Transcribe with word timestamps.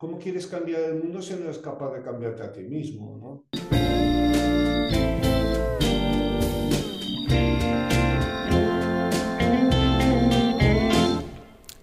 ¿cómo 0.00 0.18
quieres 0.18 0.46
cambiar 0.46 0.80
el 0.80 0.94
mundo 0.94 1.20
si 1.20 1.34
no 1.34 1.44
eres 1.44 1.58
capaz 1.58 1.92
de 1.92 2.00
cambiarte 2.00 2.42
a 2.42 2.50
ti 2.50 2.62
mismo? 2.62 3.18
¿no? 3.20 3.44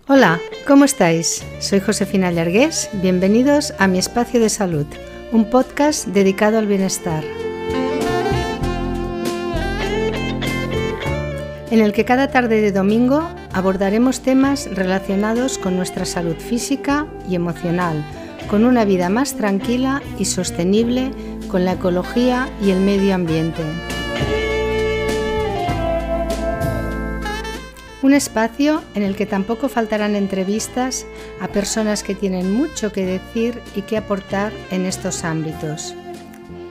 Hola, 0.07 0.39
¿cómo 0.65 0.85
estáis? 0.85 1.45
Soy 1.59 1.79
Josefina 1.79 2.31
Llargués. 2.31 2.89
Bienvenidos 3.03 3.75
a 3.77 3.87
Mi 3.87 3.99
Espacio 3.99 4.39
de 4.39 4.49
Salud, 4.49 4.87
un 5.31 5.51
podcast 5.51 6.07
dedicado 6.07 6.57
al 6.57 6.65
bienestar. 6.65 7.23
En 11.69 11.81
el 11.81 11.93
que 11.93 12.03
cada 12.03 12.31
tarde 12.31 12.61
de 12.61 12.71
domingo 12.71 13.29
abordaremos 13.57 14.21
temas 14.21 14.69
relacionados 14.71 15.57
con 15.57 15.75
nuestra 15.75 16.05
salud 16.05 16.35
física 16.35 17.07
y 17.27 17.33
emocional, 17.33 18.05
con 18.51 18.63
una 18.63 18.85
vida 18.85 19.09
más 19.09 19.35
tranquila 19.35 20.03
y 20.19 20.25
sostenible, 20.25 21.09
con 21.47 21.65
la 21.65 21.71
ecología 21.71 22.51
y 22.61 22.69
el 22.69 22.81
medio 22.81 23.15
ambiente. 23.15 23.63
Un 28.03 28.13
espacio 28.13 28.83
en 28.93 29.01
el 29.01 29.15
que 29.15 29.25
tampoco 29.25 29.69
faltarán 29.69 30.15
entrevistas 30.15 31.07
a 31.41 31.47
personas 31.47 32.03
que 32.03 32.13
tienen 32.13 32.53
mucho 32.53 32.91
que 32.91 33.07
decir 33.07 33.59
y 33.75 33.81
que 33.81 33.97
aportar 33.97 34.53
en 34.69 34.85
estos 34.85 35.23
ámbitos. 35.23 35.95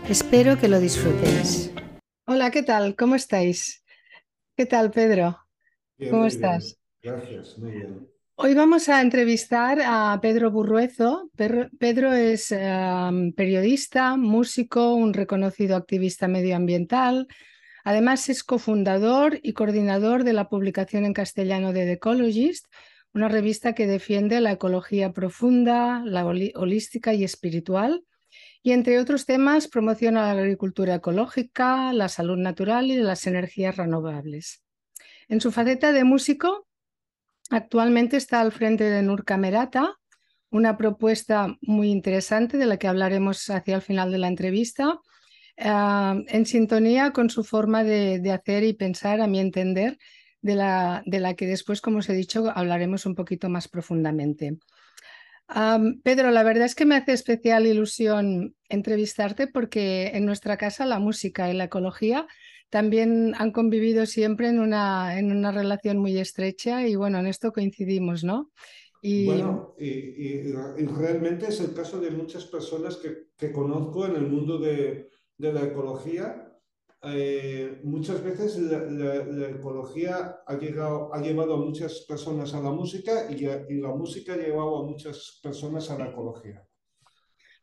Espero 0.09 0.57
que 0.57 0.69
lo 0.69 0.79
disfrutéis. 0.79 1.73
Hola, 2.29 2.53
¿qué 2.53 2.63
tal? 2.63 2.95
¿Cómo 2.95 3.17
estáis? 3.17 3.83
¿Qué 4.57 4.67
tal, 4.67 4.93
Pedro? 4.93 5.37
¿Cómo 6.11 6.27
estás? 6.27 6.79
Gracias, 7.07 7.57
muy 7.59 7.71
bien. 7.71 8.09
Hoy 8.35 8.55
vamos 8.55 8.89
a 8.89 9.01
entrevistar 9.01 9.79
a 9.81 10.19
Pedro 10.21 10.51
Burruezo. 10.51 11.31
Pedro 11.37 12.13
es 12.13 12.51
em, 12.51 13.33
periodista, 13.33 14.17
músico, 14.17 14.93
un 14.93 15.15
reconocido 15.15 15.77
activista 15.77 16.27
medioambiental. 16.27 17.29
Además 17.85 18.29
es 18.29 18.43
cofundador 18.43 19.39
y 19.41 19.53
coordinador 19.53 20.25
de 20.25 20.33
la 20.33 20.49
publicación 20.49 21.05
en 21.05 21.13
castellano 21.13 21.73
de 21.73 21.85
The 21.85 21.93
Ecologist, 21.93 22.67
una 23.15 23.29
revista 23.29 23.73
que 23.73 23.87
defiende 23.87 24.41
la 24.41 24.51
ecología 24.51 25.13
profunda, 25.13 26.03
la 26.05 26.27
holística 26.27 27.15
y 27.15 27.23
espiritual. 27.23 28.05
Y 28.65 28.73
entre 28.73 28.99
otros 28.99 29.27
temas 29.27 29.69
promociona 29.69 30.35
la 30.35 30.41
agricultura 30.41 30.97
ecológica, 30.97 31.93
la 31.93 32.09
salud 32.09 32.37
natural 32.37 32.91
y 32.91 32.97
las 32.97 33.29
energías 33.29 33.77
renovables. 33.77 34.65
En 35.29 35.41
su 35.41 35.53
faceta 35.53 35.93
de 35.93 36.03
músico, 36.03 36.67
actualmente 37.51 38.17
está 38.17 38.41
al 38.41 38.53
frente 38.53 38.85
de 38.85 39.03
Nur 39.03 39.25
Camerata, 39.25 39.95
una 40.51 40.77
propuesta 40.77 41.57
muy 41.61 41.91
interesante 41.91 42.57
de 42.57 42.67
la 42.67 42.77
que 42.77 42.89
hablaremos 42.89 43.51
hacia 43.51 43.77
el 43.77 43.83
final 43.83 44.11
de 44.13 44.19
la 44.19 44.29
entrevista, 44.29 44.99
ah, 45.59 46.17
en 46.29 46.47
sintonía 46.47 47.13
con 47.13 47.31
su 47.31 47.45
forma 47.45 47.85
de, 47.85 48.31
hacer 48.33 48.65
y 48.65 48.73
pensar, 48.73 49.21
a 49.21 49.27
mi 49.27 49.41
entender, 49.41 49.99
de 50.41 50.55
la, 50.55 51.03
de 51.07 51.21
la 51.21 51.35
que 51.35 51.47
después, 51.47 51.81
como 51.81 51.99
os 51.99 52.09
he 52.09 52.15
dicho, 52.15 52.53
hablaremos 52.55 53.07
un 53.07 53.15
poquito 53.15 53.49
más 53.49 53.69
profundamente. 53.69 54.59
Pedro, 56.03 56.33
la 56.33 56.43
verdad 56.43 56.65
es 56.65 56.75
que 56.75 56.87
me 56.87 56.97
hace 56.97 57.13
especial 57.13 57.67
ilusión 57.67 58.57
entrevistarte 58.69 59.47
porque 59.47 60.09
en 60.15 60.27
nuestra 60.27 60.57
casa 60.57 60.87
la 60.87 60.99
música 60.99 61.49
y 61.49 61.55
la 61.55 61.65
ecología 61.65 62.27
también 62.77 63.33
han 63.39 63.53
convivido 63.53 64.05
siempre 64.05 64.51
en 64.51 64.61
una, 64.61 65.19
en 65.19 65.33
una 65.33 65.51
relación 65.51 65.97
muy 65.97 66.19
estrecha 66.19 66.87
y 66.87 66.95
bueno, 66.95 67.19
en 67.19 67.27
esto 67.27 67.51
coincidimos, 67.51 68.23
¿no? 68.23 68.51
Y... 69.01 69.25
Bueno, 69.25 69.75
y, 69.79 70.53
realmente 70.53 71.47
es 71.49 71.59
el 71.61 71.73
caso 71.73 71.99
de 71.99 72.11
muchas 72.11 72.45
personas 72.45 72.99
que, 72.99 73.29
que 73.35 73.51
conozco 73.51 74.05
en 74.05 74.17
el 74.17 74.27
mundo 74.27 74.59
de, 74.59 75.09
de 75.39 75.53
la 75.55 75.63
ecología 75.63 76.47
eh, 77.03 77.81
muchas 77.85 78.23
veces 78.23 78.59
la, 78.59 79.49
ecología 79.49 80.43
ha, 80.47 80.59
llegado, 80.59 81.15
ha 81.15 81.21
llevado 81.21 81.55
a 81.55 81.65
muchas 81.65 82.01
personas 82.01 82.53
a 82.53 82.61
la 82.61 82.73
música 82.73 83.31
y, 83.31 83.39
la 83.81 83.89
música 83.95 84.35
ha 84.35 84.37
llevado 84.37 84.83
a 84.83 84.83
muchas 84.83 85.39
personas 85.43 85.91
a 85.91 85.99
la 85.99 86.09
ecología. 86.09 86.66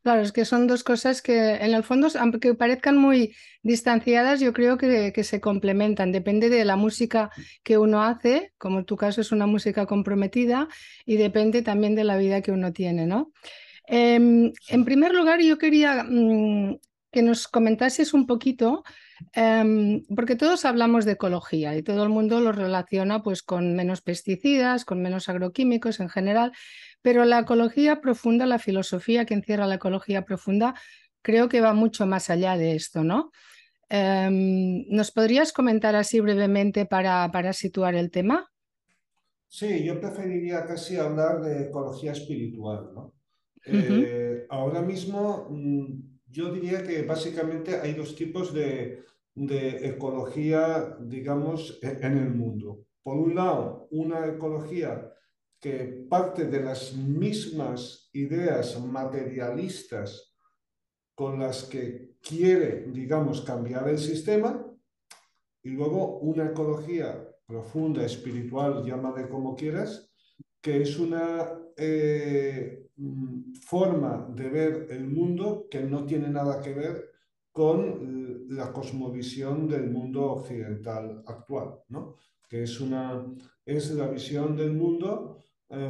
Claro, 0.04 0.22
es 0.22 0.34
que 0.34 0.44
son 0.44 0.68
dos 0.68 0.84
cosas 0.84 1.22
que 1.22 1.56
en 1.56 1.74
el 1.74 1.84
fondo, 1.84 2.10
aunque 2.20 2.54
parezcan 2.56 2.98
muy 2.98 3.34
distanciadas, 3.62 4.42
yo 4.42 4.52
creo 4.52 4.78
que, 4.78 5.14
que, 5.14 5.24
se 5.24 5.40
complementan. 5.40 6.12
Depende 6.12 6.50
de 6.50 6.66
la 6.66 6.76
música 6.76 7.32
que 7.64 7.78
uno 7.78 8.04
hace, 8.04 8.54
como 8.58 8.80
en 8.80 8.86
tu 8.86 8.98
caso 8.98 9.22
es 9.22 9.32
una 9.32 9.48
música 9.48 9.86
comprometida, 9.86 10.68
y 11.06 11.16
depende 11.16 11.62
también 11.62 11.96
de 11.96 12.04
la 12.04 12.18
vida 12.18 12.42
que 12.42 12.52
uno 12.52 12.74
tiene, 12.74 13.08
¿no? 13.08 13.32
Em, 13.88 14.52
en 14.68 14.86
primer 14.86 15.14
lugar, 15.14 15.40
yo 15.40 15.58
quería 15.58 16.04
mm, 16.04 16.80
que 17.10 17.22
nos 17.22 17.48
comentases 17.48 18.14
un 18.14 18.28
poquito 18.28 18.84
Em, 19.32 20.04
porque 20.16 20.36
todos 20.36 20.66
hablamos 20.66 21.06
de 21.06 21.14
ecología 21.14 21.76
y 21.76 21.84
todo 21.84 22.04
el 22.04 22.10
mundo 22.10 22.40
lo 22.40 22.52
relaciona 22.52 23.24
pues, 23.24 23.42
con 23.42 23.76
menos 23.76 24.02
pesticidas, 24.02 24.86
con 24.86 25.02
menos 25.02 25.30
agroquímicos 25.30 26.00
en 26.00 26.10
general, 26.10 26.52
pero 27.04 27.26
la 27.26 27.40
ecología 27.42 28.02
profunda, 28.02 28.48
la 28.48 28.58
filosofía 28.58 29.26
que 29.26 29.36
encierra 29.36 29.68
la 29.68 29.76
ecología 29.76 30.26
profunda, 30.26 30.74
creo 31.22 31.48
que 31.48 31.62
va 31.62 31.74
mucho 31.74 32.08
más 32.08 32.32
allá 32.32 32.58
de 32.58 32.76
esto, 32.76 33.04
¿no? 33.04 33.32
Em, 33.90 34.86
¿Nos 34.90 35.12
podrías 35.12 35.54
comentar 35.54 35.96
así 35.96 36.20
brevemente 36.20 36.88
para, 36.88 37.30
para 37.32 37.54
situar 37.54 37.94
el 37.94 38.10
tema? 38.10 38.50
Sí, 39.48 39.84
yo 39.84 40.00
preferiría 40.00 40.66
casi 40.66 40.98
hablar 40.98 41.40
de 41.42 41.66
ecología 41.66 42.14
espiritual, 42.14 42.90
¿no? 42.96 43.14
Eh, 43.66 44.46
ahora 44.50 44.82
mismo 44.82 45.48
mm, 45.50 46.20
yo 46.28 46.52
diría 46.52 46.84
que 46.84 47.04
básicamente 47.04 47.80
hay 47.80 47.94
dos 47.94 48.16
tipos 48.16 48.54
de, 48.54 49.04
ecología, 49.36 50.98
digamos, 51.00 51.80
e, 51.82 52.00
en 52.02 52.18
el 52.18 52.32
mundo. 52.32 52.80
Por 53.04 53.18
un 53.18 53.36
lado, 53.36 53.88
una 53.92 54.26
ecología 54.28 55.13
que 55.64 56.06
parte 56.10 56.46
de 56.46 56.62
las 56.62 56.94
mismas 56.94 58.10
ideas 58.14 58.78
materialistas 58.80 60.36
con 61.16 61.40
las 61.40 61.64
que 61.64 62.18
quiere, 62.22 62.86
digamos, 62.92 63.42
cambiar 63.42 63.88
el 63.88 63.98
sistema, 63.98 64.64
y 65.64 65.70
luego 65.70 66.20
una 66.20 66.48
ecología 66.48 67.26
profunda, 67.48 68.06
espiritual, 68.06 68.84
llámale 68.84 69.30
como 69.30 69.56
quieras, 69.56 70.12
que 70.62 70.82
es 70.82 71.00
una 71.00 71.58
eh, 71.78 72.84
Mm, 72.96 73.54
forma 73.56 74.28
de 74.36 74.50
ver 74.50 74.88
el 74.92 75.08
mundo 75.08 75.68
que 75.70 75.82
no 75.82 76.06
tiene 76.06 76.30
nada 76.30 76.62
que 76.62 76.74
ver 76.74 77.12
con 77.52 78.46
la 78.50 78.72
cosmovisión 78.72 79.68
del 79.68 79.90
mundo 79.90 80.32
occidental 80.34 81.24
actual, 81.26 81.80
¿no? 81.90 82.18
que 82.48 82.64
es, 82.64 82.80
una, 82.80 83.26
es 83.66 83.92
la 83.92 84.08
visión 84.08 84.56
del 84.56 84.74
mundo 84.74 85.43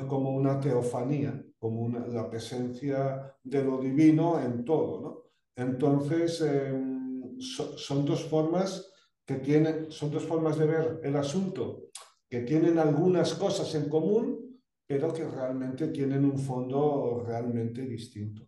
como 0.08 0.36
una 0.36 0.60
teofanía, 0.60 1.44
como 1.60 1.90
la 1.90 2.30
presencia 2.30 3.36
de 3.44 3.64
lo 3.64 3.80
divino 3.80 4.40
en 4.40 4.64
todo. 4.64 5.02
¿no? 5.02 5.24
Entonces, 5.56 6.42
em, 6.42 7.38
son 7.40 8.06
dos 8.06 8.24
formas 8.24 8.90
que 9.26 9.36
tienen, 9.36 9.92
son 9.92 10.12
dos 10.12 10.26
formas 10.26 10.58
de 10.58 10.66
ver 10.66 11.00
el 11.04 11.16
asunto 11.16 11.90
que 12.30 12.42
tienen 12.42 12.80
algunas 12.80 13.34
cosas 13.36 13.74
en 13.76 13.90
común, 13.90 14.60
pero 14.88 15.14
que 15.14 15.24
realmente 15.24 15.88
tienen 15.90 16.26
un 16.26 16.40
fondo 16.40 17.24
realmente 17.26 17.84
distinto. 17.84 18.48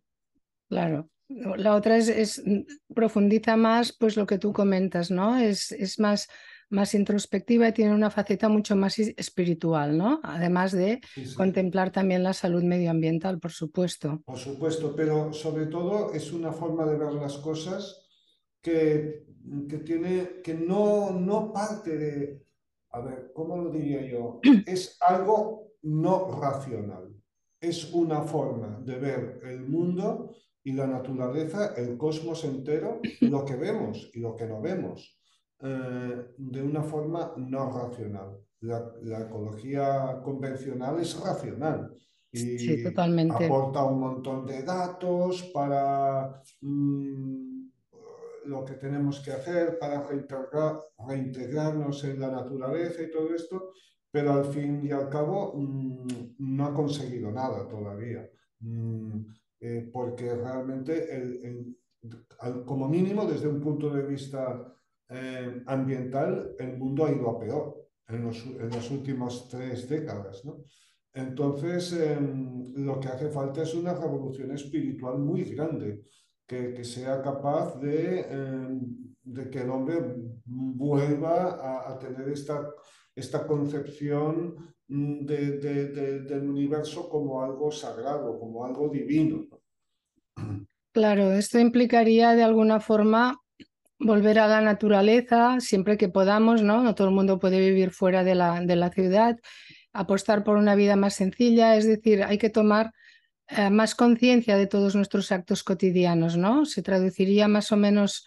Claro. 0.67 1.09
La 1.29 1.75
otra 1.75 1.97
es, 1.97 2.43
profundiza 2.93 3.55
más 3.57 3.95
pues 3.97 4.15
lo 4.17 4.25
que 4.25 4.37
tú 4.37 4.53
comentas, 4.53 5.11
¿no? 5.11 5.37
Es, 5.37 5.71
es 5.71 5.99
más, 5.99 6.27
más 6.75 6.93
introspectiva 6.93 7.69
y 7.69 7.73
tiene 7.73 7.95
una 7.95 8.11
faceta 8.11 8.49
mucho 8.49 8.75
más 8.75 8.99
espiritual, 8.99 9.97
¿no? 9.97 10.19
Además 10.21 10.73
de 10.73 10.99
contemplar 11.35 11.91
también 11.91 12.21
la 12.21 12.33
salud 12.33 12.63
medioambiental, 12.63 13.39
por 13.39 13.51
supuesto. 13.51 14.21
Por 14.25 14.37
supuesto, 14.37 14.93
pero 14.95 15.33
sobre 15.33 15.67
todo 15.67 16.13
es 16.13 16.31
una 16.31 16.51
forma 16.51 16.85
de 16.85 16.97
ver 16.97 17.13
las 17.13 17.37
cosas 17.37 18.05
que, 18.61 19.25
que 19.69 19.77
tiene, 19.79 20.41
que 20.43 20.53
no, 20.53 21.11
no 21.11 21.53
parte 21.53 21.97
de, 21.97 22.45
a 22.91 22.99
ver, 22.99 23.31
¿cómo 23.33 23.57
lo 23.57 23.71
diría 23.71 24.05
yo? 24.05 24.39
Es 24.67 24.97
algo 25.01 25.71
no 25.83 26.39
racional. 26.41 27.15
Es 27.59 27.93
una 27.93 28.21
forma 28.21 28.79
de 28.83 28.95
ver 28.99 29.39
el 29.43 29.61
mundo 29.61 30.35
y 30.63 30.73
la 30.73 30.87
naturaleza, 30.87 31.73
el 31.77 31.97
cosmos 31.97 32.43
entero, 32.43 32.99
lo 33.21 33.45
que 33.45 33.55
vemos 33.55 34.09
y 34.13 34.19
lo 34.19 34.35
que 34.35 34.45
no 34.45 34.61
vemos, 34.61 35.17
eh, 35.61 36.33
de 36.37 36.61
una 36.61 36.83
forma 36.83 37.33
no 37.37 37.71
racional. 37.71 38.37
La, 38.61 39.21
ecología 39.21 40.19
convencional 40.23 40.99
es 40.99 41.19
racional 41.19 41.93
y 42.31 42.85
aporta 43.29 43.85
un 43.85 43.99
montón 43.99 44.45
de 44.45 44.63
datos 44.63 45.43
para 45.53 46.41
mm, 46.61 47.67
lo 48.45 48.65
que 48.65 48.73
tenemos 48.73 49.19
que 49.21 49.31
hacer 49.31 49.77
para 49.79 50.03
reintegrarnos 51.07 52.03
en 52.05 52.19
la 52.19 52.31
naturaleza 52.31 53.03
y 53.03 53.11
todo 53.11 53.33
esto, 53.33 53.71
pero 54.11 54.33
al 54.33 54.45
fin 54.45 54.81
y 54.83 54.91
al 54.91 55.09
cabo 55.09 55.53
mm, 55.55 56.07
no 56.39 56.65
ha 56.65 56.73
conseguido 56.73 57.31
nada 57.31 57.67
todavía. 57.67 58.27
mm, 58.59 59.25
eh, 59.61 59.89
porque 59.91 60.35
realmente, 60.35 61.07
como 62.65 62.87
mínimo, 62.87 63.25
desde 63.25 63.47
un 63.47 63.61
punto 63.61 63.89
de 63.89 64.03
vista 64.03 64.75
eh, 65.09 65.63
ambiental, 65.67 66.55
el 66.57 66.77
mundo 66.77 67.05
ha 67.05 67.11
ido 67.11 67.29
a 67.29 67.39
peor 67.39 67.87
en 68.07 68.23
los, 68.23 68.45
en 68.45 68.69
las 68.69 68.89
últimas 68.91 69.47
tres 69.49 69.87
décadas. 69.87 70.43
¿no? 70.45 70.63
Entonces, 71.13 71.93
em, 71.93 72.73
lo 72.75 72.99
que 72.99 73.07
hace 73.07 73.29
falta 73.29 73.63
es 73.63 73.73
una 73.73 73.93
revolución 73.93 74.51
espiritual 74.51 75.17
muy 75.17 75.43
grande, 75.43 76.01
que, 76.45 76.73
que 76.73 76.83
sea 76.83 77.21
capaz 77.21 77.79
de, 77.79 78.19
em, 78.21 78.81
de, 79.23 79.49
que 79.49 79.61
el 79.61 79.69
hombre 79.69 79.97
vuelva 80.45 81.89
a, 81.89 81.97
tener 81.97 82.29
esta, 82.29 82.69
esta 83.15 83.47
concepción 83.47 84.75
mm, 84.87 85.25
de, 85.25 85.57
de, 85.59 86.19
del 86.21 86.49
universo 86.49 87.09
como 87.09 87.41
algo 87.41 87.71
sagrado, 87.71 88.37
como 88.37 88.65
algo 88.65 88.89
divino. 88.89 89.47
Claro, 90.91 91.31
esto 91.31 91.59
implicaría 91.59 92.35
de 92.35 92.43
alguna 92.43 92.79
forma 92.79 93.41
volver 93.99 94.39
a 94.39 94.47
la 94.47 94.61
naturaleza 94.61 95.59
siempre 95.59 95.97
que 95.97 96.09
podamos, 96.09 96.61
¿no? 96.61 96.83
No 96.83 96.95
todo 96.95 97.07
el 97.07 97.13
mundo 97.13 97.39
puede 97.39 97.59
vivir 97.59 97.91
fuera 97.91 98.23
de 98.23 98.35
la, 98.35 98.61
de 98.61 98.75
la 98.75 98.89
ciudad, 98.89 99.37
apostar 99.93 100.43
por 100.43 100.57
una 100.57 100.75
vida 100.75 100.95
más 100.95 101.15
sencilla, 101.15 101.75
es 101.75 101.85
decir, 101.85 102.23
hay 102.23 102.37
que 102.37 102.49
tomar 102.49 102.91
eh, 103.47 103.69
más 103.69 103.95
conciencia 103.95 104.57
de 104.57 104.67
todos 104.67 104.95
nuestros 104.95 105.31
actos 105.31 105.63
cotidianos, 105.63 106.35
¿no? 106.35 106.65
Se 106.65 106.81
traduciría 106.81 107.47
más 107.47 107.71
o 107.71 107.77
menos 107.77 108.25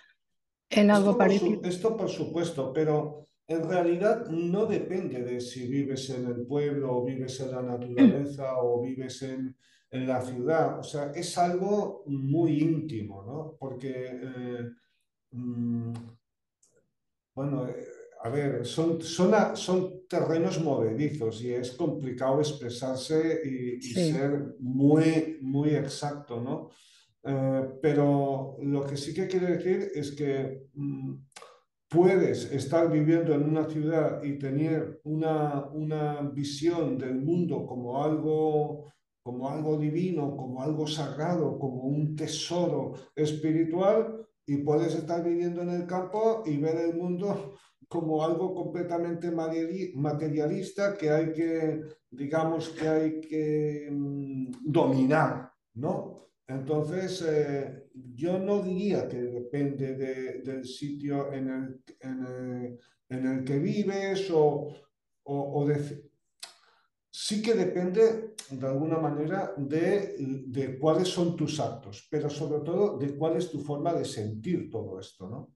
en 0.70 0.90
algo 0.90 1.16
parecido. 1.16 1.60
esto 1.64 1.96
por 1.96 2.08
supuesto, 2.08 2.72
pero 2.72 3.26
en 3.46 3.68
realidad 3.68 4.26
no 4.28 4.66
depende 4.66 5.22
de 5.22 5.40
si 5.40 5.66
vives 5.66 6.10
en 6.10 6.26
el 6.26 6.46
pueblo 6.46 6.98
o 6.98 7.04
vives 7.04 7.40
en 7.40 7.50
la 7.50 7.62
naturaleza 7.62 8.56
o 8.62 8.80
vives 8.82 9.22
en, 9.22 9.56
en 9.90 10.06
la 10.06 10.20
ciudad. 10.20 10.78
O 10.78 10.82
sea, 10.82 11.10
es 11.14 11.36
algo 11.36 12.04
muy 12.06 12.60
íntimo, 12.60 13.22
¿no? 13.22 13.56
Porque... 13.58 14.20
Eh, 14.22 14.68
Mm, 15.32 15.92
bueno, 17.34 17.68
eh, 17.68 17.86
a 18.22 18.28
ver, 18.30 18.66
son, 18.66 19.00
son, 19.00 19.56
son, 19.56 20.06
terrenos 20.08 20.60
movedizos 20.60 21.42
y 21.42 21.52
es 21.52 21.72
complicado 21.72 22.40
expresarse 22.40 23.40
y, 23.44 23.80
ser 23.82 24.56
muy, 24.58 25.38
muy 25.42 25.70
exacto, 25.70 26.40
¿no? 26.40 26.70
Eh, 27.22 27.78
pero 27.82 28.56
lo 28.62 28.86
que 28.86 28.96
sí 28.96 29.12
que 29.12 29.28
quiere 29.28 29.56
decir 29.56 29.90
es 29.94 30.12
que 30.12 30.68
mm, 30.72 31.14
puedes 31.88 32.50
estar 32.52 32.90
viviendo 32.90 33.34
en 33.34 33.44
una 33.44 33.68
ciudad 33.68 34.22
y 34.22 34.38
tener 34.38 35.00
una, 35.04 35.66
una 35.66 36.22
visión 36.22 36.96
del 36.98 37.16
mundo 37.16 37.66
como 37.66 38.02
algo 38.02 38.86
como 39.28 39.50
algo 39.50 39.76
divino, 39.76 40.34
como 40.34 40.62
algo 40.62 40.86
sagrado, 40.86 41.58
como 41.58 41.82
un 41.82 42.16
tesoro 42.16 42.94
espiritual, 43.14 44.17
y 44.48 44.56
puedes 44.56 44.94
estar 44.94 45.22
viviendo 45.22 45.60
en 45.60 45.68
el 45.68 45.86
campo 45.86 46.42
y 46.46 46.56
ver 46.56 46.76
el 46.76 46.96
mundo 46.96 47.54
como 47.86 48.24
algo 48.24 48.54
completamente 48.54 49.30
materialista 49.30 50.96
que 50.96 51.10
hay 51.10 51.32
que, 51.32 51.82
digamos, 52.10 52.70
que 52.70 52.88
hay 52.88 53.20
que 53.20 53.88
mm, 53.90 54.50
dominar, 54.64 55.52
¿no? 55.74 56.28
Entonces, 56.46 57.22
eh, 57.28 57.88
yo 57.92 58.38
no 58.38 58.62
diría 58.62 59.06
que 59.06 59.18
depende 59.18 59.94
del 60.42 60.64
sitio 60.64 61.30
en 61.30 61.48
el, 61.50 62.78
en 63.10 63.26
el, 63.26 63.44
que 63.44 63.58
vives 63.58 64.30
o, 64.30 64.72
o 65.24 65.66
de, 65.66 66.08
sí 67.20 67.42
que 67.42 67.52
depende 67.54 68.34
de 68.48 68.66
alguna 68.66 68.98
manera 68.98 69.52
de, 69.56 70.14
de, 70.46 70.78
cuáles 70.78 71.08
son 71.08 71.34
tus 71.34 71.58
actos, 71.58 72.06
pero 72.08 72.30
sobre 72.30 72.60
todo 72.60 72.96
de 72.96 73.16
cuál 73.16 73.36
es 73.36 73.50
tu 73.50 73.58
forma 73.58 73.92
de 73.92 74.04
sentir 74.04 74.70
todo 74.70 75.00
esto, 75.00 75.28
¿no? 75.28 75.52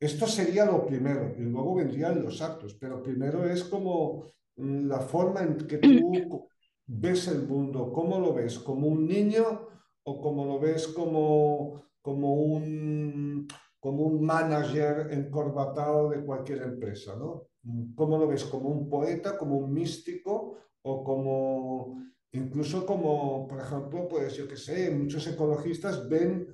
Esto 0.00 0.26
sería 0.26 0.64
lo 0.64 0.86
primero 0.86 1.34
y 1.36 1.42
luego 1.42 1.74
vendrían 1.74 2.22
los 2.22 2.40
actos, 2.40 2.74
pero 2.80 3.02
primero 3.02 3.44
es 3.46 3.64
como 3.64 4.24
mm, 4.56 4.86
la 4.86 5.00
forma 5.00 5.42
en 5.42 5.58
que 5.58 5.76
tú 5.76 6.48
ves 6.86 7.28
el 7.28 7.46
mundo, 7.46 7.92
cómo 7.92 8.18
lo 8.18 8.32
ves, 8.32 8.58
como 8.58 8.86
un 8.86 9.06
niño 9.06 9.68
o 10.04 10.20
como 10.22 10.46
lo 10.46 10.58
ves 10.58 10.88
como, 10.88 11.82
como, 12.00 12.32
un, 12.32 13.46
como 13.78 14.04
un 14.04 14.24
manager 14.24 15.12
encorbatado 15.12 16.08
de 16.08 16.24
cualquier 16.24 16.62
empresa, 16.62 17.14
¿no? 17.14 17.47
¿Cómo 17.94 18.18
lo 18.18 18.26
ves? 18.26 18.44
¿Como 18.44 18.68
un 18.68 18.88
poeta, 18.88 19.36
como 19.36 19.56
un 19.56 19.72
místico 19.72 20.58
o 20.82 21.04
como, 21.04 22.02
incluso 22.32 22.86
como, 22.86 23.46
por 23.46 23.60
ejemplo, 23.60 24.08
pues 24.08 24.36
yo 24.36 24.48
que 24.48 24.56
sé, 24.56 24.90
muchos 24.90 25.26
ecologistas 25.26 26.08
ven, 26.08 26.48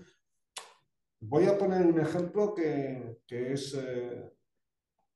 voy 1.21 1.47
a 1.47 1.57
poner 1.57 1.87
un 1.87 2.01
ejemplo 2.01 2.55
que, 2.55 3.21
que 3.27 3.53
es... 3.53 3.75
Eh, 3.75 4.31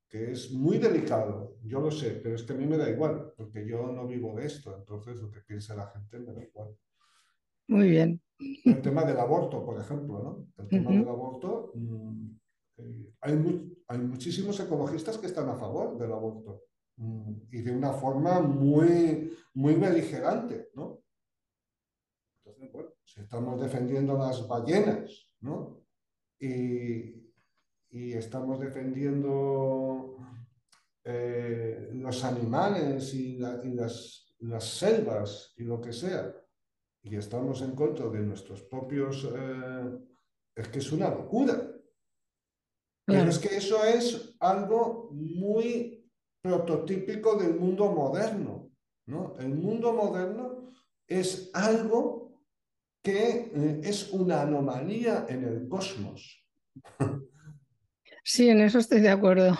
que 0.08 0.32
es 0.32 0.50
muy 0.52 0.78
delicado, 0.78 1.58
yo 1.62 1.80
lo 1.80 1.90
sé, 1.90 2.12
pero 2.22 2.34
es 2.34 2.42
que 2.42 2.54
a 2.54 2.56
mí 2.56 2.66
me 2.66 2.78
da 2.78 2.88
igual, 2.88 3.34
porque 3.36 3.66
yo 3.66 3.92
no 3.92 4.06
vivo 4.06 4.34
de 4.34 4.46
esto, 4.46 4.74
entonces 4.74 5.20
lo 5.20 5.30
que 5.30 5.42
piensa 5.42 5.76
la 5.76 5.88
gente 5.88 6.18
me 6.18 6.32
da 6.32 6.42
igual. 6.42 6.74
Muy 7.68 7.90
bien. 7.90 8.20
El 8.64 8.80
tema 8.80 9.04
del 9.04 9.18
aborto, 9.18 9.64
por 9.64 9.78
ejemplo, 9.78 10.22
¿no? 10.22 10.62
El 10.62 10.68
tema 10.68 10.90
del 10.92 11.08
aborto, 11.08 11.72
mm, 11.74 12.30
eh, 12.78 13.14
hay, 13.20 13.78
hay 13.88 13.98
muchísimos 13.98 14.58
ecologistas 14.60 15.18
que 15.18 15.26
están 15.26 15.48
a 15.48 15.56
favor 15.56 15.98
del 15.98 16.12
aborto. 16.12 16.64
Mm, 16.96 17.32
y 17.52 17.62
de 17.62 17.72
una 17.72 17.92
forma 17.92 18.40
muy, 18.40 19.32
muy 19.54 19.74
beligerante, 19.74 20.70
¿no? 20.74 21.02
Entonces, 22.44 22.72
bueno, 22.72 22.90
si 23.04 23.20
estamos 23.20 23.60
defendiendo 23.60 24.18
las 24.18 24.46
ballenas, 24.46 25.30
¿no? 25.40 25.84
Y, 26.40 27.16
estamos 27.90 28.60
defendiendo 28.60 30.18
eh, 31.02 31.88
los 31.94 32.22
animales 32.22 33.14
y, 33.14 33.38
las, 33.38 34.34
las, 34.40 34.64
selvas 34.64 35.54
y 35.56 35.64
lo 35.64 35.80
que 35.80 35.92
sea, 35.92 36.34
y 37.02 37.16
estamos 37.16 37.62
en 37.62 37.74
contra 37.74 38.08
de 38.08 38.20
nuestros 38.20 38.62
propios... 38.62 39.26
Eh, 39.34 39.98
es 40.58 40.68
que 40.68 40.80
es 40.80 40.90
una 40.90 41.08
locura. 41.08 41.56
Pero 43.08 43.30
es 43.30 43.38
que 43.38 43.56
eso 43.56 43.82
es 43.84 44.36
algo 44.38 45.08
muy 45.12 46.06
prototípico 46.42 47.36
del 47.36 47.54
mundo 47.54 47.90
moderno. 47.90 48.70
¿no? 49.06 49.34
El 49.38 49.54
mundo 49.54 49.94
moderno 49.94 50.70
es 51.06 51.50
algo 51.54 52.42
que 53.02 53.50
eh, 53.54 53.80
es 53.82 54.12
una 54.12 54.42
anomalía 54.42 55.24
en 55.26 55.44
el 55.44 55.66
cosmos. 55.68 56.46
Sí, 58.22 58.50
en 58.50 58.60
eso 58.60 58.78
estoy 58.78 59.00
de 59.00 59.08
acuerdo. 59.08 59.56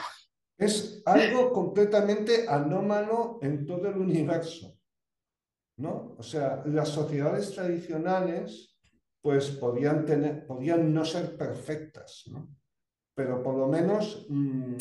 Es 0.58 1.02
algo 1.06 1.50
completamente 1.50 2.44
anómalo 2.46 3.38
en 3.40 3.64
todo 3.64 3.88
el 3.88 3.96
universo. 3.96 4.76
¿no? 5.78 6.16
O 6.18 6.22
sea, 6.22 6.62
las 6.66 6.90
sociedades 6.90 7.50
tradicionales 7.52 8.78
pues 9.22 9.52
podían, 9.52 10.04
tener, 10.04 10.46
podían 10.46 10.92
no 10.92 11.02
ser 11.02 11.34
perfectas, 11.38 12.24
¿no? 12.30 12.57
Pero 13.18 13.42
por 13.42 13.56
lo 13.56 13.66
menos 13.66 14.26
mm, 14.28 14.74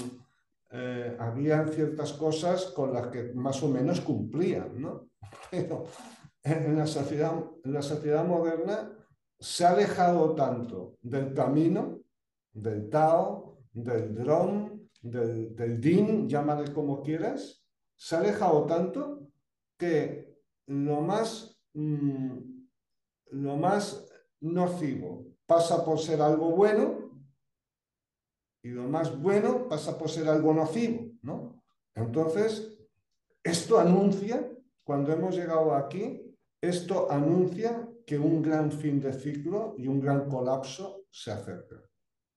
eh, 0.69 1.17
habían 1.19 1.69
ciertas 1.69 2.13
cosas 2.13 2.67
con 2.67 2.93
las 2.93 3.07
que 3.07 3.33
más 3.33 3.63
o 3.63 3.67
menos 3.67 3.99
cumplían, 4.01 4.79
¿no? 4.79 5.09
Pero 5.49 5.85
en 6.43 6.77
la 6.77 6.85
sociedad, 6.85 7.33
en 7.63 7.73
la 7.73 7.81
sociedad 7.81 8.23
moderna 8.23 8.91
se 9.39 9.65
ha 9.65 9.71
alejado 9.71 10.35
tanto 10.35 10.97
del 11.01 11.33
camino, 11.33 12.01
del 12.53 12.91
Tao, 12.91 13.57
del 13.73 14.13
Dron, 14.13 14.87
del, 15.01 15.55
del 15.55 15.81
Din, 15.81 16.29
llámale 16.29 16.71
como 16.71 17.01
quieras, 17.01 17.65
se 17.95 18.17
ha 18.17 18.19
alejado 18.19 18.67
tanto 18.67 19.31
que 19.79 20.37
lo 20.67 21.01
más, 21.01 21.59
mm, 21.73 22.37
lo 23.31 23.57
más 23.57 24.07
nocivo 24.41 25.25
pasa 25.47 25.83
por 25.83 25.97
ser 25.97 26.21
algo 26.21 26.51
bueno 26.51 27.06
y 28.67 28.71
lo 28.71 28.83
más 28.83 29.17
bueno 29.17 29.69
pasa 29.69 29.97
por 29.97 30.09
ser 30.09 30.27
algo 30.27 30.53
nocivo, 30.53 31.09
¿no? 31.21 31.63
Entonces, 31.95 32.77
esto 33.41 33.79
anuncia, 33.79 34.45
cuando 34.83 35.13
hemos 35.13 35.37
llegado 35.37 35.73
aquí, 35.73 36.35
esto 36.61 37.09
anuncia 37.09 37.87
que 38.05 38.19
un 38.19 38.41
gran 38.41 38.69
fin 38.69 38.99
de 38.99 39.13
ciclo 39.13 39.73
y 39.77 39.87
un 39.87 40.01
gran 40.01 40.27
colapso 40.27 41.05
se 41.09 41.31
acerca. 41.31 41.81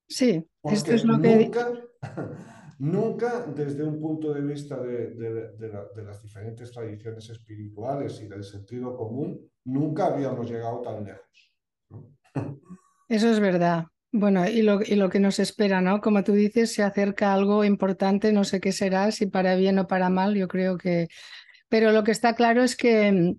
Sí, 0.09 0.49
esto 0.63 0.93
es 0.93 1.05
lo 1.05 1.21
que... 1.21 1.37
Nunca, 1.37 1.73
nunca 2.79 3.47
desde 3.47 3.83
un 3.83 4.01
punto 4.01 4.33
de 4.33 4.43
vista 4.43 4.81
de, 4.81 5.11
de, 5.11 6.03
las 6.05 6.23
diferentes 6.23 6.71
tradiciones 6.71 7.29
espirituales 7.29 8.21
y 8.21 8.29
del 8.29 8.45
sentido 8.45 8.97
común, 8.97 9.51
nunca 9.65 10.07
habíamos 10.07 10.49
llegado 10.49 10.81
tan 10.81 11.05
lejos. 11.05 11.53
Eso 13.09 13.29
es 13.29 13.41
verdad. 13.41 13.87
Bueno, 14.13 14.49
y 14.49 14.63
lo, 14.63 14.83
y 14.83 14.97
lo 14.97 15.09
que 15.09 15.21
nos 15.21 15.39
espera, 15.39 15.81
¿no? 15.81 16.01
Como 16.01 16.25
tú 16.25 16.33
dices, 16.33 16.73
se 16.73 16.83
acerca 16.83 17.33
algo 17.33 17.65
importante, 17.65 18.33
no 18.33 18.43
sé 18.45 18.61
qué 18.61 18.73
será, 18.73 19.13
si 19.13 19.27
para 19.27 19.55
bien 19.55 19.79
o 19.79 19.87
para 19.87 20.11
mal, 20.11 20.35
yo 20.35 20.49
creo 20.49 20.77
que... 20.79 21.09
Pero 21.69 21.93
lo 21.93 22.03
que 22.05 22.11
está 22.13 22.35
claro 22.35 22.65
es 22.65 22.77
que, 22.77 23.37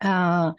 ah, 0.00 0.54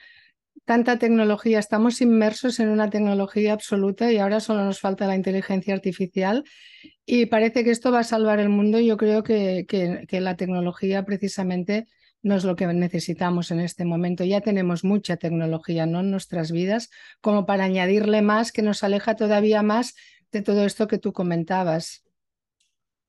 tanta 0.65 0.97
tecnología, 0.99 1.59
estamos 1.59 2.01
inmersos 2.01 2.59
en 2.59 2.69
una 2.69 2.89
tecnología 2.89 3.53
absoluta 3.53 4.11
y 4.11 4.17
ahora 4.17 4.39
solo 4.39 4.65
nos 4.65 4.79
falta 4.79 5.07
la 5.07 5.15
inteligencia 5.15 5.73
artificial 5.73 6.43
y 7.05 7.27
parece 7.27 7.63
que 7.63 7.71
esto 7.71 7.91
va 7.91 7.99
a 7.99 8.03
salvar 8.03 8.39
el 8.39 8.49
mundo. 8.49 8.79
Yo 8.79 8.97
creo 8.97 9.23
que, 9.23 9.65
que, 9.67 10.21
la 10.21 10.35
tecnología 10.37 11.05
precisamente 11.05 11.87
no 12.25 12.35
es 12.35 12.43
lo 12.43 12.55
que 12.55 12.65
necesitamos 12.65 13.51
en 13.51 13.59
este 13.59 13.85
momento. 13.85 14.23
Ya 14.23 14.41
tenemos 14.41 14.83
mucha 14.83 15.15
tecnología 15.15 15.85
¿no? 15.85 15.99
en 15.99 16.09
nuestras 16.09 16.51
vidas 16.51 16.89
como 17.21 17.45
para 17.45 17.65
añadirle 17.65 18.23
más 18.23 18.51
que 18.51 18.63
nos 18.63 18.83
aleja 18.83 19.15
todavía 19.15 19.61
más 19.61 19.93
de 20.31 20.41
todo 20.41 20.65
esto 20.65 20.87
que 20.87 20.97
tú 20.97 21.13
comentabas. 21.13 22.03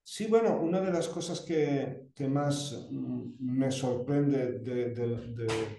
Sí, 0.02 0.26
bueno, 0.26 0.60
una 0.60 0.82
de 0.82 0.92
las 0.92 1.08
cosas 1.08 1.40
que, 1.40 2.10
más 2.28 2.88
mm, 2.90 3.36
me 3.38 3.70
sorprende 3.70 4.62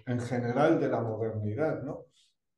en 0.08 0.20
general 0.20 0.79
de 0.79 0.89
la 0.89 1.01
modernidad, 1.01 1.84
¿no? 1.84 2.08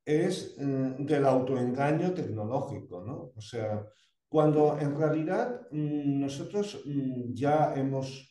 Es 0.06 0.56
mm, 0.58 1.06
del 1.06 1.26
autoengaño 1.26 2.14
tecnológico, 2.14 3.04
¿no? 3.06 3.34
O 3.36 3.42
sea, 3.42 3.86
cuando 4.30 4.80
en 4.80 4.98
realidad 4.98 5.68
mm, 5.72 6.22
nosotros 6.22 6.82
ya 7.34 7.74
hemos, 7.76 8.29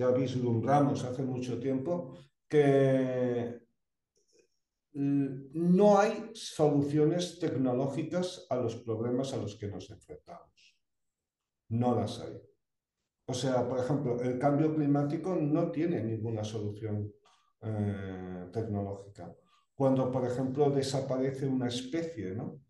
ya 0.00 0.10
vislumbramos 0.12 1.04
hace 1.04 1.22
mucho 1.22 1.60
tiempo 1.60 2.14
que 2.48 3.60
no 4.92 5.98
hay 5.98 6.30
soluciones 6.32 7.38
tecnológicas 7.38 8.46
a 8.48 8.56
los 8.56 8.76
problemas 8.76 9.34
a 9.34 9.36
los 9.36 9.56
que 9.56 9.68
nos 9.68 9.90
enfrentamos. 9.90 10.74
No 11.68 11.94
las 11.94 12.18
hay. 12.20 12.40
O 13.26 13.34
sea, 13.34 13.68
por 13.68 13.78
ejemplo, 13.78 14.20
el 14.22 14.38
cambio 14.38 14.74
climático 14.74 15.36
no 15.36 15.70
tiene 15.70 16.02
ninguna 16.02 16.44
solución 16.44 17.12
eh, 17.60 18.46
tecnológica. 18.50 19.36
Cuando, 19.74 20.10
por 20.10 20.24
ejemplo, 20.24 20.70
desaparece 20.70 21.46
una 21.46 21.68
especie, 21.68 22.34
¿no? 22.34 22.62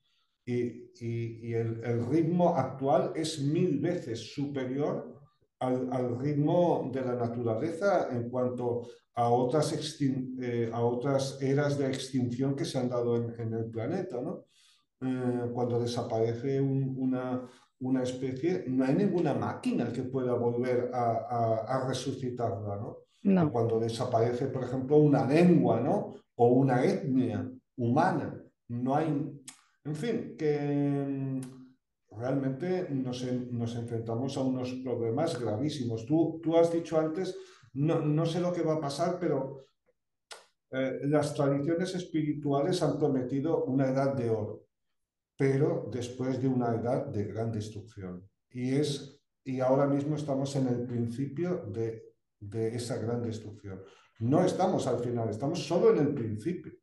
Y, 0.45 1.53
el, 1.55 2.07
ritmo 2.07 2.57
actual 2.57 3.13
es 3.15 3.41
mil 3.41 3.79
veces 3.79 4.35
superior 4.35 5.20
al, 5.61 6.19
ritmo 6.19 6.91
de 6.93 7.03
la 7.03 7.15
naturaleza 7.15 8.09
en 8.11 8.31
cuanto 8.31 8.89
a 9.15 9.29
otras, 9.29 9.75
eh, 10.01 10.71
a 10.73 10.83
otras 10.83 11.41
eras 11.41 11.79
de 11.79 11.87
extinción 11.89 12.55
que 12.57 12.65
se 12.65 12.79
han 12.79 12.89
dado 12.89 13.17
en, 13.17 13.53
el 13.53 13.71
planeta, 13.71 14.21
¿no? 14.21 14.47
Eh, 15.03 15.51
cuando 15.53 15.79
desaparece 15.79 16.61
una, 16.61 17.47
una 17.81 18.03
especie, 18.03 18.65
no 18.69 18.85
hay 18.85 18.95
ninguna 18.95 19.35
máquina 19.35 19.93
que 19.93 20.03
pueda 20.03 20.35
volver 20.35 20.91
a, 20.93 21.85
resucitarla, 21.87 22.77
¿no? 22.77 22.99
no. 23.23 23.53
cuando 23.53 23.79
desaparece, 23.79 24.47
por 24.47 24.65
ejemplo, 24.65 24.97
una 24.97 25.27
lengua, 25.27 25.81
¿no? 25.81 26.15
O 26.37 26.49
una 26.49 26.85
etnia 26.85 27.51
humana, 27.77 28.43
no 28.69 28.95
hay... 28.95 29.07
En 29.83 29.97
fin, 29.97 30.35
que 30.39 31.41
realmente 32.11 32.89
nos, 32.91 33.25
nos 33.51 33.77
enfrentamos 33.77 34.37
a 34.37 34.43
unos 34.43 34.73
problemas 34.85 35.41
gravísimos. 35.41 36.07
Tú, 36.07 36.41
tú 36.43 36.57
has 36.57 36.73
dicho 36.73 36.99
antes, 36.99 37.37
no, 37.75 38.01
no 38.01 38.27
sé 38.27 38.41
lo 38.41 38.53
que 38.53 38.63
va 38.63 38.75
a 38.75 38.81
pasar, 38.81 39.19
pero 39.19 39.67
eh, 40.71 41.01
las 41.05 41.35
tradiciones 41.35 41.95
espirituales 41.95 42.83
han 42.83 42.99
prometido 42.99 43.65
una 43.65 43.89
edad 43.89 44.15
de 44.15 44.31
oro 44.31 44.71
pero 45.41 45.89
después 45.91 46.39
de 46.43 46.49
una 46.49 46.75
edad 46.75 47.07
de 47.07 47.25
gran 47.25 47.51
destrucción. 47.51 48.29
Y, 48.51 48.75
es, 48.75 49.23
y 49.43 49.61
ahora 49.61 49.87
mismo 49.87 50.15
estamos 50.15 50.55
en 50.55 50.69
el 50.69 50.87
principio 50.87 51.65
de, 51.65 52.13
de 52.39 52.77
esa 52.77 52.99
gran 52.99 53.23
destrucción. 53.23 53.83
No 54.19 54.45
estamos 54.45 54.87
al 54.87 55.01
final, 55.03 55.31
estamos 55.31 55.67
solo 55.67 55.93
en 55.93 56.09
el 56.09 56.13
principio. 56.13 56.75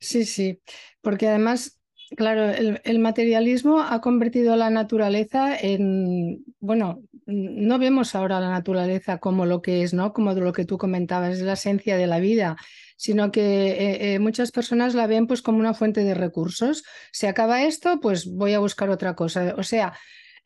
Sí, 0.00 0.24
sí, 0.24 0.62
porque 1.02 1.28
además, 1.28 1.77
claro, 2.16 2.50
el, 2.50 2.80
el, 2.84 2.98
materialismo 2.98 3.80
ha 3.80 4.00
convertido 4.00 4.52
a 4.52 4.56
la 4.56 4.70
naturaleza 4.70 5.56
en, 5.56 6.44
bueno, 6.60 7.02
no 7.26 7.78
vemos 7.78 8.14
ahora 8.14 8.40
la 8.40 8.48
naturaleza 8.48 9.18
como 9.18 9.44
lo 9.44 9.60
que 9.60 9.82
es, 9.82 9.92
¿no? 9.92 10.12
Como 10.12 10.32
lo 10.32 10.52
que 10.52 10.64
tú 10.64 10.78
comentabas, 10.78 11.34
es 11.34 11.42
la 11.42 11.52
esencia 11.52 11.96
de 11.96 12.06
la 12.06 12.20
vida, 12.20 12.56
sino 12.96 13.30
que 13.30 13.70
eh, 13.70 14.14
eh, 14.14 14.18
muchas 14.18 14.50
personas 14.50 14.94
la 14.94 15.06
ven 15.06 15.26
pues 15.26 15.42
como 15.42 15.58
una 15.58 15.74
fuente 15.74 16.04
de 16.04 16.14
recursos. 16.14 16.84
Se 17.12 17.28
acaba 17.28 17.64
esto, 17.64 18.00
pues 18.00 18.26
voy 18.26 18.54
a 18.54 18.60
buscar 18.60 18.88
otra 18.88 19.14
cosa. 19.14 19.54
O 19.58 19.62
sea, 19.62 19.92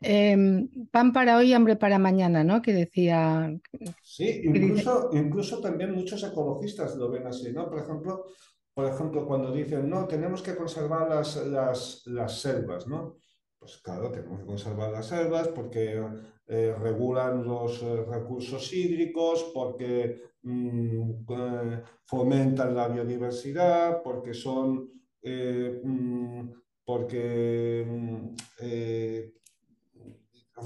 em, 0.00 0.68
pan 0.90 1.12
para 1.12 1.36
hoy, 1.36 1.52
hambre 1.52 1.76
para 1.76 1.98
mañana, 2.00 2.42
¿no? 2.42 2.60
Que 2.60 2.72
decía. 2.72 3.56
Sí, 4.02 4.42
incluso, 4.44 5.10
incluso 5.12 5.60
también 5.60 5.92
muchos 5.92 6.24
ecologistas 6.24 6.96
lo 6.96 7.10
ven 7.10 7.26
así, 7.28 7.52
¿no? 7.52 7.70
Por 7.70 7.78
ejemplo, 7.78 8.26
por 8.74 8.86
ejemplo 8.86 9.26
cuando 9.26 9.52
dicen, 9.52 9.88
no, 9.88 10.06
tenemos 10.06 10.42
que 10.42 10.56
conservar 10.56 11.08
las, 11.08 11.36
las, 11.46 12.02
las 12.06 12.40
selvas, 12.40 12.86
¿no? 12.86 13.16
Pues 13.58 13.78
claro, 13.78 14.10
tenemos 14.10 14.40
que 14.40 14.46
conservar 14.46 14.90
las 14.90 15.06
selvas 15.06 15.48
porque 15.48 16.04
eh, 16.46 16.74
regulan 16.78 17.44
los 17.44 17.80
recursos 17.80 18.72
hídricos, 18.72 19.50
porque 19.54 20.32
Mm, 20.44 21.24
eh, 21.28 21.82
fomentan 22.04 22.74
la 22.74 22.88
biodiversidad, 22.88 24.02
porque 24.02 24.34
son, 24.34 24.90
eh, 25.22 25.80
mm, 25.84 26.50
porque 26.84 27.84
mm, 27.86 28.34
eh, 28.60 29.32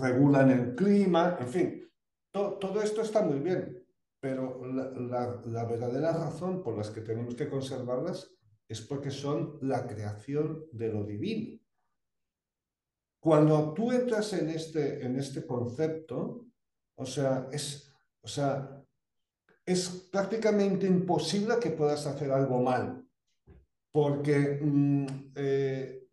regulan 0.01 0.51
el 0.51 0.75
clima, 0.75 1.37
en 1.41 1.49
fin, 1.49 1.91
todo 2.33 2.81
esto 2.83 3.03
está 3.03 3.23
muy 3.23 3.39
bien, 3.41 3.86
pero 4.21 4.65
la, 4.67 5.65
verdadera 5.65 6.13
razón 6.13 6.63
por 6.63 6.77
las 6.77 6.91
que 6.91 7.01
tenemos 7.01 7.35
que 7.35 7.49
conservarlas 7.49 8.31
es 8.69 8.81
porque 8.81 9.11
son 9.11 9.59
la 9.63 9.87
creación 9.87 10.67
de 10.73 10.93
lo 10.93 11.05
divino. 11.05 11.61
Cuando 13.21 13.75
tú 13.75 13.93
entras 13.93 14.33
en 14.33 14.51
este, 14.51 15.05
en 15.05 15.17
este 15.17 15.47
concepto, 15.47 16.47
o 16.97 17.07
sea, 17.07 17.49
es, 17.53 17.93
o 18.23 18.29
sea, 18.29 18.85
es 19.65 20.09
prácticamente 20.11 20.87
imposible 20.87 21.57
que 21.61 21.71
puedas 21.71 22.07
hacer 22.07 22.31
algo 22.31 22.63
mal, 22.63 23.05
porque, 23.93 24.61
mm, 24.63 25.07
eh, 25.35 26.09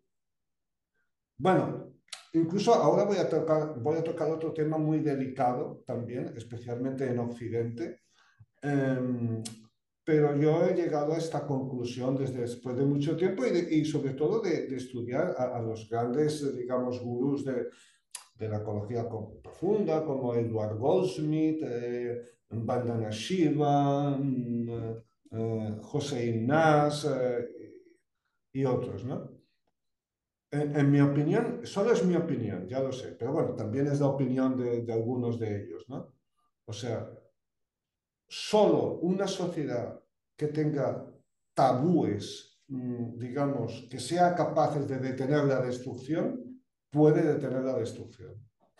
bueno, 1.37 1.92
incluso 2.33 2.73
ahora 2.73 3.05
voy 3.05 3.17
a, 3.17 3.29
tocar, 3.29 4.31
otro 4.31 4.53
tema 4.53 4.77
muy 4.77 4.99
delicado 4.99 5.83
también, 5.85 6.33
especialmente 6.35 7.05
en 7.05 7.19
Occidente, 7.19 8.01
em, 8.61 9.41
pero 10.05 10.35
yo 10.35 10.65
he 10.65 10.75
llegado 10.75 11.13
a 11.13 11.17
esta 11.17 11.45
conclusión 11.47 12.17
desde 12.17 12.41
después 12.41 12.75
de 12.75 12.83
mucho 12.83 13.15
tiempo 13.15 13.45
y, 13.45 13.85
sobre 13.85 14.13
todo 14.13 14.41
de, 14.41 14.75
estudiar 14.75 15.35
a, 15.37 15.61
los 15.61 15.89
grandes, 15.89 16.55
digamos, 16.57 16.99
gurús 17.01 17.45
de, 17.45 17.67
de 18.35 18.49
la 18.49 18.57
ecología 18.57 19.07
profunda, 19.07 20.03
como 20.03 20.35
Edward 20.35 20.77
Goldsmith, 20.77 21.61
eh, 21.63 22.21
Bandana 22.49 23.09
Shiva, 23.09 24.17
mm, 24.17 24.69
eh, 25.31 25.77
José 25.81 26.25
Ignaz 26.27 27.05
eh, 27.05 27.47
y 28.53 28.65
otros, 28.65 29.05
¿no? 29.05 29.42
En, 30.53 30.91
mi 30.91 31.01
opinión, 31.01 31.61
solo 31.63 31.93
es 31.93 32.05
mi 32.05 32.15
opinión, 32.15 32.67
ya 32.67 32.79
lo 32.79 32.91
sé, 32.91 33.15
pero 33.17 33.33
bueno, 33.33 33.55
también 33.55 33.87
es 33.87 33.99
la 33.99 34.05
opinión 34.05 34.55
de, 34.55 34.83
de 34.83 34.93
algunos 34.93 35.39
de 35.39 35.63
ellos, 35.63 35.83
¿no? 35.87 36.13
O 36.65 36.71
sea, 36.71 37.09
solo 38.27 38.99
una 39.01 39.27
sociedad 39.27 39.99
que 40.37 40.47
tenga 40.49 41.07
tabúes, 41.55 42.61
mm, 42.67 43.17
digamos, 43.17 43.87
que 43.89 43.99
sea 43.99 44.35
capaz 44.35 44.77
de 44.77 44.99
detener 44.99 45.45
la 45.45 45.59
destrucción, 45.59 46.61
puede 46.91 47.23
detener 47.23 47.63
la 47.63 47.79
destrucción. 47.79 48.35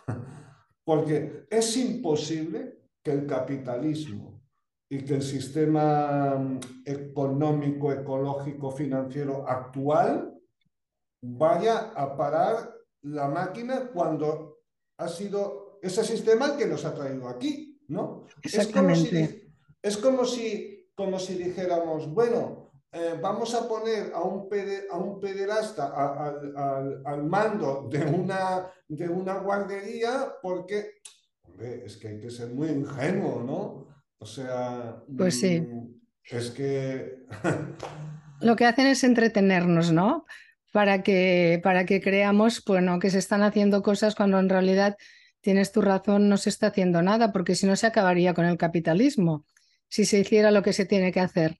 Porque 0.85 1.47
es 1.49 1.75
imposible 1.77 2.83
que 3.01 3.13
el 3.13 3.25
capitalismo 3.25 4.43
y 4.87 5.03
que 5.03 5.15
el 5.15 5.23
sistema 5.23 6.35
mm, 6.35 6.59
económico, 6.85 7.91
ecológico, 7.91 8.69
financiero 8.69 9.47
actual 9.47 10.32
vaya 11.23 11.93
a 11.95 12.15
parar 12.17 12.75
la 13.03 13.27
máquina 13.27 13.89
cuando 13.93 14.59
ha 14.97 15.07
sido 15.07 15.79
ese 15.81 16.03
sistema 16.03 16.47
el 16.47 16.57
que 16.57 16.67
nos 16.67 16.85
ha 16.85 16.93
traído 16.93 17.27
aquí, 17.27 17.81
¿no? 17.87 18.25
Es 18.41 18.67
como 18.67 18.93
si, 18.95 19.51
es 19.81 19.97
como 19.97 20.25
si, 20.25 20.89
como 20.95 21.17
si 21.19 21.35
dijéramos, 21.35 22.13
bueno, 22.13 22.71
eh, 22.91 23.17
vamos 23.21 23.55
a 23.55 23.67
poner 23.67 24.11
a 24.13 24.21
un, 24.21 24.49
a 24.91 24.97
un 24.97 25.19
pederasta 25.19 25.87
al, 27.05 27.23
mando 27.23 27.87
de 27.89 28.05
una, 28.05 28.71
de 28.87 29.09
una 29.09 29.39
guardería 29.39 30.35
porque 30.41 30.91
es 31.59 31.97
que 31.97 32.09
hay 32.09 32.19
que 32.19 32.29
ser 32.29 32.49
muy 32.49 32.69
ingenuo, 32.69 33.43
¿no? 33.43 33.87
O 34.19 34.25
sea, 34.25 35.01
pues 35.17 35.39
sí. 35.39 35.61
Mm, 35.61 36.01
es 36.31 36.51
que... 36.51 37.25
Lo 38.41 38.55
que 38.55 38.65
hacen 38.65 38.87
es 38.87 39.03
entretenernos, 39.03 39.91
¿no? 39.91 40.25
Para 40.73 41.03
que, 41.03 41.61
para 41.63 41.85
que 41.85 42.01
creamos, 42.01 42.61
bueno, 42.65 42.99
que 42.99 43.09
se 43.09 43.19
están 43.19 43.43
haciendo 43.43 43.81
cosas 43.81 44.15
cuando 44.15 44.39
en 44.39 44.49
realidad 44.49 44.97
tienes 45.39 45.71
tu 45.71 45.81
razón, 45.81 46.27
no 46.27 46.37
se 46.37 46.49
está 46.49 46.67
haciendo 46.67 47.01
nada, 47.01 47.31
porque 47.31 47.55
si 47.55 47.65
no 47.65 47.75
se 47.75 47.87
acabaría 47.87 48.33
con 48.33 48.45
el 48.45 48.57
capitalismo, 48.57 49.45
si 49.87 50.03
se 50.03 50.19
hiciera 50.19 50.51
lo 50.51 50.63
que 50.63 50.73
se 50.73 50.85
tiene 50.85 51.11
que 51.11 51.21
hacer. 51.21 51.59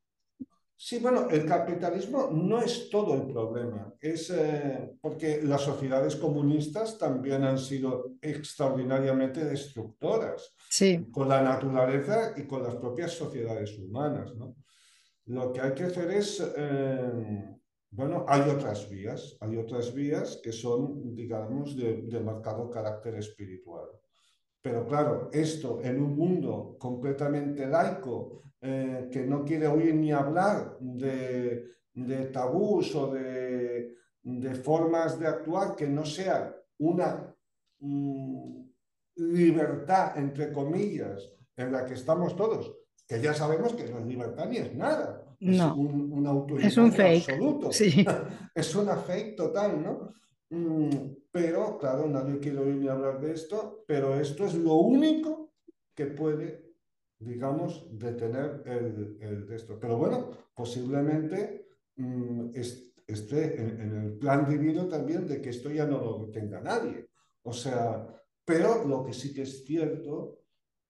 Sí, 0.76 1.00
bueno, 1.00 1.30
el 1.30 1.46
capitalismo 1.46 2.30
no 2.32 2.62
es 2.62 2.90
todo 2.90 3.14
el 3.14 3.32
problema, 3.32 3.94
es 4.02 4.30
eh, 4.32 4.96
porque 5.00 5.42
las 5.44 5.62
sociedades 5.62 6.18
comunistas 6.18 6.98
también 6.98 7.44
han 7.44 7.58
sido 7.58 8.16
extraordinariamente 8.22 9.46
destructoras 9.46 10.54
sí. 10.70 11.08
con 11.12 11.30
la 11.30 11.42
naturaleza 11.42 12.34
y 12.36 12.44
con 12.44 12.64
las 12.64 12.76
propias 12.76 13.12
sociedades 13.12 13.78
humanas. 13.78 14.36
¿no? 14.36 14.56
Lo 15.28 15.54
que 15.54 15.62
hay 15.62 15.74
que 15.74 15.84
hacer 15.84 16.12
es, 16.12 16.44
eh, 16.58 17.56
bueno, 17.96 18.26
hay 18.28 18.50
otras 18.50 18.90
vías, 18.90 19.38
hay 19.40 19.56
otras 19.56 19.94
vías 19.94 20.40
que 20.44 20.52
son, 20.52 21.16
digamos, 21.16 21.76
de, 21.78 22.20
marcado 22.20 22.70
carácter 22.70 23.16
espiritual. 23.16 23.88
Pero 24.62 24.88
claro, 24.88 25.30
esto 25.32 25.80
en 25.84 26.02
un 26.02 26.16
mundo 26.16 26.76
completamente 26.80 27.68
laico, 27.68 28.42
eh, 28.62 29.10
que 29.12 29.26
no 29.26 29.44
quiere 29.46 29.68
oír 29.68 29.94
ni 29.94 30.12
hablar 30.12 30.78
de, 30.80 31.70
tabús 32.32 32.96
o 32.96 33.14
de, 33.14 33.96
formas 34.64 35.20
de 35.20 35.28
actuar 35.28 35.76
que 35.76 35.88
no 35.88 36.04
sea 36.04 36.56
una 36.80 37.36
mm, 37.80 38.64
libertad, 39.18 40.18
entre 40.18 40.52
comillas, 40.52 41.32
en 41.56 41.72
la 41.72 41.86
que 41.86 41.94
estamos 41.94 42.36
todos, 42.36 42.76
que 43.08 43.22
ya 43.22 43.36
sabemos 43.36 43.74
que 43.74 43.88
no 43.88 44.00
es 44.00 44.06
libertad 44.08 44.48
ni 44.48 44.58
es 44.58 44.74
nada. 44.74 45.33
Es 45.44 45.62
un, 45.62 46.14
un 46.14 46.60
es 46.60 46.78
un 46.78 46.92
fake. 46.92 47.30
absoluto. 47.30 47.72
Sí. 47.72 48.06
es 48.56 48.76
una 48.76 48.96
fake 48.96 49.36
total, 49.36 49.84
¿no? 49.84 50.14
Mm, 50.50 51.16
pero, 51.32 51.78
claro, 51.78 52.08
nadie 52.08 52.40
quiere 52.40 52.60
oír 52.60 52.76
ni 52.76 52.88
hablar 52.88 53.20
de 53.20 53.34
esto, 53.34 53.84
pero 53.88 54.20
esto 54.20 54.46
es 54.46 54.54
lo 54.56 54.76
único 54.76 55.54
que 55.96 56.06
puede 56.08 56.74
digamos, 57.24 57.88
detener 57.92 58.64
el, 58.66 59.18
el. 59.22 59.80
Pero 59.80 59.98
bueno, 59.98 60.30
posiblemente 60.54 61.68
mmm, 61.96 62.52
esté 62.54 63.62
en, 63.62 63.80
en, 63.80 63.96
el 64.04 64.18
plan 64.18 64.48
divino 64.48 64.88
también 64.88 65.28
de 65.28 65.42
que 65.42 65.50
esto 65.50 65.70
ya 65.72 65.86
no 65.86 66.00
lo 66.00 66.30
tenga 66.32 66.62
nadie. 66.62 67.08
O 67.44 67.54
sea, 67.54 68.08
pero 68.46 68.86
lo 68.86 69.04
que 69.04 69.14
sí 69.14 69.34
que 69.34 69.44
es 69.44 69.66
cierto 69.66 70.40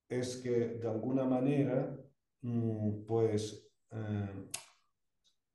es 0.09 0.37
que 0.37 0.79
de 0.79 0.87
alguna 0.87 1.25
manera, 1.25 1.95
mmm, 2.41 3.03
pues, 3.05 3.62
eh, 3.95 4.49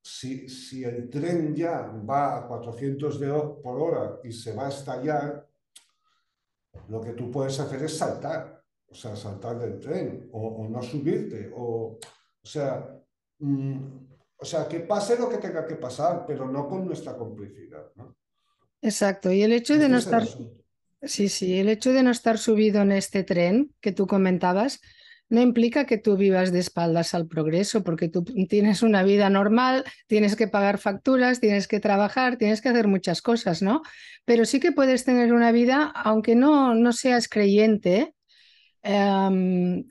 si, 0.03 0.49
si, 0.49 0.85
el 0.85 1.09
tren 1.11 1.55
ya 1.55 1.93
va 2.09 2.39
a 2.39 2.47
400 2.47 3.21
de, 3.21 3.29
por 3.63 3.81
hora 3.81 4.21
y 4.25 4.33
se 4.33 4.55
va 4.55 4.67
a 4.67 4.71
estallar, 4.71 5.47
lo 6.89 7.01
que 7.01 7.13
tú 7.13 7.31
puedes 7.31 7.59
hacer 7.61 7.83
es 7.83 7.97
saltar 7.97 8.59
o 8.91 8.95
sea, 8.95 9.15
saltar 9.17 9.59
del 9.59 9.79
tren 9.79 10.29
o, 10.33 10.49
o 10.49 10.69
no 10.69 10.83
subirte, 10.83 11.51
o, 11.55 11.99
o 12.43 12.47
sea, 12.47 12.89
mmm, 13.39 13.77
o 14.37 14.45
sea, 14.45 14.69
que 14.69 14.81
pase 14.81 15.19
lo 15.19 15.29
que 15.29 15.39
tenga 15.39 15.67
que 15.67 15.77
pasar, 15.77 16.25
pero 16.27 16.49
no 16.49 16.69
con 16.69 16.87
nuestra 16.87 17.17
complicidad, 17.17 17.91
¿no? 17.97 18.17
Exacto, 18.81 19.33
y 19.33 19.43
el 19.43 19.53
hecho 19.53 19.77
de 19.77 19.89
no 19.89 19.99
estar, 19.99 20.25
sí, 21.03 21.29
sí, 21.29 21.59
el 21.59 21.69
hecho 21.69 21.93
de 21.93 22.05
no 22.05 22.11
estar 22.11 22.39
subido 22.39 22.83
en 22.83 22.93
este 22.93 23.25
tren 23.25 23.75
que 23.81 23.93
tú 23.93 24.07
comentabas, 24.07 24.81
no 25.29 25.41
implica 25.41 25.85
que 25.87 25.99
tú 25.99 26.17
vivas 26.17 26.53
de 26.53 26.59
espaldas 26.59 27.15
al 27.15 27.27
progreso, 27.27 27.85
porque 27.85 28.09
tú 28.09 28.25
tienes 28.25 28.83
una 28.83 29.03
vida 29.03 29.29
normal, 29.31 29.85
tienes 30.07 30.37
que 30.37 30.49
pagar 30.49 30.79
facturas, 30.79 31.41
tienes 31.41 31.69
que 31.69 31.81
trabajar, 31.81 32.37
tienes 32.37 32.61
que 32.63 32.71
hacer 32.71 32.89
muchas 32.89 33.21
cosas, 33.23 33.63
¿no? 33.63 33.83
Pero 34.25 34.45
sí 34.45 34.61
que 34.61 34.73
puedes 34.73 35.05
tener 35.05 35.33
una 35.33 35.53
vida, 35.53 35.93
aunque 35.95 36.35
no, 36.35 36.75
no 36.75 36.93
seas 36.93 37.29
creyente, 37.29 38.15
eh, 38.83 39.85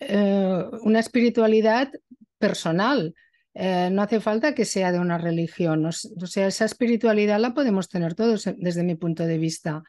eh, 0.00 0.64
una 0.82 1.00
espiritualidad 1.00 1.90
personal. 2.38 3.14
Eh, 3.54 3.88
no 3.92 4.02
hace 4.02 4.20
falta 4.20 4.54
que 4.54 4.64
sea 4.64 4.92
de 4.92 4.98
una 4.98 5.16
religión. 5.16 5.86
O 5.86 5.92
sea, 6.26 6.48
esa 6.48 6.64
espiritualidad 6.64 7.38
la 7.38 7.54
podemos 7.54 7.88
tener 7.88 8.14
todos 8.14 8.48
desde 8.56 8.82
mi 8.82 8.96
punto 8.96 9.24
de 9.24 9.38
vista. 9.38 9.82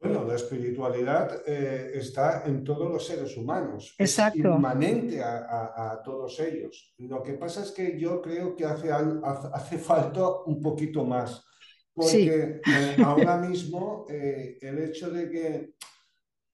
Bueno, 0.00 0.24
la 0.24 0.34
espiritualidad 0.34 1.42
eh, 1.46 1.90
está 1.94 2.44
en 2.46 2.64
todos 2.64 2.90
los 2.90 3.06
seres 3.06 3.36
humanos, 3.36 3.94
Exacto. 3.98 4.38
es 4.38 4.44
inmanente 4.44 5.22
a, 5.22 5.38
a, 5.38 5.92
a, 5.92 6.02
todos 6.02 6.40
ellos. 6.40 6.94
Lo 6.98 7.22
que 7.22 7.34
pasa 7.34 7.62
es 7.62 7.70
que 7.70 7.98
yo 7.98 8.22
creo 8.22 8.56
que 8.56 8.64
hace, 8.64 8.90
hace 8.90 9.78
falta 9.78 10.26
un 10.46 10.60
poquito 10.62 11.04
más, 11.04 11.44
porque 11.92 12.08
sí. 12.08 12.28
eh, 12.30 12.96
ahora 13.04 13.36
mismo 13.36 14.06
eh, 14.08 14.56
el 14.62 14.78
hecho 14.78 15.10
de 15.10 15.30
que 15.30 15.74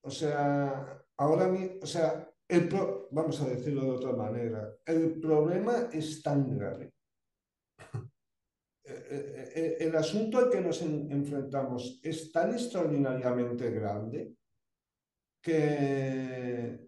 o 0.07 0.11
sea, 0.11 1.03
ahora 1.17 1.49
mismo, 1.49 1.79
o 1.83 1.87
sea, 1.87 2.31
el 2.49 2.69
pro, 2.69 3.09
vamos 3.11 3.41
a 3.41 3.49
decirlo 3.49 3.83
de 3.83 3.91
otra 3.91 4.13
manera, 4.13 4.73
el 4.87 5.19
problema 5.21 5.89
es 5.93 6.23
tan 6.23 6.57
grave. 6.57 6.93
El 9.09 9.95
asunto 9.95 10.39
al 10.39 10.51
que 10.51 10.61
nos 10.61 10.83
enfrentamos 10.83 12.01
es 12.03 12.33
tan 12.33 12.53
extraordinariamente 12.53 13.71
grande 13.71 14.35
que, 15.41 16.81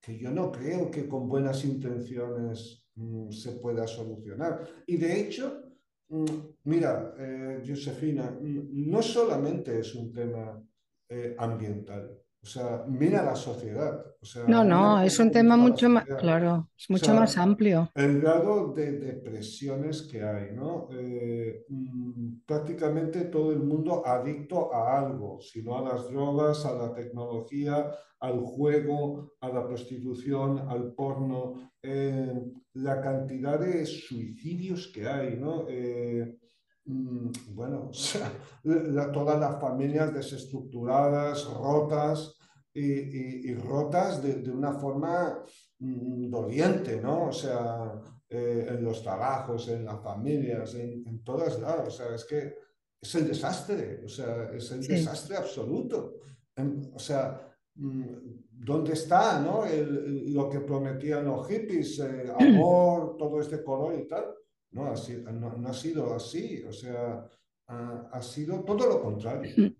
que 0.00 0.18
yo 0.18 0.30
no 0.30 0.52
creo 0.52 0.90
que 0.90 1.08
con 1.08 1.28
buenas 1.28 1.64
intenciones 1.64 2.84
mmm, 2.94 3.30
se 3.30 3.52
pueda 3.52 3.86
solucionar. 3.86 4.68
Y 4.86 4.98
de 4.98 5.20
hecho, 5.20 5.62
mmm, 6.08 6.24
mira, 6.64 7.14
eh, 7.18 7.62
Josefina, 7.66 8.30
mmm, 8.30 8.90
no 8.90 9.00
solamente 9.00 9.78
es 9.78 9.94
un 9.94 10.12
tema 10.12 10.62
eh, 11.08 11.34
ambiental. 11.38 12.20
O 12.48 12.50
sea, 12.50 12.82
mira 12.88 13.22
la 13.22 13.36
sociedad. 13.36 14.06
O 14.22 14.24
sea, 14.24 14.44
no, 14.48 14.64
no, 14.64 15.02
es 15.02 15.18
un 15.18 15.30
tema 15.30 15.54
mucho 15.58 15.90
más, 15.90 16.06
claro, 16.18 16.70
es 16.78 16.88
mucho 16.88 17.10
o 17.10 17.14
sea, 17.14 17.20
más 17.20 17.36
amplio. 17.36 17.90
El 17.94 18.22
grado 18.22 18.72
de 18.72 18.92
depresiones 18.92 20.08
que 20.10 20.24
hay, 20.24 20.52
¿no? 20.52 20.88
Eh, 20.90 21.66
mmm, 21.68 22.38
prácticamente 22.46 23.26
todo 23.26 23.52
el 23.52 23.58
mundo 23.58 24.02
adicto 24.06 24.74
a 24.74 24.98
algo, 24.98 25.38
si 25.42 25.62
no 25.62 25.76
a 25.76 25.92
las 25.92 26.08
drogas, 26.08 26.64
a 26.64 26.72
la 26.72 26.94
tecnología, 26.94 27.90
al 28.20 28.40
juego, 28.40 29.34
a 29.42 29.50
la 29.50 29.66
prostitución, 29.66 30.70
al 30.70 30.94
porno, 30.94 31.72
eh, 31.82 32.32
la 32.72 33.02
cantidad 33.02 33.60
de 33.60 33.84
suicidios 33.84 34.88
que 34.88 35.06
hay, 35.06 35.36
¿no? 35.36 35.66
Eh, 35.68 36.38
bueno, 36.86 37.88
o 37.90 37.92
sea, 37.92 38.32
la, 38.62 39.12
todas 39.12 39.38
las 39.38 39.60
familias 39.60 40.14
desestructuradas, 40.14 41.44
rotas 41.52 42.37
y, 42.78 43.48
y, 43.48 43.50
y 43.50 43.54
rotas 43.54 44.22
de, 44.22 44.34
de, 44.34 44.50
una 44.50 44.72
forma 44.74 45.42
mmm, 45.78 46.30
doliente, 46.30 47.00
¿no? 47.00 47.28
O 47.28 47.32
sea, 47.32 48.00
eh, 48.28 48.66
en 48.68 48.84
los 48.84 49.02
trabajos, 49.02 49.68
en 49.68 49.84
las 49.84 50.02
familias, 50.02 50.74
en, 50.74 51.06
en, 51.06 51.24
todas 51.24 51.58
lados. 51.58 51.88
O 51.88 51.90
sea, 51.90 52.14
es 52.14 52.24
que 52.24 52.54
es 53.00 53.14
el 53.14 53.28
desastre, 53.28 54.02
o 54.04 54.08
sea, 54.08 54.50
es 54.52 54.70
el 54.70 54.82
sí. 54.82 54.92
desastre 54.92 55.36
absoluto. 55.36 56.16
En, 56.56 56.90
o 56.94 56.98
sea, 56.98 57.40
mmm, 57.74 58.04
¿dónde 58.50 58.92
está 58.92 59.40
¿no? 59.40 59.64
El, 59.64 60.32
lo 60.32 60.48
que 60.48 60.60
prometían 60.60 61.24
los 61.26 61.46
hippies? 61.48 61.98
Eh, 62.00 62.32
amor, 62.38 63.16
todo 63.16 63.40
este 63.40 63.62
color 63.62 63.98
y 63.98 64.06
tal 64.06 64.24
no 64.70 64.86
ha, 64.86 64.96
sido, 64.96 65.30
no, 65.32 65.56
no 65.56 65.68
ha 65.68 65.74
sido 65.74 66.14
así, 66.14 66.62
o 66.62 66.72
sea, 66.72 67.26
ha, 67.68 68.08
ha, 68.12 68.22
sido 68.22 68.62
todo 68.64 68.86
lo 68.86 69.02
contrario. 69.02 69.52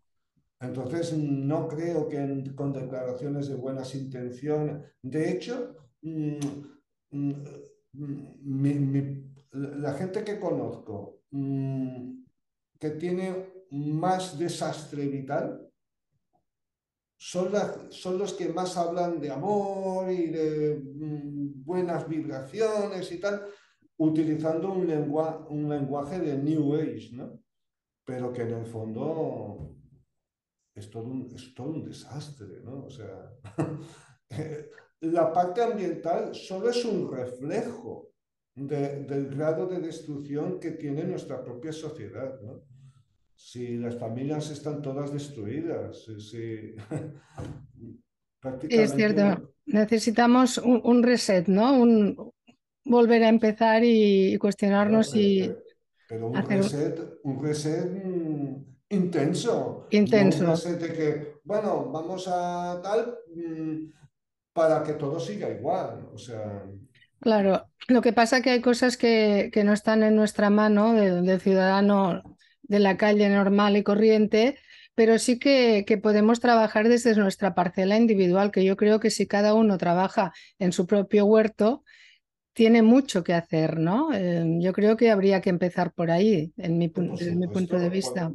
Entonces, 0.60 1.16
no 1.16 1.68
creo 1.68 2.08
que 2.08 2.52
con 2.54 2.72
declaraciones 2.72 3.48
de 3.48 3.54
buenas 3.54 3.94
intenciones, 3.94 4.82
de 5.02 5.30
hecho, 5.30 5.76
mmm, 6.02 6.38
mi, 7.12 8.74
mi, 8.74 9.32
la 9.52 9.94
gente 9.94 10.24
que 10.24 10.38
conozco 10.38 11.22
que 11.30 12.90
tiene 12.90 13.66
más 13.70 14.38
desastre 14.38 15.06
vital 15.06 15.68
son, 17.16 17.52
son, 17.90 18.18
los 18.18 18.32
que 18.32 18.48
más 18.48 18.76
hablan 18.76 19.20
de 19.20 19.30
amor 19.30 20.10
y 20.10 20.28
de 20.28 20.80
buenas 21.64 22.08
vibraciones 22.08 23.10
y 23.10 23.18
tal, 23.18 23.44
utilizando 23.96 24.72
un, 24.72 24.88
un 25.48 25.68
lenguaje 25.68 26.20
de 26.20 26.38
New 26.38 26.74
Age, 26.74 27.10
¿no? 27.12 27.40
Pero 28.04 28.32
que 28.32 28.42
en 28.42 28.52
el 28.52 28.66
fondo 28.66 29.74
es 30.78 30.90
todo 30.90 31.04
un, 31.04 31.30
es 31.34 31.54
todo 31.54 31.70
un 31.70 31.84
desastre, 31.84 32.60
¿no? 32.64 32.84
O 32.84 32.90
sea, 32.90 33.30
la 35.00 35.32
parte 35.32 35.62
ambiental 35.62 36.34
solo 36.34 36.70
es 36.70 36.84
un 36.84 37.10
reflejo 37.10 38.10
de, 38.54 39.04
del 39.04 39.28
grado 39.28 39.66
de 39.66 39.80
destrucción 39.80 40.58
que 40.58 40.72
tiene 40.72 41.04
nuestra 41.04 41.42
propia 41.44 41.72
sociedad, 41.72 42.40
¿no? 42.40 42.62
Si 43.34 43.76
las 43.76 43.96
familias 43.96 44.50
están 44.50 44.82
todas 44.82 45.12
destruidas, 45.12 46.04
si, 46.18 46.74
prácticamente... 48.40 48.82
Es 48.82 48.94
cierto, 48.94 49.54
necesitamos 49.66 50.58
un, 50.58 50.80
un 50.82 51.02
reset, 51.04 51.46
¿no? 51.46 51.80
Un, 51.80 52.32
volver 52.88 53.22
a 53.24 53.28
empezar 53.28 53.82
y, 53.84 54.36
cuestionarnos 54.38 55.10
pero, 55.12 55.22
y... 55.22 55.54
Pero 56.08 56.28
un 56.28 56.36
hacer... 56.36 56.58
reset, 56.58 57.00
un 57.22 57.42
reset 57.42 58.04
mmm, 58.04 58.37
intenso. 58.90 59.86
Intenso. 59.90 60.44
No 60.44 60.56
de 60.56 60.92
que, 60.92 61.32
bueno, 61.44 61.90
vamos 61.90 62.28
a 62.28 62.80
tal 62.82 63.18
mmm, 63.34 63.90
para 64.52 64.82
que 64.82 64.94
todo 64.94 65.20
siga 65.20 65.48
igual. 65.50 66.08
O 66.12 66.18
sea... 66.18 66.64
Claro, 67.20 67.66
lo 67.88 68.00
que 68.00 68.12
pasa 68.12 68.38
es 68.38 68.42
que 68.42 68.50
hay 68.50 68.60
cosas 68.60 68.96
que, 68.96 69.50
que 69.52 69.64
no 69.64 69.72
están 69.72 70.02
en 70.02 70.14
nuestra 70.14 70.50
mano 70.50 70.94
del 70.94 71.40
ciudadano 71.40 72.22
de 72.62 72.78
la 72.78 72.96
calle 72.96 73.28
normal 73.28 73.76
y 73.76 73.82
corriente, 73.82 74.58
pero 74.94 75.18
sí 75.18 75.38
que, 75.38 75.84
que, 75.86 75.98
podemos 75.98 76.38
trabajar 76.38 76.88
desde 76.88 77.14
nuestra 77.16 77.54
parcela 77.54 77.96
individual, 77.96 78.50
que 78.50 78.64
yo 78.64 78.76
creo 78.76 79.00
que 79.00 79.10
si 79.10 79.26
cada 79.26 79.54
uno 79.54 79.78
trabaja 79.78 80.32
en 80.58 80.72
su 80.72 80.86
propio 80.86 81.24
huerto, 81.24 81.82
tiene 82.52 82.82
mucho 82.82 83.22
que 83.22 83.34
hacer, 83.34 83.78
¿no? 83.78 84.12
Eh, 84.12 84.44
yo 84.58 84.72
creo 84.72 84.96
que 84.96 85.12
habría 85.12 85.40
que 85.40 85.50
empezar 85.50 85.92
por 85.92 86.10
ahí, 86.10 86.52
en 86.56 86.76
mi, 86.76 86.88
desde 86.88 87.36
mi 87.36 87.46
punto 87.46 87.78
de 87.78 87.88
vista. 87.88 88.32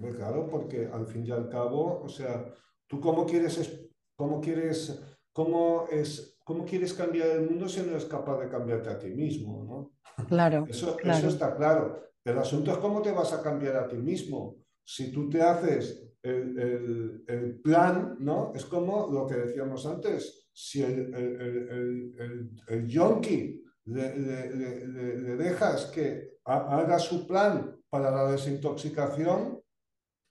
Hombre, 0.00 0.16
claro, 0.16 0.48
porque 0.48 0.88
al 0.90 1.06
fin 1.06 1.26
y 1.26 1.30
al 1.30 1.50
cabo, 1.50 2.00
o 2.02 2.08
sea, 2.08 2.50
tú 2.86 2.98
cómo 3.00 3.26
quieres, 3.26 3.86
cómo 4.16 4.40
quieres, 4.40 4.98
cómo 5.30 5.84
es, 5.90 6.38
cómo 6.42 6.64
quieres 6.64 6.94
cambiar 6.94 7.28
el 7.28 7.50
mundo 7.50 7.68
si 7.68 7.80
no 7.82 7.90
eres 7.90 8.06
capaz 8.06 8.40
de 8.40 8.48
cambiarte 8.48 8.88
a 8.88 8.98
ti 8.98 9.08
mismo, 9.08 9.62
¿no? 9.62 10.24
Claro, 10.24 10.64
eso, 10.70 10.96
claro. 10.96 11.18
eso 11.18 11.28
está 11.28 11.54
claro. 11.54 12.02
El 12.24 12.38
asunto 12.38 12.72
es 12.72 12.78
cómo 12.78 13.02
te 13.02 13.12
vas 13.12 13.34
a 13.34 13.42
cambiar 13.42 13.76
a 13.76 13.88
ti 13.88 13.96
mismo. 13.96 14.56
Si 14.82 15.12
tú 15.12 15.28
te 15.28 15.42
haces 15.42 16.02
el, 16.22 16.58
el, 16.58 17.24
el 17.28 17.60
plan, 17.60 18.16
¿no? 18.20 18.52
Es 18.54 18.64
como 18.64 19.12
lo 19.12 19.26
que 19.26 19.34
decíamos 19.34 19.84
antes. 19.84 20.48
Si 20.50 20.82
el, 20.82 21.14
el, 21.14 22.50
el 22.68 22.86
yonki 22.88 23.62
le, 23.84 24.16
le, 24.16 24.56
le, 24.56 25.18
le, 25.18 25.36
dejas 25.36 25.86
que 25.86 26.38
haga 26.44 26.98
su 26.98 27.26
plan 27.26 27.76
para 27.90 28.10
la 28.10 28.30
desintoxicación, 28.30 29.60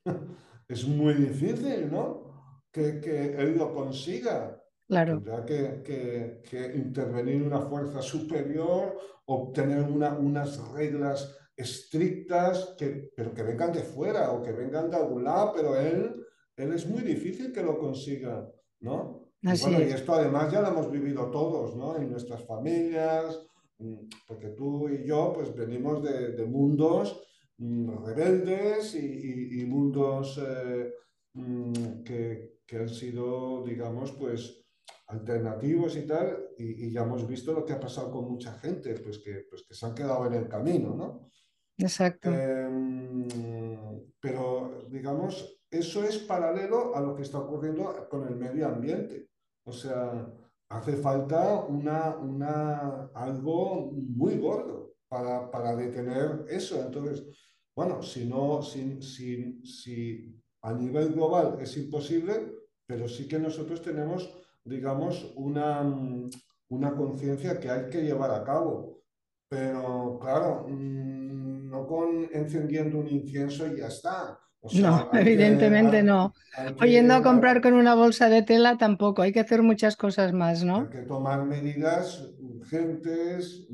es 0.67 0.87
muy 0.87 1.13
difícil, 1.13 1.91
¿no? 1.91 2.63
Que, 2.71 2.99
que 2.99 3.35
él 3.35 3.57
lo 3.57 3.73
consiga. 3.73 4.61
Claro. 4.87 5.15
Tendrá 5.15 5.45
que, 5.45 5.81
que, 5.83 6.41
que, 6.49 6.77
intervenir 6.77 7.43
una 7.43 7.61
fuerza 7.61 8.01
superior, 8.01 8.97
obtener 9.25 9.83
una, 9.83 10.13
unas 10.17 10.57
reglas 10.71 11.35
estrictas, 11.55 12.75
que, 12.77 13.11
pero 13.15 13.33
que 13.33 13.43
vengan 13.43 13.71
de 13.71 13.81
fuera 13.81 14.31
o 14.31 14.41
que 14.41 14.51
vengan 14.51 14.89
de 14.89 14.97
algún 14.97 15.23
lado, 15.25 15.53
pero 15.55 15.75
él, 15.75 16.15
él 16.55 16.73
es 16.73 16.87
muy 16.87 17.01
difícil 17.01 17.51
que 17.51 17.61
lo 17.61 17.77
consiga, 17.77 18.49
¿no? 18.79 19.29
Y 19.41 19.61
bueno, 19.61 19.79
y 19.79 19.91
esto 19.91 20.13
además 20.13 20.51
ya 20.51 20.61
lo 20.61 20.69
hemos 20.69 20.91
vivido 20.91 21.29
todos, 21.29 21.75
¿no? 21.75 21.95
En 21.97 22.09
nuestras 22.09 22.43
familias, 22.45 23.39
mm, 23.77 24.07
porque 24.27 24.49
tú 24.49 24.89
y 24.89 25.05
yo 25.05 25.33
pues 25.33 25.53
venimos 25.55 26.01
de, 26.03 26.31
de 26.31 26.45
mundos 26.45 27.21
rebeldes 27.59 28.95
y, 28.95 29.05
y, 29.05 29.61
y 29.61 29.65
mundos 29.65 30.41
eh, 30.41 30.93
mm, 31.33 32.03
que, 32.03 32.59
que, 32.65 32.77
han 32.77 32.89
sido, 32.89 33.63
digamos, 33.65 34.13
pues 34.13 34.65
alternativos 35.07 35.95
y 35.97 36.05
tal, 36.05 36.49
y, 36.57 36.85
y, 36.85 36.91
ya 36.91 37.01
hemos 37.01 37.27
visto 37.27 37.51
lo 37.51 37.65
que 37.65 37.73
ha 37.73 37.79
pasado 37.79 38.11
con 38.11 38.29
mucha 38.29 38.53
gente, 38.53 38.93
pues 38.99 39.19
que, 39.19 39.45
pues 39.49 39.63
que 39.67 39.73
se 39.73 39.85
han 39.85 39.95
quedado 39.95 40.27
en 40.27 40.33
el 40.33 40.47
camino, 40.47 40.95
¿no? 40.95 41.29
Exacto. 41.77 42.29
Eh, 42.31 42.69
pero, 44.19 44.85
digamos, 44.89 45.59
eso 45.71 46.03
es 46.03 46.17
paralelo 46.19 46.95
a 46.95 47.01
lo 47.01 47.15
que 47.15 47.23
está 47.23 47.39
ocurriendo 47.39 48.07
con 48.09 48.27
el 48.27 48.35
medio 48.35 48.67
ambiente. 48.67 49.29
O 49.65 49.71
sea, 49.71 50.27
hace 50.69 50.93
falta 50.97 51.65
una, 51.65 52.17
una, 52.17 53.09
algo 53.13 53.91
muy 53.93 54.37
gordo 54.37 54.95
para, 55.07 55.49
para 55.49 55.75
detener 55.75 56.45
eso. 56.49 56.81
Entonces, 56.81 57.25
bueno, 57.79 58.03
si 58.03 58.25
no, 58.25 58.61
si, 58.61 59.01
si, 59.01 59.61
si 59.63 60.37
a 60.63 60.73
nivel 60.73 61.13
global 61.13 61.57
es 61.61 61.77
imposible, 61.77 62.51
pero 62.85 63.07
sí 63.07 63.25
que 63.25 63.39
nosotros 63.39 63.81
tenemos, 63.81 64.29
digamos, 64.65 65.31
una, 65.37 65.81
una 66.67 66.91
conciencia 66.93 67.57
que 67.57 67.69
hay 67.69 67.89
que 67.89 68.01
llevar 68.01 68.31
a 68.31 68.43
cabo. 68.43 69.01
Pero, 69.47 70.19
claro, 70.21 70.67
no 70.67 71.87
con 71.87 72.27
encendiendo 72.33 72.97
un 72.97 73.07
incienso 73.07 73.65
y 73.67 73.77
ya 73.77 73.87
está. 73.87 74.37
O 74.59 74.69
sea, 74.69 74.81
no, 74.81 75.17
evidentemente 75.17 75.99
que, 75.99 76.03
no. 76.03 76.33
Que, 76.53 76.83
Oyendo 76.83 77.13
a 77.13 77.23
comprar 77.23 77.61
con 77.61 77.75
una 77.75 77.95
bolsa 77.95 78.27
de 78.27 78.41
tela 78.41 78.77
tampoco, 78.77 79.21
hay 79.21 79.31
que 79.31 79.39
hacer 79.39 79.63
muchas 79.63 79.95
cosas 79.95 80.33
más, 80.33 80.65
¿no? 80.65 80.81
Hay 80.81 80.89
que 80.89 81.03
tomar 81.03 81.45
medidas 81.45 82.29
urgentes, 82.41 83.69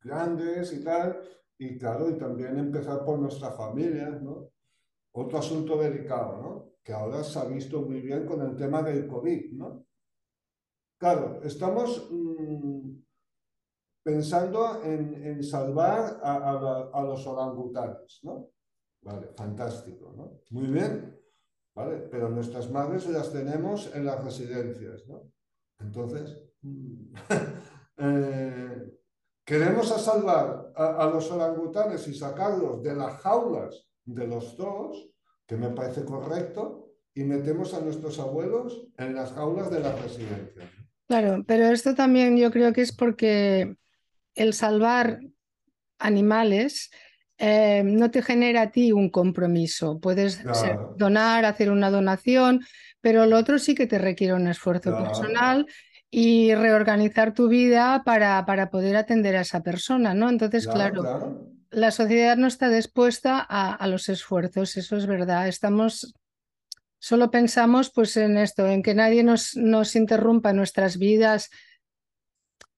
grandes 0.00 0.72
y 0.72 0.82
tal, 0.82 1.20
y 1.58 1.78
claro, 1.78 2.10
y 2.10 2.18
también 2.18 2.58
empezar 2.58 3.04
por 3.04 3.18
nuestra 3.18 3.52
familia, 3.52 4.10
¿no? 4.10 4.50
Otro 5.12 5.38
asunto 5.38 5.76
delicado, 5.76 6.42
¿no? 6.42 6.72
Que 6.82 6.92
ahora 6.92 7.22
se 7.22 7.38
ha 7.38 7.44
visto 7.44 7.82
muy 7.82 8.00
bien 8.00 8.26
con 8.26 8.42
el 8.42 8.56
tema 8.56 8.82
del 8.82 9.06
COVID, 9.06 9.52
¿no? 9.52 9.86
Claro, 10.98 11.40
estamos 11.42 12.08
mmm, 12.10 12.90
pensando 14.02 14.82
en, 14.84 15.14
en 15.24 15.42
salvar 15.42 16.20
a, 16.22 17.02
los 17.02 17.26
orangutanes, 17.26 18.20
¿no? 18.22 18.50
Vale, 19.02 19.28
fantástico, 19.36 20.12
¿no? 20.16 20.40
Muy 20.50 20.68
bien, 20.68 21.18
¿vale? 21.74 21.98
Pero 22.10 22.28
nuestras 22.28 22.70
madres 22.70 23.06
las 23.08 23.32
tenemos 23.32 23.94
en 23.94 24.06
las 24.06 24.22
residencias, 24.22 25.06
¿no? 25.06 25.30
Entonces, 25.78 26.38
eh, 27.98 28.98
queremos 29.44 29.90
a 29.92 29.98
salvar 29.98 30.72
a, 30.76 31.04
a, 31.04 31.06
los 31.10 31.30
orangutanes 31.30 32.08
y 32.08 32.14
sacarlos 32.14 32.82
de 32.82 32.94
las 32.94 33.20
jaulas 33.20 33.86
de 34.04 34.26
los 34.26 34.56
dos, 34.56 35.10
que 35.46 35.56
me 35.56 35.68
parece 35.70 36.04
correcto, 36.04 36.92
y 37.14 37.24
metemos 37.24 37.74
a 37.74 37.80
nuestros 37.80 38.18
abuelos 38.18 38.86
en 38.98 39.14
las 39.14 39.32
jaulas 39.32 39.70
de 39.70 39.80
las 39.80 40.00
residencias. 40.00 40.68
Claro, 41.06 41.44
pero 41.46 41.66
esto 41.66 41.94
también 41.94 42.36
yo 42.36 42.50
creo 42.50 42.72
que 42.72 42.80
es 42.80 42.92
porque 42.92 43.76
el 44.34 44.54
salvar 44.54 45.20
animales 45.98 46.90
eh, 47.38 47.82
no 47.84 48.10
te 48.10 48.22
genera 48.22 48.62
a 48.62 48.70
ti 48.70 48.92
un 48.92 49.10
compromiso. 49.10 50.00
Puedes 50.00 50.36
Claro. 50.36 50.54
ser- 50.54 50.80
donar, 50.94 51.44
hacer 51.44 51.70
una 51.70 51.90
donación, 51.90 52.64
pero 53.00 53.26
lo 53.26 53.36
otro 53.36 53.58
sí 53.58 53.74
que 53.74 53.86
te 53.86 53.98
requiere 53.98 54.34
un 54.34 54.48
esfuerzo 54.48 54.90
Claro. 54.90 55.04
personal 55.04 55.66
y 56.16 56.54
reorganizar 56.54 57.34
tu 57.34 57.48
vida 57.48 58.02
para, 58.04 58.44
para 58.46 58.70
poder 58.70 58.96
atender 58.96 59.36
a 59.36 59.40
esa 59.42 59.62
persona, 59.62 60.14
¿no? 60.14 60.28
Entonces, 60.30 60.68
Claro, 60.68 60.92
claro, 60.92 61.00
claro. 61.00 61.52
la 61.70 61.90
sociedad 61.90 62.36
no 62.36 62.46
está 62.46 62.68
dispuesta 62.68 63.44
a, 63.48 63.74
a 63.74 63.86
los 63.88 64.08
esfuerzos, 64.08 64.76
eso 64.76 64.96
es 64.96 65.06
verdad. 65.06 65.48
Estamos, 65.48 66.14
solo 67.00 67.30
pensamos 67.30 67.90
pues 67.92 68.16
en 68.16 68.36
esto, 68.38 68.68
en 68.68 68.82
que 68.82 68.94
nadie 68.94 69.24
nos, 69.24 69.56
nos 69.56 69.96
interrumpa 69.96 70.52
nuestras 70.52 70.98
vidas 70.98 71.50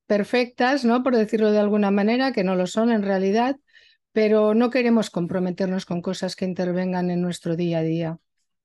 perfectas, 0.07 0.85
¿no? 0.85 1.03
Por 1.03 1.17
decirlo 1.17 1.51
de 1.53 1.59
alguna 1.59 1.91
manera, 1.91 2.33
que 2.33 2.45
no 2.45 2.55
lo 2.57 2.67
son 2.67 2.91
en 2.91 3.03
realidad, 3.03 3.57
pero 4.13 4.55
no 4.55 4.71
queremos 4.71 5.11
comprometernos 5.11 5.85
con 5.87 6.01
cosas 6.03 6.37
que 6.37 6.45
intervengan 6.45 7.11
en 7.11 7.21
nuestro 7.23 7.57
día 7.57 7.79
a 7.79 7.83
día. 7.83 8.19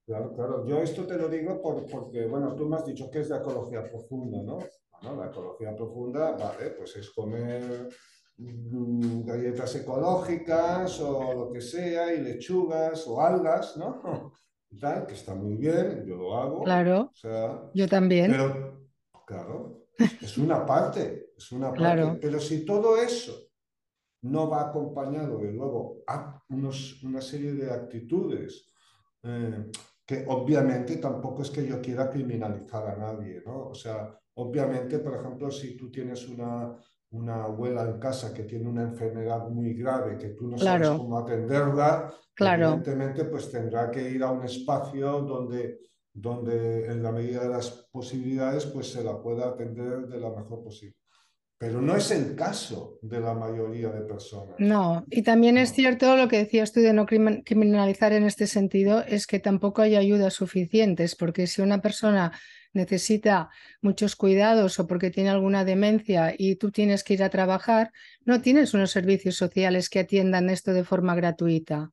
Claro, 0.06 0.34
claro. 0.34 0.66
Yo 0.66 0.82
esto 0.82 1.06
te 1.06 1.18
lo 1.18 1.30
digo 1.30 1.62
por, 1.62 1.86
porque, 1.86 2.26
bueno, 2.26 2.56
tú 2.56 2.68
me 2.68 2.78
has 2.78 2.86
dicho 2.86 3.10
que 3.10 3.20
es 3.20 3.30
la 3.30 3.38
ecología 3.38 3.84
profunda, 3.84 4.42
¿no? 4.44 4.60
Bueno, 5.02 5.22
la 5.22 5.30
ecología 5.30 5.76
profunda, 5.76 6.32
vale, 6.32 6.72
pues 6.72 6.96
es 6.98 7.10
comer 7.12 7.90
mm, 8.38 9.24
galletas 9.26 9.76
ecológicas 9.76 11.00
o 11.00 11.34
lo 11.34 11.52
que 11.52 11.62
sea, 11.62 12.14
y 12.14 12.22
lechugas 12.22 13.08
o 13.08 13.22
algas, 13.22 13.78
¿no? 13.78 14.32
Y 14.74 14.80
tal, 14.80 15.06
que 15.06 15.16
está 15.16 15.36
muy 15.36 15.56
bien, 15.56 16.06
yo 16.06 16.16
lo 16.16 16.38
hago. 16.38 16.64
Claro, 16.64 17.10
O 17.12 17.16
sea, 17.16 17.70
yo 17.74 17.90
también, 17.90 18.32
pero, 18.32 18.88
claro, 19.28 19.88
es 19.98 20.38
una 20.38 20.66
parte, 20.66 21.34
es 21.36 21.52
una 21.52 21.68
parte. 21.68 21.82
Claro. 21.82 22.18
Pero 22.22 22.40
si 22.40 22.64
todo 22.64 22.96
eso 22.96 23.34
no 24.22 24.50
va 24.50 24.70
acompañado 24.70 25.40
de 25.40 25.52
luego 25.52 26.04
a 26.08 26.42
unos, 26.50 27.04
una 27.04 27.20
serie 27.20 27.52
de 27.52 27.70
actitudes 27.70 28.72
eh, 29.24 29.72
que 30.12 30.26
obviamente 30.28 30.98
tampoco 30.98 31.42
es 31.42 31.50
que 31.50 31.66
yo 31.66 31.80
quiera 31.80 32.10
criminalizar 32.10 32.86
a 32.86 32.98
nadie, 32.98 33.42
¿no? 33.46 33.70
O 33.70 33.74
sea, 33.74 34.14
obviamente, 34.34 35.00
por 35.00 35.16
ejemplo, 35.16 35.50
si 35.50 35.78
tú 35.78 35.90
tienes 35.90 36.28
una, 36.28 36.76
una 37.12 37.46
abuela 37.46 37.84
en 37.84 37.98
casa 37.98 38.34
que 38.34 38.44
tiene 38.44 38.68
una 38.68 38.82
enfermedad 38.82 39.48
muy 39.48 39.74
grave, 39.74 40.18
que 40.18 40.32
tú 40.32 40.50
no 40.50 40.58
sabes 40.58 40.90
cómo 40.90 41.18
atenderla, 41.18 42.14
claro, 42.34 42.66
evidentemente 42.66 43.24
pues 43.24 43.50
tendrá 43.50 43.90
que 43.90 44.10
ir 44.10 44.22
a 44.22 44.32
un 44.32 44.44
espacio 44.44 45.22
donde, 45.22 45.80
donde 46.12 46.88
en 46.88 47.02
la 47.02 47.14
medida 47.14 47.44
de 47.44 47.50
las 47.50 47.70
posibilidades 47.90 48.66
pues 48.66 48.92
se 48.92 49.06
la 49.06 49.18
pueda 49.18 49.48
atender 49.48 50.10
de 50.10 50.20
la 50.20 50.30
mejor 50.30 50.62
posible. 50.62 50.98
Pero 51.62 51.78
no 51.82 51.96
es 51.96 52.12
el 52.12 52.36
caso 52.36 52.98
de 53.02 53.20
la 53.22 53.34
mayoría 53.34 53.90
de 53.90 54.02
personas. 54.02 54.58
no. 54.58 55.06
Y 55.10 55.24
también 55.24 55.58
es 55.58 55.72
cierto 55.74 56.16
lo 56.18 56.28
que 56.28 56.38
decías 56.40 56.72
tú 56.72 56.82
de 56.82 56.94
no 56.94 57.06
crimin- 57.06 57.44
criminalizar 57.44 58.14
en 58.14 58.24
este 58.26 58.48
sentido, 58.48 59.04
es 59.08 59.26
que 59.28 59.40
tampoco 59.40 59.82
hay 59.82 59.96
ayudas 59.96 60.34
suficientes, 60.36 61.16
porque 61.16 61.48
si 61.48 61.62
una 61.62 61.82
persona 61.82 62.32
necesita 62.74 63.50
muchos 63.82 64.16
cuidados 64.16 64.80
o 64.80 64.88
porque 64.88 65.10
tiene 65.12 65.30
alguna 65.30 65.66
demencia 65.66 66.34
y 66.38 66.56
tú 66.56 66.72
tienes 66.72 67.04
que 67.04 67.16
ir 67.16 67.24
a 67.24 67.30
trabajar, 67.30 67.92
no 68.26 68.42
tienes 68.42 68.74
unos 68.74 68.92
servicios 68.92 69.36
sociales 69.36 69.90
que 69.90 70.00
atiendan 70.00 70.50
esto 70.50 70.74
de 70.74 70.84
forma 70.86 71.16
gratuita. 71.16 71.92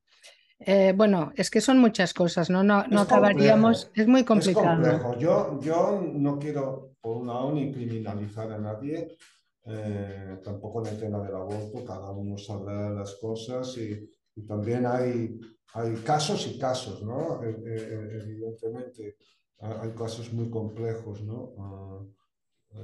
Eh, 0.59 0.93
bueno, 0.95 1.31
es 1.35 1.49
que 1.51 1.61
son 1.61 1.79
muchas 1.79 2.13
cosas, 2.13 2.49
¿no? 2.49 2.63
No, 2.63 2.85
no 2.89 3.01
Es 3.01 3.07
acabaríamos, 3.07 3.85
complejo, 3.85 4.01
es 4.01 4.07
muy 4.07 4.21
es 4.21 4.25
complicado. 4.25 4.83
complejo. 4.85 5.13
Yo, 5.17 5.59
yo 5.61 6.01
no 6.13 6.39
quiero, 6.39 6.95
por 7.01 7.17
un 7.17 7.27
lado, 7.27 7.51
ni 7.53 7.71
criminalizar 7.71 8.51
a 8.51 8.57
nadie, 8.59 9.17
eh, 9.65 10.39
tampoco 10.43 10.85
en 10.85 10.93
el 10.93 10.99
tema 10.99 11.23
del 11.23 11.35
aborto, 11.35 11.83
cada 11.85 12.11
uno 12.11 12.37
sabrá 12.37 12.89
las 12.91 13.15
cosas 13.15 13.77
y, 13.77 14.09
también 14.47 14.85
hay, 14.85 15.37
hay 15.73 15.95
casos 15.95 16.47
y 16.47 16.57
casos, 16.57 17.03
¿no? 17.03 17.43
E, 17.43 17.49
e, 17.49 17.75
e, 17.75 18.21
evidentemente, 18.23 19.17
hay 19.59 19.91
casos 19.91 20.31
muy 20.31 20.49
complejos, 20.49 21.21
¿no? 21.23 21.53
Ah, 21.59 21.99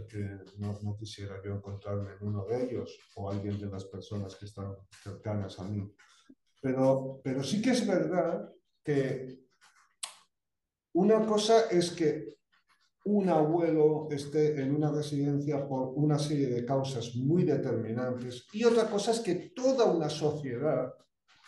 que 0.10 0.20
no, 0.58 0.78
no, 0.82 0.98
quisiera 0.98 1.42
yo 1.44 1.54
encontrarme 1.54 2.14
en 2.14 2.28
uno 2.28 2.46
de 2.46 2.66
ellos 2.66 2.98
o 3.16 3.30
alguien 3.30 3.60
de 3.60 3.68
las 3.68 3.86
personas 3.86 4.36
que 4.36 4.46
están 4.46 4.76
cercanas 5.04 5.60
a 5.60 5.64
mí. 5.64 5.90
Pero, 6.62 7.22
pero 7.24 7.44
sí 7.44 7.62
que 7.62 7.72
es 7.72 7.86
verdad 7.86 8.52
que 8.84 9.46
una 10.94 11.26
cosa 11.26 11.70
es 11.70 11.92
que 11.92 12.35
un 13.06 13.30
abuelo 13.30 14.08
esté 14.10 14.60
en 14.62 14.76
una 14.76 14.92
residencia 14.92 15.68
por 15.68 15.94
una 15.96 16.18
serie 16.18 16.48
de 16.48 16.66
causas 16.66 17.16
muy 17.16 17.44
determinantes 17.44 18.48
y 18.52 18.64
otra 18.64 18.90
cosa 18.90 19.12
es 19.12 19.20
que 19.20 19.36
toda 19.56 19.86
una 19.86 20.10
sociedad 20.10 20.92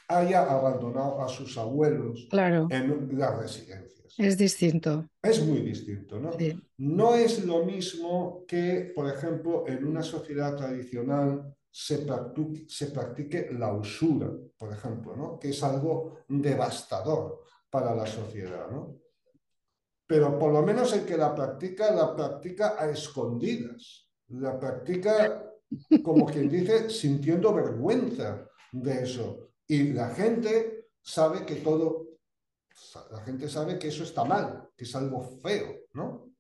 haya 0.08 0.44
abandonado 0.44 1.22
a 1.22 1.28
sus 1.28 1.58
abuelos 1.58 2.28
en 2.32 3.18
las 3.18 3.38
residencias. 3.40 4.14
Es 4.18 4.38
distinto. 4.38 5.10
Es 5.22 5.46
muy 5.46 5.60
distinto, 5.60 6.20
¿no? 6.20 6.32
No 6.78 7.16
es 7.16 7.44
lo 7.44 7.66
mismo 7.66 8.46
que, 8.48 8.92
por 8.96 9.10
ejemplo, 9.10 9.68
en 9.68 9.86
una 9.86 10.02
sociedad 10.02 10.56
tradicional 10.56 11.54
se 11.70 12.00
practique, 12.00 12.66
se 12.68 12.88
practique 12.88 13.50
la 13.52 13.74
usura, 13.74 14.32
por 14.58 14.72
ejemplo, 14.72 15.16
¿no? 15.16 15.38
Que 15.38 15.50
es 15.50 15.62
algo 15.64 16.20
devastador 16.28 17.44
para 17.70 17.94
la 17.94 18.06
sociedad, 18.06 18.70
¿no? 18.72 18.96
Pero 20.08 20.40
por 20.40 20.54
lo 20.54 20.64
menos 20.64 20.94
el 20.94 21.06
que 21.06 21.18
la 21.18 21.36
practica, 21.36 21.92
la 21.92 22.16
practica 22.16 22.76
a 22.80 22.90
escondidas, 22.90 24.10
la 24.30 24.58
practica, 24.58 25.52
como 26.02 26.26
quien 26.26 26.50
dice, 26.50 26.90
sintiendo 26.90 27.54
vergüenza 27.54 28.48
de 28.72 29.04
eso. 29.04 29.50
Y 29.68 29.92
la 29.92 30.10
gente 30.10 30.92
sabe 31.02 31.46
que 31.46 31.56
todo, 31.56 32.08
la 33.12 33.22
gente 33.22 33.50
sabe 33.50 33.78
que 33.78 33.90
eso 33.90 34.04
está 34.04 34.24
mal, 34.24 34.70
que 34.78 34.86
es 34.86 34.96
algo 34.96 35.22
feo, 35.44 35.76
¿no? 35.94 36.32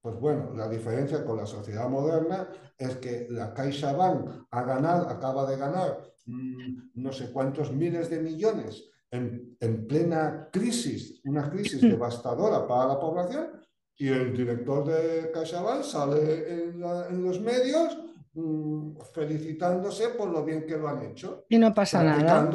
Pues 0.00 0.16
bueno, 0.16 0.54
la 0.54 0.68
diferencia 0.68 1.24
con 1.24 1.36
la 1.36 1.46
sociedad 1.46 1.88
moderna 1.88 2.48
es 2.76 2.96
que 2.96 3.26
la 3.30 3.52
CaixaBank 3.52 4.46
ha 4.50 4.62
ganado, 4.62 5.08
acaba 5.08 5.48
de 5.48 5.56
ganar 5.56 5.98
mm, 6.26 6.90
no 6.94 7.12
sé 7.12 7.30
cuántos 7.32 7.72
miles 7.72 8.10
de 8.10 8.20
millones 8.20 8.90
en, 9.14 9.86
plena 9.86 10.48
crisis, 10.52 11.20
una 11.24 11.50
crisis 11.50 11.82
hmm. 11.82 11.88
devastadora 11.88 12.66
para 12.66 12.94
la 12.94 13.00
población, 13.00 13.64
y 13.96 14.08
el 14.08 14.36
director 14.36 14.84
de 14.84 15.30
CaixaBank 15.32 15.84
sale 15.84 16.64
en, 16.64 16.80
los 17.22 17.40
medios 17.40 17.96
mm, 18.32 18.96
felicitándose 19.12 20.08
por 20.08 20.30
lo 20.30 20.44
bien 20.44 20.66
que 20.66 20.76
lo 20.76 20.88
han 20.88 21.02
hecho. 21.02 21.44
Y 21.48 21.58
no 21.58 21.72
pasa 21.72 22.02
nada. 22.02 22.50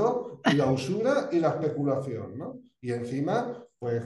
la 0.54 0.72
usura 0.72 1.30
y 1.32 1.40
la 1.40 1.50
especulación, 1.50 2.38
¿no? 2.38 2.60
Y 2.82 2.92
encima, 2.92 3.66
pues 3.78 4.04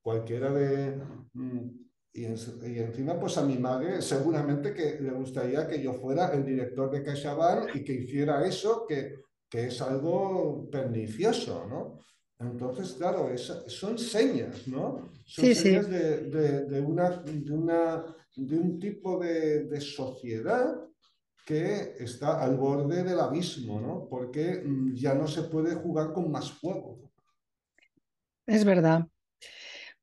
cualquiera 0.00 0.52
de... 0.52 1.00
Mm, 1.32 1.86
y, 2.12 2.24
encima, 2.24 3.20
pues 3.20 3.36
a 3.36 3.42
mi 3.42 3.58
madre 3.58 4.00
seguramente 4.00 4.72
que 4.72 4.98
le 5.00 5.10
gustaría 5.10 5.68
que 5.68 5.82
yo 5.82 5.92
fuera 5.92 6.32
el 6.32 6.46
director 6.46 6.90
de 6.90 7.02
CaixaBank 7.02 7.74
y 7.74 7.84
que 7.84 7.92
hiciera 7.92 8.46
eso, 8.46 8.86
que 8.88 9.25
que 9.48 9.66
es 9.66 9.80
algo 9.80 10.68
pernicioso, 10.70 11.66
¿no? 11.68 12.00
Entonces, 12.38 12.92
claro, 12.92 13.30
son 13.38 13.98
señas, 13.98 14.68
¿no? 14.68 15.10
Son 15.24 15.54
señas 15.54 15.88
De, 15.88 16.80
una, 16.86 17.08
de, 18.34 18.58
un 18.58 18.78
tipo 18.78 19.18
de, 19.18 19.80
sociedad 19.80 20.76
que 21.46 21.94
está 21.98 22.42
al 22.42 22.56
borde 22.56 23.04
del 23.04 23.20
abismo, 23.20 23.80
¿no? 23.80 24.06
Porque 24.10 24.62
mm, 24.64 24.94
ya 24.94 25.14
no 25.14 25.26
se 25.26 25.44
puede 25.44 25.76
jugar 25.76 26.12
con 26.12 26.30
más 26.30 26.50
fuego. 26.52 27.10
Es 28.46 28.64
verdad. 28.64 29.06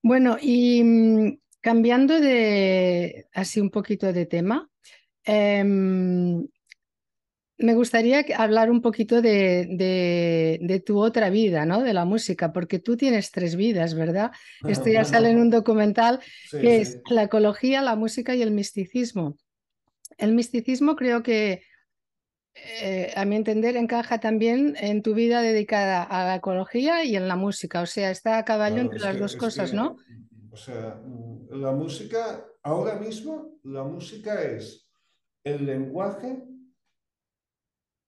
Bueno, 0.02 0.38
y 0.42 0.84
mm, 0.84 1.40
cambiando 1.62 2.20
de 2.20 3.28
así 3.34 3.60
un 3.60 3.70
poquito 3.70 4.12
de 4.12 4.26
tema, 4.26 4.70
em, 5.24 6.48
me 7.64 7.76
gustaría 7.76 8.26
hablar 8.36 8.70
un 8.70 8.82
poquito 8.82 9.22
de, 9.22 10.84
tu 10.86 11.00
otra 11.00 11.30
vida, 11.30 11.66
¿no? 11.66 11.82
De 11.82 11.94
la 11.94 12.04
música, 12.04 12.52
porque 12.52 12.78
tú 12.78 12.98
tienes 12.98 13.32
tres 13.32 13.56
vidas, 13.56 13.96
¿verdad? 13.96 14.32
Esto 14.68 14.90
ya 14.90 15.06
sale 15.06 15.30
en 15.30 15.40
un 15.40 15.50
documental 15.50 16.20
que 16.52 16.82
es 16.82 17.00
la 17.10 17.24
ecología, 17.24 17.82
la 17.82 17.96
música 17.96 18.36
y 18.36 18.42
el 18.42 18.52
misticismo. 18.52 19.38
El 20.18 20.34
misticismo 20.34 20.98
creo 20.98 21.24
que, 21.24 21.64
eh, 22.54 23.14
a 23.16 23.24
mi 23.24 23.38
entender, 23.38 23.78
encaja 23.78 24.20
también 24.20 24.76
en 24.78 25.02
tu 25.02 25.14
vida 25.14 25.42
dedicada 25.42 26.04
a 26.04 26.26
la 26.26 26.36
ecología 26.36 27.06
y 27.06 27.16
en 27.16 27.30
la 27.30 27.38
música. 27.38 27.80
O 27.80 27.86
sea, 27.86 28.12
está 28.12 28.40
a 28.40 28.44
caballo 28.44 28.82
entre 28.82 29.00
las 29.00 29.18
dos 29.18 29.38
cosas, 29.38 29.74
¿no? 29.74 29.96
O 30.52 30.58
sea, 30.58 31.02
la 31.50 31.72
música, 31.72 32.46
ahora 32.62 32.96
mismo, 32.96 33.58
la 33.64 33.86
música 33.86 34.44
es 34.44 34.86
el 35.46 35.66
lenguaje 35.66 36.44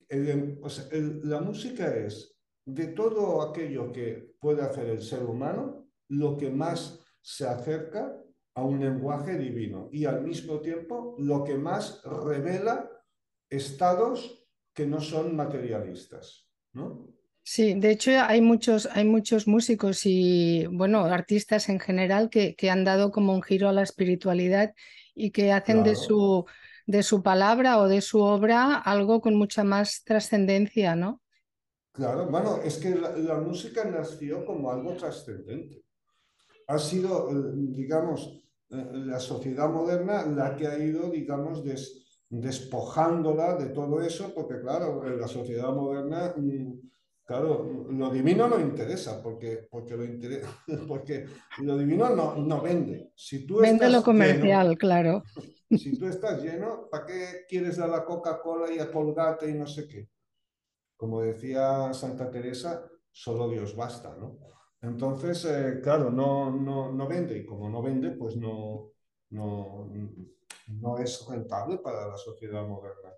la 0.08 1.40
música 1.40 1.94
es 1.96 2.36
de 2.64 2.88
todo 2.88 3.42
aquello 3.42 3.92
que 3.92 4.34
puede 4.40 4.62
hacer 4.62 4.88
el 4.88 5.02
ser 5.02 5.22
humano, 5.22 5.88
lo 6.08 6.36
que 6.36 6.50
más 6.50 7.00
se 7.20 7.46
acerca 7.46 8.16
a 8.54 8.62
un 8.62 8.80
lenguaje 8.80 9.36
divino 9.36 9.88
y 9.92 10.04
al 10.04 10.22
mismo 10.22 10.60
tiempo 10.60 11.14
lo 11.18 11.44
que 11.44 11.56
más 11.56 12.02
revela 12.04 12.90
estados 13.50 14.44
que 14.74 14.86
no 14.86 15.00
son 15.00 15.36
materialistas, 15.36 16.48
¿no? 16.72 17.08
Sí, 17.42 17.74
de 17.74 17.90
hecho 17.92 18.10
hay 18.10 18.40
muchos, 18.40 18.88
hay 18.92 19.04
muchos 19.04 19.46
músicos 19.46 20.04
y 20.04 20.66
bueno, 20.66 21.04
artistas 21.04 21.68
en 21.68 21.78
general 21.78 22.28
que, 22.28 22.56
que 22.56 22.70
han 22.70 22.82
dado 22.84 23.12
como 23.12 23.34
un 23.34 23.42
giro 23.42 23.68
a 23.68 23.72
la 23.72 23.82
espiritualidad 23.82 24.74
y 25.14 25.30
que 25.30 25.52
hacen 25.52 25.84
de 25.84 25.94
su 25.94 26.44
de 26.86 27.02
su 27.02 27.22
palabra 27.22 27.80
o 27.80 27.88
de 27.88 28.00
su 28.00 28.20
obra 28.20 28.76
algo 28.76 29.20
con 29.20 29.34
mucha 29.34 29.64
más 29.64 30.02
trascendencia, 30.04 30.94
¿no? 30.94 31.20
Claro, 31.92 32.26
bueno, 32.26 32.58
es 32.62 32.76
que 32.76 32.94
la, 32.94 33.40
música 33.40 33.84
nació 33.84 34.44
como 34.44 34.70
algo 34.70 34.94
trascendente. 34.94 35.82
Ha 36.68 36.78
sido, 36.78 37.30
eh, 37.30 37.52
digamos, 37.54 38.44
eh, 38.70 38.86
la 38.92 39.18
sociedad 39.18 39.68
moderna 39.70 40.26
la 40.26 40.54
que 40.54 40.66
ha 40.66 40.78
ido, 40.78 41.10
digamos, 41.10 41.62
despojándola 42.28 43.56
de 43.56 43.70
todo 43.70 44.02
eso, 44.02 44.32
porque 44.34 44.60
claro, 44.60 45.02
la 45.04 45.26
sociedad 45.26 45.72
moderna, 45.72 46.34
mm, 46.36 46.72
claro, 47.24 47.86
lo 47.88 48.10
divino 48.10 48.46
no 48.46 48.60
interesa, 48.60 49.22
porque, 49.22 49.66
porque, 49.70 49.96
lo, 49.96 50.04
porque 50.88 51.24
lo 51.62 51.78
divino 51.78 52.10
no, 52.10 52.36
no 52.36 52.60
vende. 52.60 53.10
Si 53.16 53.46
tú 53.46 53.56
vende 53.56 53.88
lo 53.88 54.02
comercial, 54.02 54.76
claro. 54.76 55.22
Si 55.70 55.98
tú 55.98 56.06
estás 56.06 56.42
lleno, 56.42 56.88
¿para 56.90 57.06
qué 57.06 57.44
quieres 57.48 57.76
dar 57.76 57.88
la 57.88 58.04
Coca-Cola 58.04 58.72
y 58.72 58.78
a 58.78 58.90
Colgate 58.90 59.50
y 59.50 59.54
no 59.54 59.66
sé 59.66 59.88
qué? 59.88 60.08
Como 60.96 61.22
decía 61.22 61.92
Santa 61.92 62.30
Teresa, 62.30 62.88
solo 63.10 63.48
Dios 63.48 63.74
basta, 63.74 64.14
¿no? 64.16 64.38
Entonces, 64.82 65.44
eh, 65.46 65.80
claro, 65.82 66.10
no, 66.10 66.50
no, 66.50 66.92
no, 66.92 67.08
vende 67.08 67.38
y 67.38 67.44
como 67.44 67.68
no 67.68 67.82
vende, 67.82 68.12
pues 68.12 68.36
no, 68.36 68.92
no, 69.30 69.90
no 70.68 70.98
es 70.98 71.26
rentable 71.28 71.78
para 71.78 72.06
la 72.08 72.16
sociedad 72.16 72.66
moderna. 72.66 73.12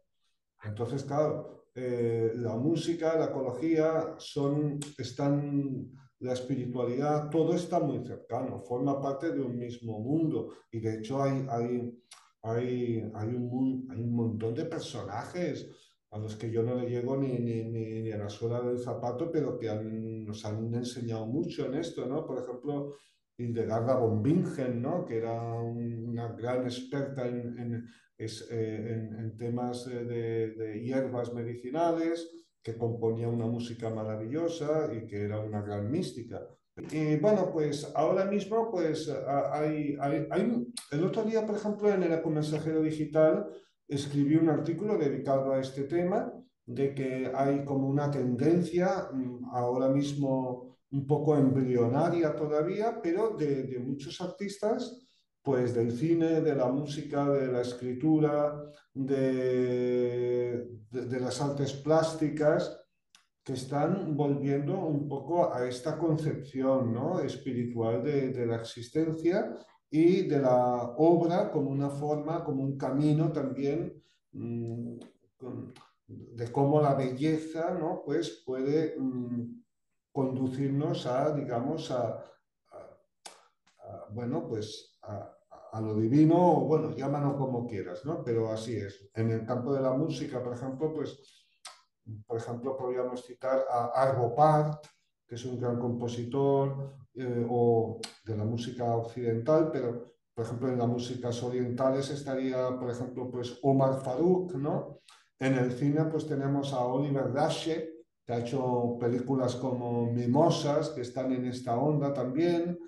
Entonces, 0.65 1.05
claro, 1.05 1.67
eh, 1.75 2.33
la 2.37 2.57
música, 2.57 3.17
la 3.17 3.27
ecología 3.27 4.15
son, 4.19 4.81
están 4.97 5.93
la 6.21 6.33
espiritualidad, 6.33 7.31
todo 7.31 7.55
está 7.55 7.79
muy 7.79 8.05
cercano, 8.05 8.61
forma 8.61 9.01
parte 9.01 9.33
de 9.33 9.41
un 9.41 9.57
mismo 9.57 10.01
mundo. 10.01 10.55
Y 10.73 10.81
de 10.81 10.99
hecho 10.99 11.23
hay, 11.23 11.47
hay, 11.49 12.03
hay, 12.51 13.11
hay, 13.15 13.29
un, 13.29 13.89
hay 13.91 14.01
un 14.01 14.15
montón 14.15 14.55
de 14.55 14.65
personajes 14.65 15.69
a 16.11 16.19
los 16.19 16.37
que 16.37 16.51
yo 16.51 16.63
no 16.63 16.75
le 16.75 16.89
llego 16.89 17.17
ni, 17.17 17.39
ni, 17.39 17.65
ni, 17.65 18.11
a 18.11 18.19
la 18.19 18.31
suela 18.31 18.61
del 18.63 18.79
zapato, 18.79 19.31
pero 19.31 19.59
que 19.59 19.69
nos 19.75 20.45
han 20.45 20.75
enseñado 20.75 21.27
mucho 21.27 21.67
en 21.67 21.75
esto, 21.75 22.07
¿no? 22.07 22.27
Por 22.27 22.43
ejemplo, 22.43 22.95
Hildegarda 23.37 23.97
von 23.97 24.23
Bingen, 24.23 24.81
¿no? 24.81 25.05
Que 25.05 25.19
era 25.19 25.53
una 25.53 26.29
gran 26.33 26.65
experta 26.65 27.27
en, 27.29 27.59
en, 27.59 27.87
eh, 28.19 29.09
en, 29.19 29.37
temas 29.37 29.87
de, 29.87 30.55
de, 30.55 30.83
hierbas 30.83 31.33
medicinales, 31.35 32.29
que 32.63 32.77
componía 32.77 33.29
una 33.29 33.47
música 33.47 33.91
maravillosa 33.91 34.91
y 34.93 35.07
que 35.07 35.23
era 35.23 35.41
una 35.41 35.63
gran 35.63 35.91
mística. 35.91 36.41
Y 36.91 37.17
bueno, 37.17 37.51
pues 37.53 37.91
ahora 37.95 38.25
mismo, 38.25 38.71
pues 38.71 39.09
hay, 39.53 39.97
hay, 40.01 40.27
hay, 40.31 40.67
el 40.91 41.05
otro 41.05 41.25
día, 41.25 41.45
por 41.45 41.57
ejemplo, 41.57 41.93
en 41.93 42.03
el 42.03 42.13
Ecomensajero 42.13 42.83
Digital, 42.83 43.47
escribí 43.87 44.37
un 44.37 44.49
artículo 44.49 44.97
dedicado 44.97 45.53
a 45.53 45.61
este 45.61 45.85
tema, 45.85 46.33
de 46.69 46.95
que 46.95 47.33
hay 47.35 47.65
como 47.65 47.89
una 47.89 48.11
tendencia 48.11 49.09
mm, 49.13 49.47
ahora 49.53 49.89
mismo 49.89 50.77
un 50.91 51.07
poco 51.07 51.37
embrionaria 51.37 52.35
todavía, 52.37 53.01
pero 53.03 53.31
de, 53.31 53.65
de 53.65 53.79
muchos 53.79 54.21
artistas, 54.21 55.07
pues 55.43 55.75
del 55.75 55.93
cine, 55.93 56.43
de 56.43 56.55
la 56.55 56.67
música, 56.67 57.29
de 57.31 57.49
la 57.49 57.63
escritura, 57.63 58.55
de, 58.93 60.67
de, 60.91 61.21
las 61.21 61.41
artes 61.41 61.73
plásticas, 61.73 62.79
que 63.49 63.55
están 63.55 64.15
volviendo 64.15 64.79
un 64.79 65.09
poco 65.09 65.55
a 65.55 65.67
esta 65.67 65.97
concepción 65.97 66.93
¿no? 66.93 67.19
espiritual 67.21 68.05
de, 68.05 68.29
de, 68.29 68.45
la 68.45 68.57
existencia 68.57 69.57
y 69.89 70.27
de 70.29 70.39
la 70.39 70.93
obra 70.99 71.51
como 71.51 71.71
una 71.71 71.89
forma, 71.89 72.45
como 72.45 72.63
un 72.63 72.77
camino 72.77 73.33
también 73.33 74.05
mmm, 74.33 74.99
de 76.09 76.53
cómo 76.53 76.83
la 76.83 76.93
belleza 76.93 77.71
¿no? 77.73 78.03
pues 78.05 78.43
puede 78.45 78.97
mmm, 78.99 79.63
conducirnos 80.13 81.07
a, 81.07 81.35
digamos, 81.35 81.91
a, 81.91 82.23
bueno, 84.11 84.47
pues 84.47 84.99
a, 85.05 85.81
lo 85.81 85.95
divino, 85.95 86.37
bueno, 86.67 86.95
llámalo 86.95 87.39
como 87.39 87.67
quieras, 87.67 88.05
¿no? 88.05 88.23
Pero 88.25 88.51
así 88.51 88.77
es. 88.77 89.09
En 89.15 89.31
el 89.31 89.47
campo 89.47 89.73
de 89.73 89.81
la 89.81 89.93
música, 89.93 90.43
por 90.43 90.55
ejemplo, 90.55 90.93
pues, 90.93 91.48
por 92.27 92.39
ejemplo, 92.39 92.77
podríamos 92.77 93.25
citar 93.25 93.65
a 93.71 93.87
Arvo 93.95 94.35
Part, 94.35 94.87
que 95.27 95.35
es 95.35 95.45
un 95.45 95.61
gran 95.61 95.79
compositor, 95.79 96.95
eh, 97.15 97.47
o 97.49 98.01
de 98.25 98.37
la 98.37 98.45
música 98.45 98.85
occidental, 98.97 99.71
pero, 99.73 100.15
por 100.35 100.45
ejemplo, 100.45 100.69
en 100.69 100.79
las 100.79 100.89
músicas 100.89 101.43
orientales 101.43 102.11
estaría, 102.11 102.79
por 102.79 102.91
ejemplo, 102.91 103.31
pues 103.31 103.59
Omar 103.63 104.01
Farouk, 104.01 104.55
¿no? 104.55 105.01
En 105.39 105.55
el 105.55 105.73
cine, 105.73 106.05
pues 106.05 106.27
tenemos 106.27 106.73
a 106.73 106.85
Oliver 106.85 107.33
Dashe, 107.33 107.99
que 108.25 108.33
ha 108.33 108.39
hecho 108.41 108.97
películas 108.99 109.57
como 109.57 110.13
Mimosas, 110.13 110.91
que 110.91 111.03
están 111.03 111.33
en 111.33 111.47
esta 111.47 111.79
onda 111.79 112.13
también. 112.13 112.79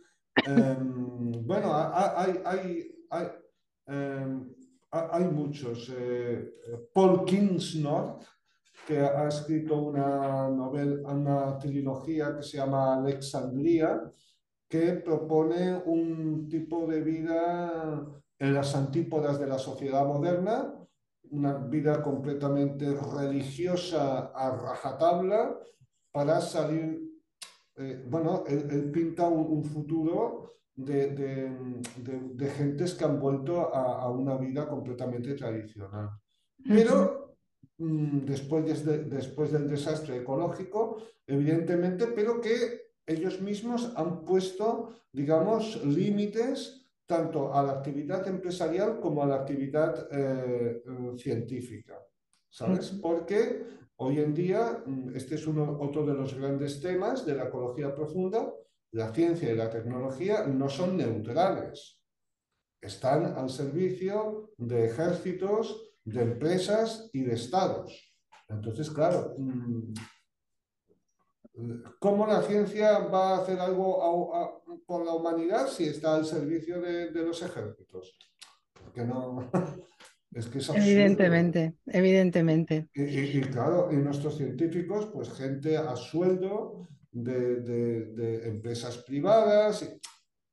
Um, 0.47 1.47
bueno, 1.47 1.73
hay, 1.75 2.41
hay, 2.45 3.07
hay, 3.11 3.27
um, 3.87 4.53
hay 4.91 5.25
muchos. 5.25 5.93
Eh, 5.97 6.53
Paul 6.93 7.25
Kingsnorth, 7.25 8.25
que 8.91 8.99
ha 8.99 9.29
escrito 9.29 9.77
una 9.77 10.49
novela, 10.49 11.13
una 11.13 11.59
trilogía 11.59 12.35
que 12.37 12.43
se 12.43 12.57
llama 12.57 12.95
Alexandria, 12.95 14.03
que 14.69 14.95
propone 14.95 15.81
un 15.87 16.49
tipo 16.49 16.89
de 16.89 17.01
vida 17.01 18.05
en 18.37 18.53
las 18.53 18.75
antípodas 18.75 19.39
de 19.39 19.47
la 19.47 19.61
sociedad 19.61 20.05
moderna, 20.05 20.75
una 21.31 21.59
vida 21.59 22.03
completamente 22.03 22.93
religiosa 22.93 24.33
a 24.35 24.51
rajatabla 24.57 25.57
para 26.11 26.41
salir 26.41 27.09
eh, 27.77 28.05
bueno, 28.09 28.43
él, 28.49 28.67
él, 28.73 28.91
pinta 28.91 29.29
un, 29.29 29.59
un 29.59 29.65
futuro 29.65 30.57
de, 30.75 31.13
de, 31.13 31.49
de, 31.99 32.21
de, 32.35 32.51
gentes 32.51 32.95
que 32.95 33.05
han 33.05 33.21
vuelto 33.21 33.73
a, 33.73 34.03
a 34.03 34.11
una 34.11 34.37
vida 34.37 34.69
completamente 34.69 35.35
tradicional. 35.35 36.11
Pero. 36.67 37.20
Después, 37.81 38.85
de, 38.85 38.99
después 39.05 39.51
del 39.53 39.69
desastre 39.69 40.19
ecológico, 40.19 41.03
evidentemente, 41.27 42.07
pero 42.09 42.41
que 42.41 42.91
ellos 43.07 43.41
mismos 43.41 43.93
han 43.97 44.25
puesto, 44.25 44.91
digamos, 45.13 45.85
límites 45.85 46.87
tanto 47.07 47.53
a 47.53 47.63
la 47.63 47.73
actividad 47.73 48.27
empresarial 48.29 49.01
como 49.01 49.23
a 49.23 49.27
la 49.27 49.37
actividad 49.37 50.07
eh, 50.13 50.83
científica, 51.17 51.99
¿sabes? 52.49 52.91
Porque 53.03 53.81
Hoy 54.03 54.19
en 54.19 54.33
día, 54.33 54.83
mm, 54.87 55.15
este 55.15 55.35
es 55.35 55.47
uno, 55.47 55.77
otro 55.79 56.07
de 56.07 56.15
los 56.15 56.35
grandes 56.35 56.81
temas 56.81 57.27
de 57.27 57.35
la 57.35 57.45
ecología 57.45 57.95
profunda. 57.95 58.51
La 58.93 59.13
ciencia 59.13 59.53
y 59.53 59.55
la 59.55 59.69
tecnología 59.69 60.47
no 60.47 60.71
son 60.71 60.97
neutrales. 60.97 62.01
Están 62.81 63.27
al 63.27 63.51
servicio 63.51 64.53
de 64.57 64.87
ejércitos, 64.87 65.90
de 66.05 66.23
empresas 66.23 67.11
y 67.13 67.23
de 67.23 67.35
estados. 67.35 68.15
Entonces, 68.49 68.91
claro, 68.91 69.35
mm, 69.39 69.93
¿cómo 71.99 72.27
la 72.27 72.43
ciencia 72.43 72.99
va 72.99 73.37
a 73.37 73.43
hacer 73.43 73.61
algo 73.61 74.35
a, 74.35 74.45
a, 74.45 74.51
por 74.87 75.05
la 75.05 75.15
humanidad 75.15 75.69
si 75.69 75.85
está 75.85 76.17
al 76.17 76.27
servicio 76.27 76.81
de, 76.81 77.11
de 77.11 77.23
los 77.25 77.43
ejércitos? 77.43 78.17
Porque 78.73 79.05
no, 79.05 79.51
Es 80.33 80.47
que 80.47 80.59
es 80.59 80.69
evidentemente, 80.69 81.75
evidentemente. 81.87 82.89
Y, 82.95 83.03
y, 83.03 83.39
y, 83.39 83.41
claro, 83.41 83.89
y 83.91 83.97
nuestros 83.97 84.37
científicos, 84.37 85.11
pues 85.13 85.33
gente 85.33 85.77
a 85.77 85.97
sueldo 85.97 86.87
de, 87.11 87.57
de, 87.57 88.05
de 88.13 88.49
empresas 88.49 88.99
privadas, 88.99 89.85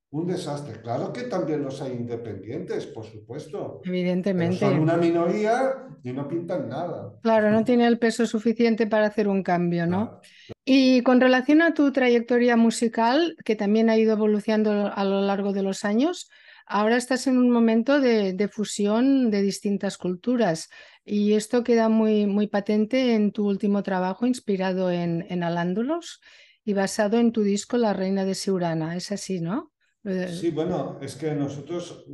un 0.10 0.28
desastre. 0.28 0.82
Claro 0.82 1.12
que 1.12 1.24
también 1.24 1.64
los 1.64 1.82
hay 1.82 1.94
independientes, 1.94 2.86
por 2.86 3.06
supuesto. 3.06 3.82
Evidentemente. 3.84 4.58
Pero 4.60 4.72
son 4.72 4.82
una 4.82 4.98
minoría 4.98 5.88
y 6.04 6.12
no 6.14 6.28
pintan 6.28 6.70
nada. 6.70 7.14
Claro, 7.22 7.52
no 7.52 7.64
tiene 7.64 7.86
el 7.88 8.00
peso 8.00 8.26
suficiente 8.26 8.88
para 8.88 9.08
hacer 9.08 9.28
un 9.28 9.44
cambio, 9.44 9.86
¿no? 9.86 10.08
Claro. 10.08 10.22
Y 10.64 11.02
con 11.04 11.20
relación 11.20 11.62
a 11.62 11.74
tu 11.74 11.92
trayectoria 11.92 12.56
musical, 12.56 13.36
que 13.44 13.56
también 13.56 13.90
ha 13.90 13.98
ido 13.98 14.14
evolucionando 14.14 14.92
a 14.94 15.04
lo 15.04 15.22
largo 15.22 15.54
de 15.54 15.64
los 15.64 15.84
años, 15.84 16.30
Ahora 16.70 16.98
estás 16.98 17.28
en 17.28 17.38
un 17.38 17.50
momento 17.50 18.02
de, 18.02 18.34
de, 18.34 18.48
fusión 18.50 19.32
de 19.32 19.42
distintas 19.42 19.98
culturas 19.98 20.70
y 21.06 21.32
esto 21.32 21.64
queda 21.64 21.88
muy, 21.88 22.26
muy 22.26 22.48
patente 22.48 23.16
en 23.16 23.32
tu 23.32 23.48
último 23.48 23.84
trabajo 23.84 24.28
inspirado 24.28 24.92
en, 24.92 25.26
en 25.30 25.44
Alándulos 25.44 26.20
y 26.66 26.74
basado 26.74 27.20
en 27.20 27.32
tu 27.32 27.44
disco 27.44 27.78
La 27.78 27.94
Reina 27.94 28.26
de 28.26 28.36
Siurana. 28.36 28.98
Es 28.98 29.14
así, 29.14 29.40
¿no? 29.40 29.72
Eh, 30.04 30.30
sí, 30.30 30.52
bueno, 30.52 30.98
es 31.02 31.16
que 31.16 31.34
nosotros 31.34 32.06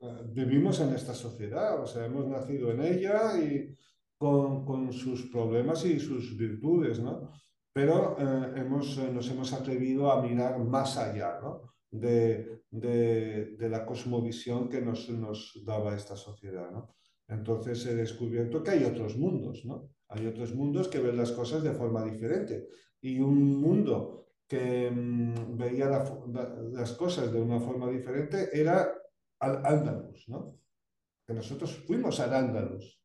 eh, 0.00 0.06
vivimos 0.32 0.80
en 0.80 0.94
esta 0.94 1.14
sociedad, 1.14 1.80
o 1.80 1.86
sea, 1.86 2.06
hemos 2.06 2.26
nacido 2.26 2.70
en 2.70 2.82
ella 2.82 3.38
y 3.38 3.76
con, 4.16 4.64
con 4.64 4.92
sus 4.92 5.30
problemas 5.30 5.84
y 5.84 6.00
sus 6.00 6.36
virtudes, 6.36 7.00
¿no? 7.00 7.30
Pero 7.72 8.16
eh, 8.18 8.52
hemos, 8.56 8.96
nos 8.98 9.30
hemos 9.30 9.52
atrevido 9.52 10.10
a 10.10 10.22
mirar 10.22 10.58
más 10.58 10.96
allá, 10.96 11.38
¿no? 11.42 11.74
de, 11.94 12.62
de, 12.70 13.68
la 13.68 13.86
cosmovisión 13.86 14.68
que 14.68 14.80
nos, 14.80 15.08
nos, 15.10 15.62
daba 15.64 15.94
esta 15.94 16.16
sociedad. 16.16 16.70
¿no? 16.70 16.94
Entonces 17.28 17.86
he 17.86 17.94
descubierto 17.94 18.62
que 18.62 18.72
hay 18.72 18.84
otros 18.84 19.16
mundos, 19.16 19.64
¿no? 19.64 19.90
Hay 20.08 20.26
otros 20.26 20.54
mundos 20.54 20.88
que 20.88 21.00
ven 21.00 21.16
las 21.16 21.32
cosas 21.32 21.62
de 21.62 21.72
forma 21.72 22.04
diferente. 22.04 22.68
Y 23.00 23.20
un 23.20 23.60
mundo 23.60 24.23
que 24.48 24.90
mmm, 24.90 25.56
veía 25.56 25.86
la, 25.86 26.04
las 26.72 26.92
cosas 26.92 27.32
de 27.32 27.40
una 27.40 27.60
forma 27.60 27.88
diferente 27.90 28.50
era 28.52 28.92
al 29.40 29.64
Andalus, 29.64 30.28
¿no? 30.28 30.58
Que 31.26 31.34
nosotros 31.34 31.74
fuimos 31.86 32.20
al 32.20 32.34
Andalus. 32.34 33.00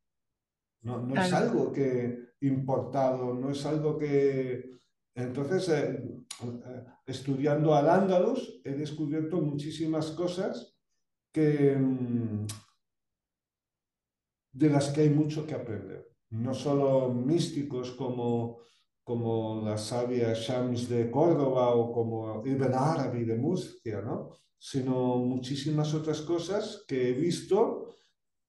No, 0.82 1.02
no 1.02 1.22
es 1.22 1.34
algo 1.34 1.72
que 1.72 2.30
importado, 2.42 3.34
no 3.34 3.52
es 3.52 3.66
algo 3.66 3.98
que... 3.98 4.80
Entonces, 5.16 5.68
eh, 5.70 6.04
eh, 6.44 6.86
estudiando 7.06 7.74
al 7.76 7.90
Andalus, 7.90 8.62
he 8.64 8.72
descubierto 8.72 9.42
muchísimas 9.42 10.12
cosas 10.12 10.78
que, 11.34 11.76
mm, 11.76 12.48
de 14.54 14.70
las 14.70 14.90
que 14.90 15.02
hay 15.02 15.10
mucho 15.10 15.46
que 15.46 15.56
aprender. 15.56 16.10
No 16.30 16.54
solo 16.54 17.10
místicos 17.10 17.92
como, 17.92 18.60
como 19.10 19.64
la 19.66 19.76
sabia 19.76 20.36
Shams 20.36 20.88
de 20.88 21.10
Córdoba 21.10 21.74
o 21.74 21.92
como 21.92 22.44
Ibn 22.46 22.72
Arabi 22.76 23.26
de 23.26 23.38
Murcia, 23.38 24.02
¿no? 24.02 24.30
sino 24.56 25.18
muchísimas 25.18 25.96
otras 25.96 26.22
cosas 26.22 26.84
que 26.88 27.10
he 27.10 27.14
visto 27.14 27.96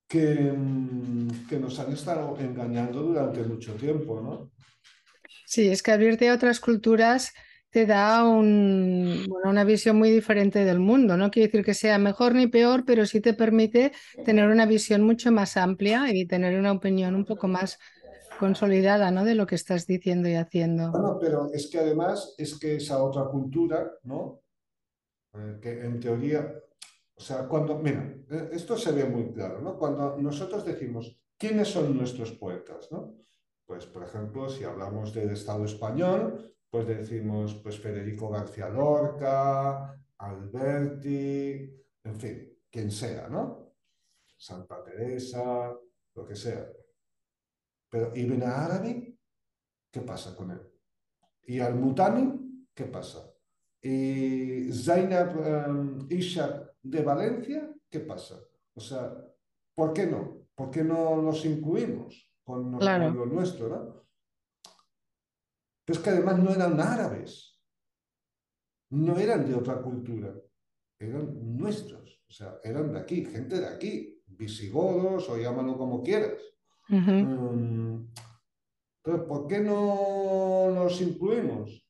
que, 0.07 0.53
mm, 0.55 1.49
que 1.49 1.59
nos 1.59 1.79
han 1.79 1.95
estado 1.95 2.37
engañando 2.39 3.01
durante 3.01 3.43
mucho 3.43 3.73
tiempo. 3.73 4.21
¿no? 4.21 4.51
Sí, 5.47 5.67
es 5.67 5.83
que 5.83 5.93
abrirte 5.93 6.29
a 6.29 6.35
otras 6.35 6.61
culturas 6.61 7.33
te 7.71 7.87
da 7.87 8.25
una 8.25 9.65
visión 9.65 9.97
muy 9.97 10.11
diferente 10.11 10.67
del 10.67 10.79
mundo. 10.79 11.17
No 11.17 11.31
quiere 11.31 11.47
decir 11.47 11.65
que 11.65 11.73
sea 11.73 11.97
mejor 11.97 12.35
ni 12.35 12.49
peor, 12.49 12.85
pero 12.85 13.07
sí 13.07 13.23
te 13.23 13.33
permite 13.33 13.93
tener 14.27 14.51
una 14.51 14.67
visión 14.67 15.01
mucho 15.03 15.33
más 15.33 15.57
amplia 15.57 16.13
y 16.13 16.27
tener 16.27 16.59
una 16.59 16.73
opinión 16.73 17.15
un 17.15 17.25
poco 17.25 17.49
más 17.49 17.79
consolidada 18.41 19.11
¿no? 19.11 19.23
de 19.25 19.35
lo 19.35 19.47
que 19.47 19.55
estás 19.55 19.87
diciendo 19.87 20.27
y 20.29 20.35
haciendo. 20.35 20.91
Bueno, 20.91 21.19
pero 21.21 21.51
es 21.53 21.69
que 21.69 21.79
además 21.79 22.35
es 22.39 22.59
que 22.59 22.77
esa 22.77 23.05
otra 23.05 23.27
cultura, 23.27 23.93
¿no? 24.05 24.41
Eh, 25.35 25.59
que 25.61 25.85
en 25.85 26.01
teoría, 26.01 26.51
o 27.15 27.21
sea, 27.21 27.47
cuando, 27.47 27.79
mira, 27.79 28.03
eh, 28.31 28.49
esto 28.53 28.79
se 28.79 28.93
ve 28.93 29.05
muy 29.05 29.31
claro, 29.31 29.61
¿no? 29.61 29.79
Cuando 29.79 30.17
nosotros 30.17 30.65
decimos, 30.65 31.21
¿quiénes 31.37 31.69
son 31.69 31.95
nuestros 31.95 32.33
poetas, 32.33 32.91
¿no? 32.91 33.15
Pues, 33.67 33.85
por 33.85 34.05
ejemplo, 34.05 34.49
si 34.49 34.65
hablamos 34.65 35.13
del 35.13 35.31
Estado 35.31 35.67
español, 35.67 36.55
pues 36.71 36.87
decimos 36.87 37.55
pues 37.63 37.79
Federico 37.79 38.31
García 38.31 38.69
Lorca, 38.71 39.95
Alberti, 40.19 41.71
en 42.05 42.15
fin, 42.15 42.59
quien 42.71 42.91
sea, 42.91 43.29
¿no? 43.29 43.75
Santa 44.39 44.83
Teresa, 44.83 45.77
lo 46.15 46.25
que 46.25 46.35
sea. 46.35 46.67
Pero 47.91 48.13
Ibn 48.15 48.43
Arabi, 48.45 49.19
¿qué 49.91 50.01
pasa 50.01 50.35
con 50.37 50.53
él? 50.53 50.61
Y 51.43 51.59
Al-Mutami, 51.59 52.69
¿qué 52.73 52.85
pasa? 52.85 53.29
Y 53.83 54.73
Zainab 54.73 55.69
um, 55.69 56.07
Ishak 56.09 56.77
de 56.83 57.03
Valencia, 57.03 57.75
¿qué 57.91 58.01
pasa? 58.01 58.41
O 58.75 58.81
sea, 58.81 59.13
¿por 59.75 59.93
qué 59.93 60.07
no? 60.07 60.47
¿Por 60.55 60.71
qué 60.71 60.85
no 60.85 61.17
los 61.17 61.45
incluimos 61.45 62.33
con, 62.45 62.71
lo 62.73 63.27
nuestro? 63.27 63.69
¿no? 63.69 64.07
Pero 65.85 65.99
es 65.99 66.05
que 66.05 66.11
además 66.11 66.39
no 66.39 66.51
eran 66.51 66.79
árabes, 66.81 67.61
no 68.91 69.19
eran 69.19 69.49
de 69.49 69.55
otra 69.55 69.83
cultura, 69.83 70.33
eran 70.99 71.57
nuestros, 71.57 72.23
o 72.29 72.33
sea, 72.33 72.59
eran 72.63 72.93
de 72.93 73.01
aquí, 73.01 73.25
gente 73.25 73.59
de 73.59 73.67
aquí, 73.67 74.23
visigodos 74.27 75.29
o 75.29 75.37
llámalo 75.37 75.77
como 75.77 76.03
quieras. 76.03 76.35
Mm, 76.91 78.09
entonces, 79.05 79.29
¿por 79.29 79.47
qué 79.47 79.61
no 79.61 80.71
los 80.75 81.01
incluimos? 81.01 81.87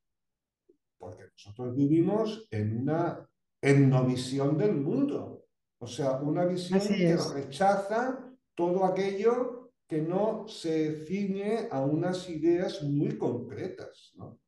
Porque 0.99 1.25
nosotros 1.33 1.75
vivimos 1.75 2.47
en 2.51 2.83
una 2.83 3.27
etnovisión 3.63 4.59
del 4.59 4.75
mundo, 4.75 5.47
o 5.81 5.87
sea, 5.87 6.13
una 6.21 6.45
visión 6.45 6.81
que 6.81 7.17
rechaza 7.35 8.31
todo 8.55 8.85
aquello 8.85 9.73
que 9.89 10.03
no 10.03 10.47
se 10.47 11.05
ciñe 11.07 11.69
a 11.71 11.81
unas 11.81 12.29
ideas 12.29 12.83
muy 12.83 13.17
concretas. 13.17 14.13
¿no? 14.17 14.39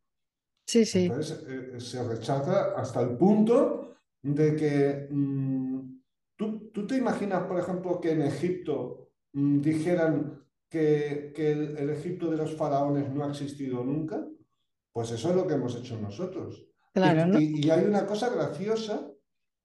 Sí, 0.67 0.85
sí. 0.85 1.07
Entonces 1.07 1.45
eh, 1.49 1.81
se 1.81 2.05
rechaza 2.05 2.75
hasta 2.77 3.01
el 3.01 3.17
punto 3.17 3.97
de 4.23 4.55
que 4.55 5.09
mm, 5.11 6.01
¿tú, 6.37 6.71
¿tú, 6.71 6.87
te 6.87 6.99
imaginas, 6.99 7.45
por 7.45 7.59
ejemplo, 7.59 8.01
que 8.01 8.13
en 8.13 8.23
Egipto 8.23 9.12
dijeran 9.33 10.45
que, 10.69 11.33
que 11.35 11.53
el, 11.53 11.91
Egipto 11.91 12.31
de 12.31 12.37
los 12.37 12.55
faraones 12.55 13.11
no 13.13 13.25
ha 13.25 13.31
existido 13.31 13.85
nunca? 13.85 14.27
Pues 14.93 15.11
eso 15.11 15.31
es 15.31 15.37
lo 15.37 15.47
que 15.47 15.55
hemos 15.55 15.75
hecho 15.77 15.99
nosotros. 15.99 16.67
Claro, 16.93 17.39
y, 17.39 17.67
y 17.67 17.71
hay 17.71 17.85
una 17.85 18.07
cosa 18.07 18.29
graciosa 18.29 19.11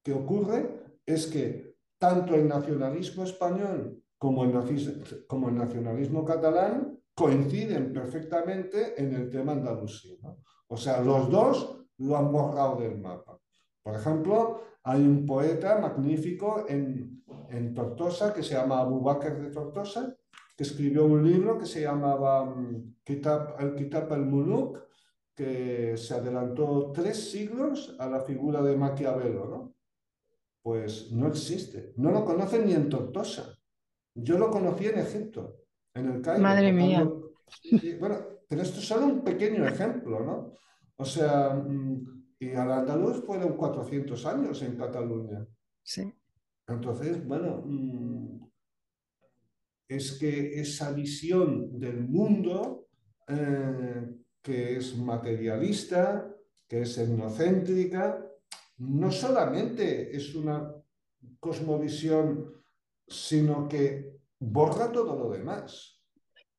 que 0.04 0.14
ocurre, 0.14 0.98
es 1.06 1.28
que 1.28 1.76
tanto 1.98 2.36
el 2.36 2.48
nacionalismo 2.48 3.24
español 3.24 4.02
como 4.18 4.44
el, 4.46 5.26
como 5.28 5.50
el 5.50 5.56
nacionalismo 5.56 6.26
catalán 6.26 7.00
coinciden 7.14 7.94
perfectamente 7.94 9.02
en 9.02 9.14
el 9.14 9.30
tema 9.30 9.54
andalusí. 9.54 10.20
O 10.68 10.78
sea, 10.78 11.02
los 11.02 11.30
dos 11.30 11.86
lo 11.98 12.18
han 12.18 12.32
borrado 12.32 12.80
del 12.80 12.98
mapa. 13.00 13.40
Por 13.88 13.96
ejemplo, 13.96 14.64
hay 14.84 15.00
un 15.00 15.26
poeta 15.26 15.80
magnífico 15.80 16.66
en, 16.68 17.24
en 17.50 17.74
Tortosa 17.74 18.34
que 18.34 18.44
se 18.44 18.56
llama 18.56 18.82
Abu 18.82 19.00
Bakr 19.00 19.42
de 19.42 19.50
Tortosa, 19.50 20.14
que 20.58 20.64
escribió 20.64 21.06
un 21.06 21.26
libro 21.26 21.58
que 21.58 21.66
se 21.66 21.84
llamaba 21.84 22.42
um, 22.42 22.96
Kitab, 23.02 23.56
el 23.62 23.76
Kitab 23.76 24.12
al-Muluk, 24.12 24.78
que 25.34 25.96
se 25.96 26.16
adelantó 26.16 26.92
tres 26.94 27.32
siglos 27.32 27.96
a 27.98 28.10
la 28.10 28.20
figura 28.20 28.62
de 28.62 28.76
Maquiavelo, 28.76 29.46
¿no? 29.46 29.76
Pues 30.62 31.14
no 31.14 31.30
existe. 31.30 31.94
No 31.96 32.12
lo 32.12 32.26
conocen 32.26 32.66
ni 32.66 32.74
en 32.74 32.90
Tortosa. 32.90 33.58
Yo 34.14 34.38
lo 34.38 34.52
conocí 34.52 34.88
en 34.88 35.00
Egipto, 35.00 35.62
en 35.94 36.12
el 36.12 36.22
Cairo. 36.22 36.44
Madre 36.44 36.74
mía. 36.74 37.10
bueno, 38.02 38.18
pero 38.50 38.64
esto 38.64 38.80
es 38.80 38.86
solo 38.86 39.06
un 39.06 39.24
pequeño 39.24 39.66
ejemplo, 39.66 40.20
¿no? 40.20 40.56
O 40.98 41.06
sea, 41.06 41.54
mm, 41.54 42.17
y 42.40 42.54
al 42.54 42.72
andaluz 42.72 43.26
fueron 43.26 43.58
400 43.58 44.26
años 44.26 44.62
en 44.62 44.78
Cataluña. 44.78 45.46
Sí. 45.84 46.14
Entonces, 46.68 47.26
bueno, 47.26 47.64
mm, 47.66 48.48
es 49.88 50.18
que 50.20 50.60
esa 50.60 50.92
visión 50.92 51.80
del 51.80 52.08
mundo 52.08 52.88
eh, 53.28 54.16
que 54.42 54.78
es 54.78 54.98
materialista, 54.98 56.34
que 56.68 56.82
es 56.82 56.98
etnocéntrica, 56.98 58.26
no 58.78 59.12
solamente 59.12 60.16
es 60.16 60.36
una 60.36 60.74
cosmovisión 61.40 62.54
sino 63.08 63.68
que 63.68 64.20
borra 64.40 64.92
todo 64.92 65.18
lo 65.18 65.30
demás. 65.32 66.02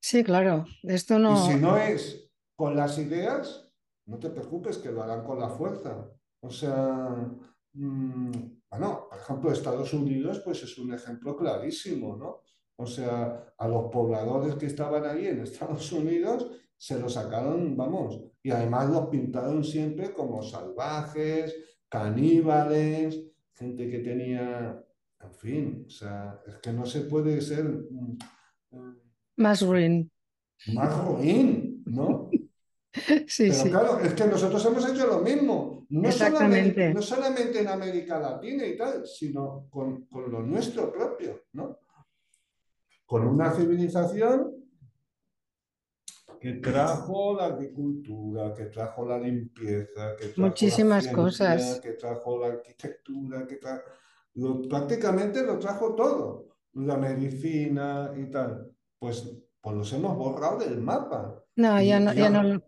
Sí, 0.00 0.24
claro. 0.24 0.64
Esto 0.82 1.18
no. 1.18 1.34
Y 1.34 1.52
si 1.52 1.58
no 1.58 1.76
es 1.76 2.30
con 2.56 2.76
las 2.76 2.98
ideas, 2.98 3.67
no 4.08 4.18
te 4.18 4.30
preocupes 4.30 4.78
que 4.78 4.90
lo 4.90 5.02
harán 5.02 5.24
con 5.24 5.38
la 5.38 5.48
fuerza. 5.48 6.10
O 6.40 6.50
sea, 6.50 7.30
mm, 7.74 8.30
bueno, 8.70 9.06
por 9.08 9.18
ejemplo, 9.18 9.52
Estados 9.52 9.92
Unidos, 9.94 10.40
pues 10.44 10.62
es 10.62 10.78
un 10.78 10.92
ejemplo 10.94 11.36
clarísimo, 11.36 12.16
¿no? 12.16 12.40
O 12.76 12.86
sea, 12.86 13.54
a 13.56 13.68
los 13.68 13.90
pobladores 13.90 14.54
que 14.56 14.66
estaban 14.66 15.04
ahí 15.04 15.26
en 15.26 15.40
Estados 15.40 15.92
Unidos 15.92 16.50
se 16.76 16.98
los 16.98 17.14
sacaron, 17.14 17.76
vamos, 17.76 18.20
y 18.42 18.50
además 18.50 18.88
los 18.88 19.06
pintaron 19.08 19.64
siempre 19.64 20.12
como 20.12 20.42
salvajes, 20.42 21.54
caníbales, 21.88 23.20
gente 23.52 23.90
que 23.90 23.98
tenía 23.98 24.84
en 25.20 25.34
fin, 25.34 25.84
o 25.86 25.90
sea, 25.90 26.40
es 26.46 26.58
que 26.58 26.72
no 26.72 26.86
se 26.86 27.02
puede 27.02 27.40
ser 27.40 27.64
mm, 27.64 28.18
más 29.36 29.62
ruin. 29.62 30.10
Más 30.74 31.04
ruin, 31.04 31.82
¿no? 31.86 32.30
Sí, 33.26 33.50
Pero 33.50 33.70
claro, 33.70 34.00
es 34.00 34.14
que 34.14 34.26
nosotros 34.26 34.64
hemos 34.66 34.88
hecho 34.88 35.06
lo 35.06 35.20
mismo, 35.20 35.86
no 35.90 36.12
solamente, 36.12 36.92
no 36.92 37.02
solamente 37.02 37.60
en 37.60 37.68
América 37.68 38.18
Latina 38.18 38.66
y 38.66 38.76
tal, 38.76 39.06
sino 39.06 39.66
con, 39.70 40.06
con 40.06 40.30
lo 40.30 40.42
nuestro 40.42 40.92
propio, 40.92 41.44
¿no? 41.52 41.78
Con 43.06 43.26
una 43.26 43.52
civilización 43.52 44.54
que 46.40 46.54
trajo 46.54 47.36
la 47.36 47.46
agricultura, 47.46 48.54
que 48.54 48.66
trajo 48.66 49.06
la 49.06 49.18
limpieza, 49.18 50.14
que 50.16 50.26
trajo 50.26 50.40
muchísimas 50.40 51.08
cosas, 51.08 51.80
que 51.80 51.92
trajo 51.92 52.38
la 52.38 52.48
arquitectura, 52.48 53.46
que 53.46 53.56
trajo 53.56 53.82
prácticamente 54.68 55.42
lo 55.44 55.58
trajo 55.58 55.94
todo, 55.94 56.48
la 56.74 56.96
medicina 56.96 58.12
y 58.16 58.30
tal. 58.30 58.70
Pues, 58.98 59.36
pues 59.60 59.76
los 59.76 59.92
hemos 59.92 60.16
borrado 60.16 60.58
del 60.58 60.80
mapa. 60.80 61.42
No, 61.56 61.80
ya 61.82 62.00
no. 62.00 62.12
Ya 62.12 62.30
no... 62.30 62.62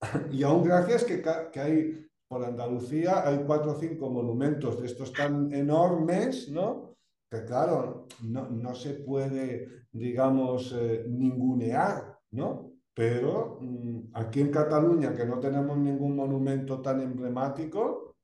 Y 0.32 0.42
aún 0.42 0.64
gracias 0.64 1.04
que, 1.04 1.22
que 1.52 1.60
hay 1.60 2.10
por 2.30 2.44
Andalucía 2.44 3.26
hay 3.26 3.42
cuatro 3.44 3.72
o 3.72 3.74
cinco 3.74 4.08
monumentos 4.08 4.80
de 4.80 4.86
estos 4.86 5.12
tan 5.12 5.52
enormes, 5.52 6.48
¿no? 6.48 6.94
Que 7.28 7.44
claro, 7.44 8.06
no, 8.22 8.48
no 8.48 8.74
se 8.74 8.94
puede, 8.94 9.86
digamos, 9.90 10.72
eh, 10.78 11.04
ningunear, 11.08 12.18
¿no? 12.30 12.70
Pero 12.94 13.58
mm, 13.60 14.10
aquí 14.14 14.40
en 14.40 14.52
Cataluña, 14.52 15.12
que 15.12 15.26
no 15.26 15.40
tenemos 15.40 15.76
ningún 15.76 16.14
monumento 16.14 16.80
tan 16.80 17.00
emblemático, 17.00 18.14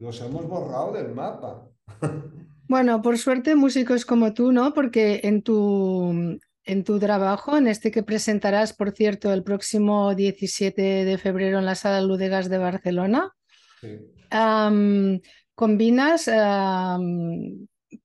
los 0.00 0.20
hemos 0.20 0.48
borrado 0.48 0.92
del 0.92 1.14
mapa. 1.14 1.68
Bueno, 2.66 3.02
por 3.02 3.18
suerte 3.18 3.54
músicos 3.54 4.06
como 4.06 4.32
tú, 4.32 4.50
¿no? 4.50 4.72
Porque 4.72 5.20
en 5.24 5.42
tu, 5.42 6.38
en 6.64 6.84
tu 6.84 6.98
trabajo, 6.98 7.56
en 7.56 7.66
este 7.66 7.90
que 7.90 8.02
presentarás, 8.02 8.72
por 8.72 8.92
cierto, 8.92 9.32
el 9.32 9.42
próximo 9.42 10.14
17 10.14 11.04
de 11.04 11.18
febrero 11.18 11.58
en 11.58 11.66
la 11.66 11.74
Sala 11.74 12.00
Ludegas 12.00 12.48
de 12.48 12.58
Barcelona, 12.58 13.32
combinas 15.54 16.28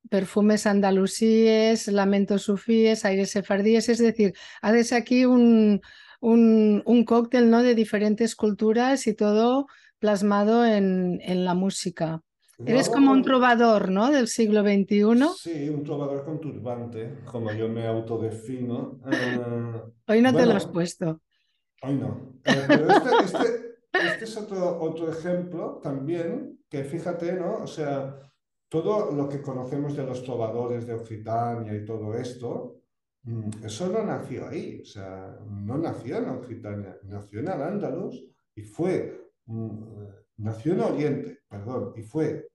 perfumes 0.09 0.65
andalusíes, 0.65 1.87
lamentos 1.87 2.43
sufíes, 2.43 3.05
aires 3.05 3.31
sefardíes, 3.31 3.89
es 3.89 3.99
decir, 3.99 4.33
haces 4.61 4.91
aquí 4.91 5.25
un, 5.25 5.81
un, 6.19 6.81
un, 6.85 7.05
cóctel 7.05 7.49
¿no? 7.49 7.63
de 7.63 7.75
diferentes 7.75 8.35
culturas 8.35 9.07
y 9.07 9.13
todo 9.13 9.67
plasmado 9.99 10.65
en, 10.65 11.19
en 11.23 11.45
la 11.45 11.53
música. 11.53 12.21
Eres 12.65 12.89
como 12.89 13.11
un 13.11 13.23
trovador, 13.23 13.89
¿no? 13.89 14.11
Del 14.11 14.27
siglo 14.27 14.61
XXI. 14.61 15.27
Sí, 15.37 15.69
un 15.69 15.83
trovador 15.83 16.25
con 16.25 16.39
turbante, 16.41 17.19
como 17.25 17.51
yo 17.53 17.69
me 17.69 17.87
autodefino. 17.87 18.99
Eh, 19.09 19.81
hoy 20.07 20.21
no 20.21 20.35
te 20.35 20.45
lo 20.45 20.53
has 20.53 20.67
puesto. 20.67 21.21
Hoy 21.81 21.95
no. 21.95 22.33
Pero 22.43 22.89
este, 22.89 23.09
este, 23.23 23.69
este, 23.93 24.23
es 24.25 24.37
otro, 24.37 24.81
otro 24.81 25.09
ejemplo 25.09 25.79
también, 25.81 26.59
que 26.69 26.83
fíjate, 26.83 27.33
¿no? 27.33 27.63
O 27.63 27.67
sea, 27.67 28.19
todo 28.67 29.11
lo 29.11 29.29
que 29.29 29.41
conocemos 29.41 29.95
de 29.95 30.05
los 30.05 30.23
trovadores 30.23 30.85
de 30.85 30.93
Occitania 30.93 31.73
y 31.73 31.85
todo 31.85 32.13
esto, 32.13 32.81
mm, 33.23 33.65
eso 33.65 33.87
no 33.87 34.03
nació 34.03 34.47
ahí, 34.47 34.81
o 34.81 34.85
sea, 34.85 35.37
no 35.49 35.77
nació 35.77 36.17
en 36.17 36.29
Occitania, 36.29 36.97
nació 37.03 37.39
en 37.39 37.49
Al-Ándalus 37.49 38.23
y 38.53 38.63
fue 38.63 39.31
mm, 39.45 40.07
nació 40.37 40.73
en 40.73 40.81
Oriente, 40.81 41.38
perdón, 41.49 41.93
y 41.95 42.03
fue 42.03 42.47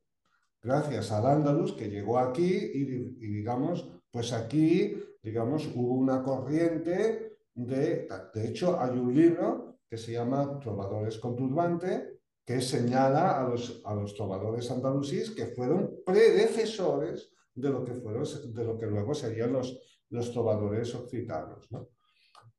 gracias 0.63 1.13
al 1.13 1.27
Andalus 1.27 1.73
que 1.73 1.91
llegó 1.91 2.19
aquí 2.19 2.47
y, 2.47 2.85
digamos, 3.29 3.89
pues 4.11 4.33
aquí, 4.33 4.97
digamos, 5.23 5.69
hubo 5.75 5.95
una 5.95 6.23
corriente 6.23 7.39
de, 7.55 8.09
de 8.35 8.49
hecho, 8.49 8.81
hay 8.81 8.99
un 8.99 9.15
libro 9.15 9.79
que 9.89 9.99
se 9.99 10.13
llama 10.13 10.59
Trovadores 10.59 11.19
con 11.19 11.37
turbante, 11.37 12.21
que 12.45 12.61
señala 12.61 13.39
a 13.39 13.49
los, 13.49 13.83
a 13.85 13.95
los 13.95 14.15
trovadores 14.15 14.71
andalusíes 14.71 15.31
que 15.31 15.47
fueron 15.47 16.01
predecesores 16.05 17.33
de 17.55 17.71
lo 17.71 17.85
que, 17.85 17.95
fueron, 17.95 18.25
de 18.53 18.65
lo 18.65 18.79
que 18.79 18.87
luego 18.87 19.15
serían 19.15 19.53
los, 19.53 19.79
los 20.11 20.33
trovadores 20.33 20.95
occitanos. 20.95 21.69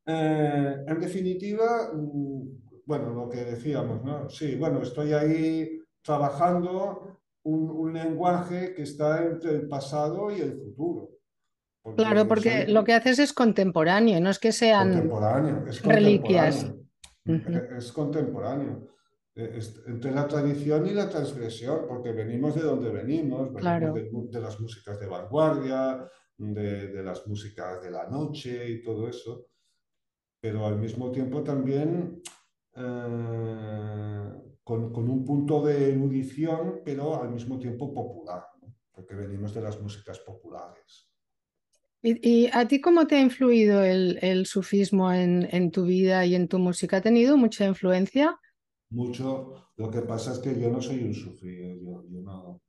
Eh, 0.05 0.83
en 0.87 0.99
definitiva, 0.99 1.91
mm, 1.93 2.83
bueno, 2.85 3.13
lo 3.13 3.29
que 3.29 3.43
decíamos, 3.43 4.03
¿no? 4.03 4.29
Sí, 4.29 4.55
bueno, 4.55 4.81
estoy 4.81 5.13
ahí 5.13 5.79
trabajando 6.05 7.19
un, 7.43 7.93
lenguaje 7.93 8.73
que 8.73 8.83
está 8.83 9.23
entre 9.23 9.51
el 9.51 9.67
pasado 9.67 10.31
y 10.31 10.39
el 10.39 10.53
futuro. 10.53 11.09
claro, 11.95 12.27
porque 12.27 12.67
lo 12.67 12.83
que 12.83 12.93
haces 12.93 13.19
es 13.19 13.33
contemporáneo, 13.33 14.19
no 14.21 14.29
es 14.29 14.39
que 14.39 14.51
sean 14.51 14.91
contemporáneo, 14.91 15.65
es 15.67 15.83
reliquias. 15.83 16.73
Es 17.25 17.91
contemporáneo. 17.91 18.87
E, 19.35 19.59
entre 19.87 20.11
la 20.11 20.27
tradición 20.27 20.85
y 20.87 20.93
la 20.93 21.09
transgresión, 21.09 21.85
porque 21.87 22.11
venimos 22.11 22.55
de 22.55 22.61
donde 22.61 22.89
venimos, 22.89 23.51
venimos 23.53 24.31
de, 24.31 24.39
las 24.39 24.59
músicas 24.59 24.99
de 24.99 25.07
vanguardia, 25.07 26.07
de, 26.37 27.03
las 27.03 27.25
músicas 27.27 27.81
de 27.81 27.91
la 27.91 28.07
noche 28.07 28.69
y 28.69 28.83
todo 28.83 29.07
eso, 29.07 29.47
pero 30.39 30.65
al 30.65 30.77
mismo 30.77 31.11
tiempo 31.11 31.43
también 31.43 32.21
eh, 32.75 34.54
con, 34.65 35.09
un 35.09 35.23
punto 35.23 35.63
de 35.63 35.91
erudición, 35.91 36.81
pero 36.83 37.21
al 37.21 37.29
mismo 37.29 37.59
tiempo 37.59 37.93
popular, 37.93 38.47
porque 38.91 39.13
venimos 39.13 39.53
de 39.53 39.61
las 39.61 39.79
músicas 39.79 40.19
populares. 40.19 41.07
¿Y, 42.01 42.49
a 42.51 42.67
ti 42.67 42.81
cómo 42.81 43.05
te 43.05 43.15
ha 43.15 43.21
influido 43.21 43.83
el, 43.83 44.45
sufismo 44.47 45.13
en, 45.13 45.71
tu 45.71 45.85
vida 45.85 46.25
y 46.25 46.33
en 46.33 46.47
tu 46.47 46.57
música? 46.57 46.97
¿Ha 46.97 47.01
tenido 47.01 47.37
mucha 47.37 47.65
influencia? 47.67 48.39
Mucho. 48.89 49.69
Lo 49.77 49.91
que 49.91 50.01
pasa 50.01 50.31
es 50.33 50.39
que 50.39 50.59
yo 50.59 50.71
no 50.71 50.81
soy 50.81 51.03
un 51.03 51.13
sufí, 51.13 51.47
¿eh? 51.47 51.79
yo, 51.83 52.03
no. 52.21 52.61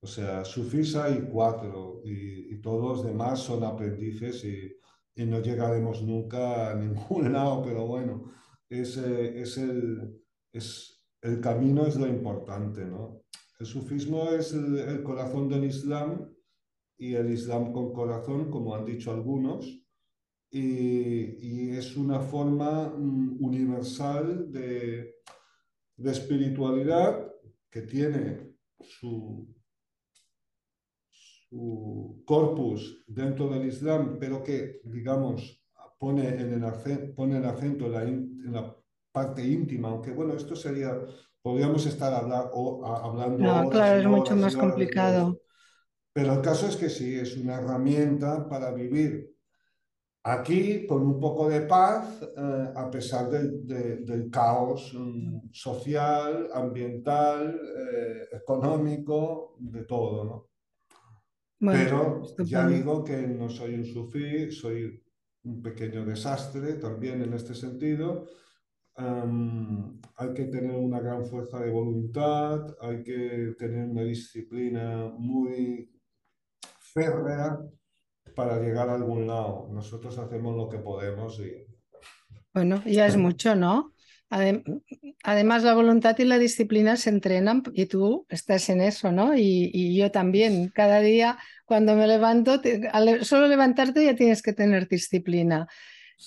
O 0.00 0.06
sea, 0.06 0.44
sufís 0.44 0.94
hay 0.96 1.26
cuatro 1.32 2.02
y, 2.04 2.60
todos 2.60 2.98
los 2.98 3.06
demás 3.06 3.40
son 3.40 3.64
aprendices 3.64 4.44
y, 4.44 4.76
no 5.24 5.40
llegaremos 5.40 6.02
nunca 6.02 6.70
a 6.70 6.74
ningún 6.74 7.32
lado, 7.32 7.62
pero 7.62 7.86
bueno, 7.86 8.30
es, 8.68 8.98
es 8.98 9.56
el, 9.56 10.20
es, 10.52 10.93
el 11.24 11.40
camino 11.40 11.86
es 11.86 11.96
lo 11.96 12.06
importante, 12.06 12.84
¿no? 12.84 13.22
El 13.58 13.64
sufismo 13.66 14.30
es 14.30 14.52
el, 14.52 15.02
corazón 15.02 15.48
del 15.48 15.64
Islam 15.64 16.28
y 16.98 17.14
el 17.14 17.30
Islam 17.32 17.72
con 17.72 17.94
corazón, 17.94 18.50
como 18.50 18.74
han 18.74 18.84
dicho 18.84 19.10
algunos, 19.10 19.66
y, 20.50 21.70
es 21.70 21.96
una 21.96 22.20
forma 22.20 22.90
mm, 22.90 23.42
universal 23.42 24.52
de, 24.52 25.14
espiritualidad 25.96 27.32
que 27.70 27.82
tiene 27.82 28.54
su, 28.80 29.48
corpus 32.26 33.02
dentro 33.06 33.48
del 33.48 33.66
Islam, 33.66 34.18
pero 34.20 34.42
que, 34.42 34.80
digamos, 34.84 35.64
pone, 35.98 36.28
en 36.28 36.52
el, 36.52 37.14
pone 37.14 37.38
el 37.38 37.44
acento 37.46 37.86
en 37.86 38.52
la 38.52 38.83
parte 39.14 39.46
íntima, 39.46 39.90
aunque 39.90 40.10
bueno, 40.10 40.34
esto 40.34 40.56
sería, 40.56 40.92
podríamos 41.40 41.86
estar 41.86 42.12
hablar, 42.12 42.50
o, 42.52 42.84
hablando. 42.84 43.38
No, 43.38 43.70
claro, 43.70 44.00
es 44.00 44.06
mucho 44.06 44.34
más 44.34 44.56
complicado. 44.56 45.40
Pero 46.12 46.32
el 46.32 46.40
caso 46.40 46.66
es 46.66 46.76
que 46.76 46.90
sí, 46.90 47.14
es 47.14 47.36
una 47.36 47.54
herramienta 47.54 48.48
para 48.48 48.72
vivir 48.72 49.32
aquí 50.24 50.84
con 50.86 51.02
un 51.02 51.20
poco 51.20 51.48
de 51.48 51.60
paz, 51.60 52.22
eh, 52.22 52.72
a 52.74 52.90
pesar 52.90 53.30
del 53.30 54.30
caos 54.32 54.92
mm, 54.92 55.50
social, 55.52 56.48
ambiental, 56.52 57.54
eh, 57.54 58.28
económico, 58.32 59.54
de 59.60 59.84
todo, 59.84 60.24
¿no? 60.24 60.48
Pero 61.70 62.22
ya 62.38 62.66
digo 62.66 63.04
que 63.04 63.16
no 63.28 63.48
soy 63.48 63.74
un 63.74 63.86
sufí, 63.86 64.50
soy 64.50 65.00
un 65.44 65.62
pequeño 65.62 66.04
desastre 66.04 66.74
también 66.74 67.22
en 67.22 67.32
este 67.32 67.54
sentido 67.54 68.26
hay 68.96 70.34
que 70.34 70.44
tener 70.44 70.76
una 70.76 71.00
gran 71.00 71.26
fuerza 71.26 71.58
de 71.60 71.70
voluntad, 71.70 72.76
hay 72.80 73.02
que 73.02 73.54
tener 73.58 73.88
una 73.88 74.02
disciplina 74.02 75.12
muy 75.18 75.90
férrea 76.78 77.58
para 78.36 78.60
llegar 78.60 78.88
a 78.88 78.94
algún 78.94 79.26
lado. 79.26 79.68
Nosotros 79.72 80.18
hacemos 80.18 80.56
lo 80.56 80.68
que 80.68 80.78
podemos 80.78 81.40
y... 81.40 81.66
Bueno, 82.52 82.82
ya 82.86 83.06
es 83.06 83.16
mucho, 83.16 83.56
¿no? 83.56 83.94
Además, 85.22 85.62
la 85.62 85.74
voluntad 85.74 86.18
y 86.18 86.24
la 86.24 86.38
disciplina 86.38 86.96
se 86.96 87.10
entrenan 87.10 87.62
y 87.72 87.86
tú 87.86 88.26
estás 88.28 88.68
en 88.68 88.80
eso, 88.80 89.12
¿no? 89.12 89.36
Y, 89.36 89.96
yo 89.96 90.10
también. 90.10 90.70
Cada 90.74 91.00
día 91.00 91.38
cuando 91.64 91.94
me 91.94 92.06
levanto, 92.06 92.60
solo 93.22 93.46
levantarte 93.46 94.04
ya 94.04 94.16
tienes 94.16 94.42
que 94.42 94.52
tener 94.52 94.88
disciplina. 94.88 95.68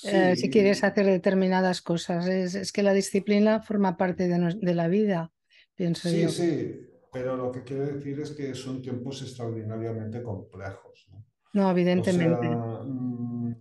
Eh, 0.03 0.35
si 0.35 0.49
quieres 0.49 0.83
hacer 0.83 1.05
determinadas 1.05 1.81
cosas. 1.81 2.27
Es, 2.27 2.71
que 2.71 2.83
la 2.83 2.93
disciplina 2.93 3.61
forma 3.61 3.97
parte 3.97 4.27
de, 4.27 4.73
la 4.75 4.87
vida, 4.87 5.31
pienso 5.75 6.09
sí, 6.09 6.27
Sí, 6.29 6.87
pero 7.11 7.35
lo 7.35 7.51
que 7.51 7.63
quiero 7.63 7.85
decir 7.85 8.19
es 8.19 8.31
que 8.31 8.53
son 8.53 8.81
tiempos 8.81 9.21
extraordinariamente 9.21 10.21
complejos. 10.21 11.09
No, 11.53 11.71
evidentemente. 11.71 12.47
Mm, 12.47 13.53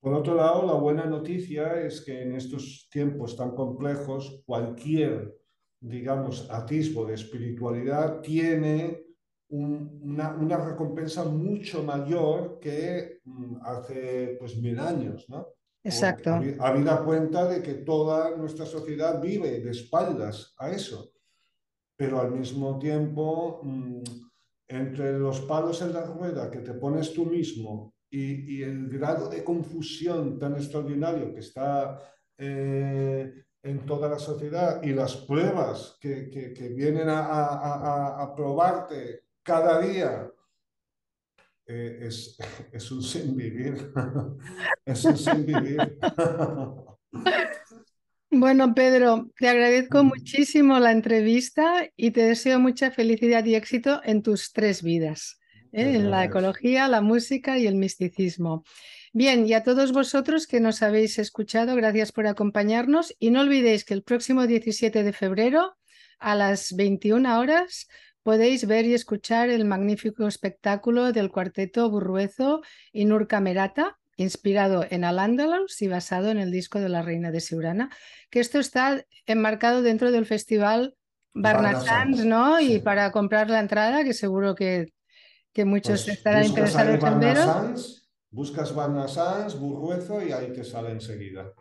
por 0.00 0.14
otro 0.14 0.34
lado, 0.34 0.66
la 0.66 0.74
buena 0.74 1.06
noticia 1.06 1.80
es 1.80 2.00
que 2.00 2.22
en 2.22 2.34
estos 2.34 2.88
tiempos 2.90 3.36
tan 3.36 3.54
complejos, 3.54 4.42
cualquier, 4.44 5.34
digamos, 5.80 6.50
atisbo 6.50 7.06
de 7.06 7.14
espiritualidad 7.14 8.20
tiene 8.20 9.03
una, 9.48 10.56
recompensa 10.58 11.24
mucho 11.24 11.82
mayor 11.82 12.58
que 12.60 13.20
mm, 13.24 13.56
hace 13.62 14.36
pues 14.38 14.56
mil 14.56 14.78
años, 14.78 15.26
¿no? 15.28 15.48
Exacto. 15.82 16.40
Habida 16.60 17.04
cuenta 17.04 17.46
de 17.46 17.62
que 17.62 17.74
toda 17.74 18.34
nuestra 18.36 18.64
sociedad 18.64 19.20
vive 19.20 19.60
de 19.60 19.70
espaldas 19.70 20.54
a 20.58 20.70
eso, 20.70 21.12
pero 21.94 22.20
al 22.20 22.32
mismo 22.32 22.78
tiempo, 22.78 23.60
mm, 23.62 24.02
entre 24.66 25.18
los 25.18 25.42
palos 25.42 25.82
en 25.82 25.92
la 25.92 26.06
rueda 26.06 26.50
que 26.50 26.60
te 26.60 26.72
pones 26.72 27.12
tú 27.12 27.26
mismo 27.26 27.94
y, 28.10 28.62
el 28.62 28.88
grado 28.88 29.28
de 29.28 29.44
confusión 29.44 30.38
tan 30.38 30.54
extraordinario 30.54 31.34
que 31.34 31.40
está 31.40 32.00
eh, 32.38 33.44
en 33.62 33.84
toda 33.84 34.08
la 34.08 34.18
sociedad 34.18 34.82
y 34.82 34.92
las 34.92 35.16
pruebas 35.16 35.98
que, 36.00 36.30
que, 36.30 36.68
vienen 36.70 37.08
a, 37.08 37.26
a, 37.26 38.22
a 38.22 38.34
probarte 38.34 39.23
cada 39.44 39.80
día 39.80 40.28
eh, 41.66 41.98
es, 42.02 42.36
es, 42.72 42.90
un 42.90 43.02
sin 43.02 43.36
vivir. 43.36 43.92
es 44.84 45.04
un 45.04 45.16
sin 45.16 45.46
vivir. 45.46 45.98
Bueno, 48.36 48.74
Pedro, 48.74 49.30
te 49.38 49.48
agradezco 49.48 50.02
mm. 50.02 50.08
muchísimo 50.08 50.80
la 50.80 50.90
entrevista 50.90 51.88
y 51.94 52.10
te 52.10 52.24
deseo 52.24 52.58
mucha 52.58 52.90
felicidad 52.90 53.44
y 53.44 53.54
éxito 53.54 54.00
en 54.02 54.22
tus 54.22 54.52
tres 54.52 54.82
vidas, 54.82 55.38
¿eh? 55.70 55.94
en 55.94 56.10
la 56.10 56.24
ecología, 56.24 56.88
la 56.88 57.00
música 57.00 57.58
y 57.58 57.68
el 57.68 57.76
misticismo. 57.76 58.64
Bien, 59.12 59.46
y 59.46 59.52
a 59.52 59.62
todos 59.62 59.92
vosotros 59.92 60.48
que 60.48 60.58
nos 60.58 60.82
habéis 60.82 61.20
escuchado, 61.20 61.76
gracias 61.76 62.10
por 62.10 62.26
acompañarnos 62.26 63.14
y 63.20 63.30
no 63.30 63.42
olvidéis 63.42 63.84
que 63.84 63.94
el 63.94 64.02
próximo 64.02 64.48
17 64.48 65.04
de 65.04 65.12
febrero 65.12 65.76
a 66.18 66.34
las 66.34 66.74
21 66.74 67.38
horas 67.38 67.86
podéis 68.24 68.66
ver 68.66 68.86
y 68.86 68.94
escuchar 68.94 69.50
el 69.50 69.64
magnífico 69.66 70.26
espectáculo 70.26 71.12
del 71.12 71.30
cuarteto 71.30 71.88
Burruezo 71.90 72.62
y 72.90 73.04
Nur 73.04 73.28
Camerata, 73.28 73.98
inspirado 74.16 74.84
en 74.88 75.04
Al-Ándalus 75.04 75.80
y 75.82 75.88
basado 75.88 76.30
en 76.30 76.38
el 76.38 76.50
disco 76.50 76.80
de 76.80 76.88
la 76.88 77.02
Reina 77.02 77.30
de 77.30 77.40
Siurana, 77.40 77.90
que 78.30 78.40
esto 78.40 78.58
está 78.58 79.04
enmarcado 79.26 79.82
dentro 79.82 80.10
del 80.10 80.24
festival 80.24 80.96
Barnasans, 81.34 82.24
¿no? 82.24 82.60
Y 82.60 82.78
para 82.78 83.12
comprar 83.12 83.50
la 83.50 83.60
entrada, 83.60 84.04
que 84.04 84.14
seguro 84.14 84.54
que, 84.54 84.92
que 85.52 85.64
muchos 85.64 86.04
pues 86.04 86.16
estarán 86.16 86.44
interesados 86.44 87.04
en 87.04 87.20
veros. 87.20 88.08
Buscas 88.30 88.74
Barnasans, 88.74 89.58
Burruezo 89.58 90.24
y 90.24 90.32
ahí 90.32 90.52
te 90.52 90.64
sale 90.64 90.90
enseguida. 90.90 91.52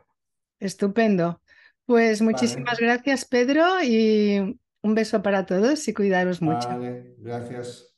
Estupendo. 0.59 1.41
Pues 1.85 2.21
muchísimas 2.21 2.79
gracias, 2.79 3.25
Pedro, 3.25 3.83
y 3.83 4.57
un 4.83 4.95
beso 4.95 5.21
para 5.23 5.45
todos 5.45 5.87
y 5.87 5.93
cuidaros 5.93 6.41
mucho. 6.41 6.69
Gracias. 7.17 7.92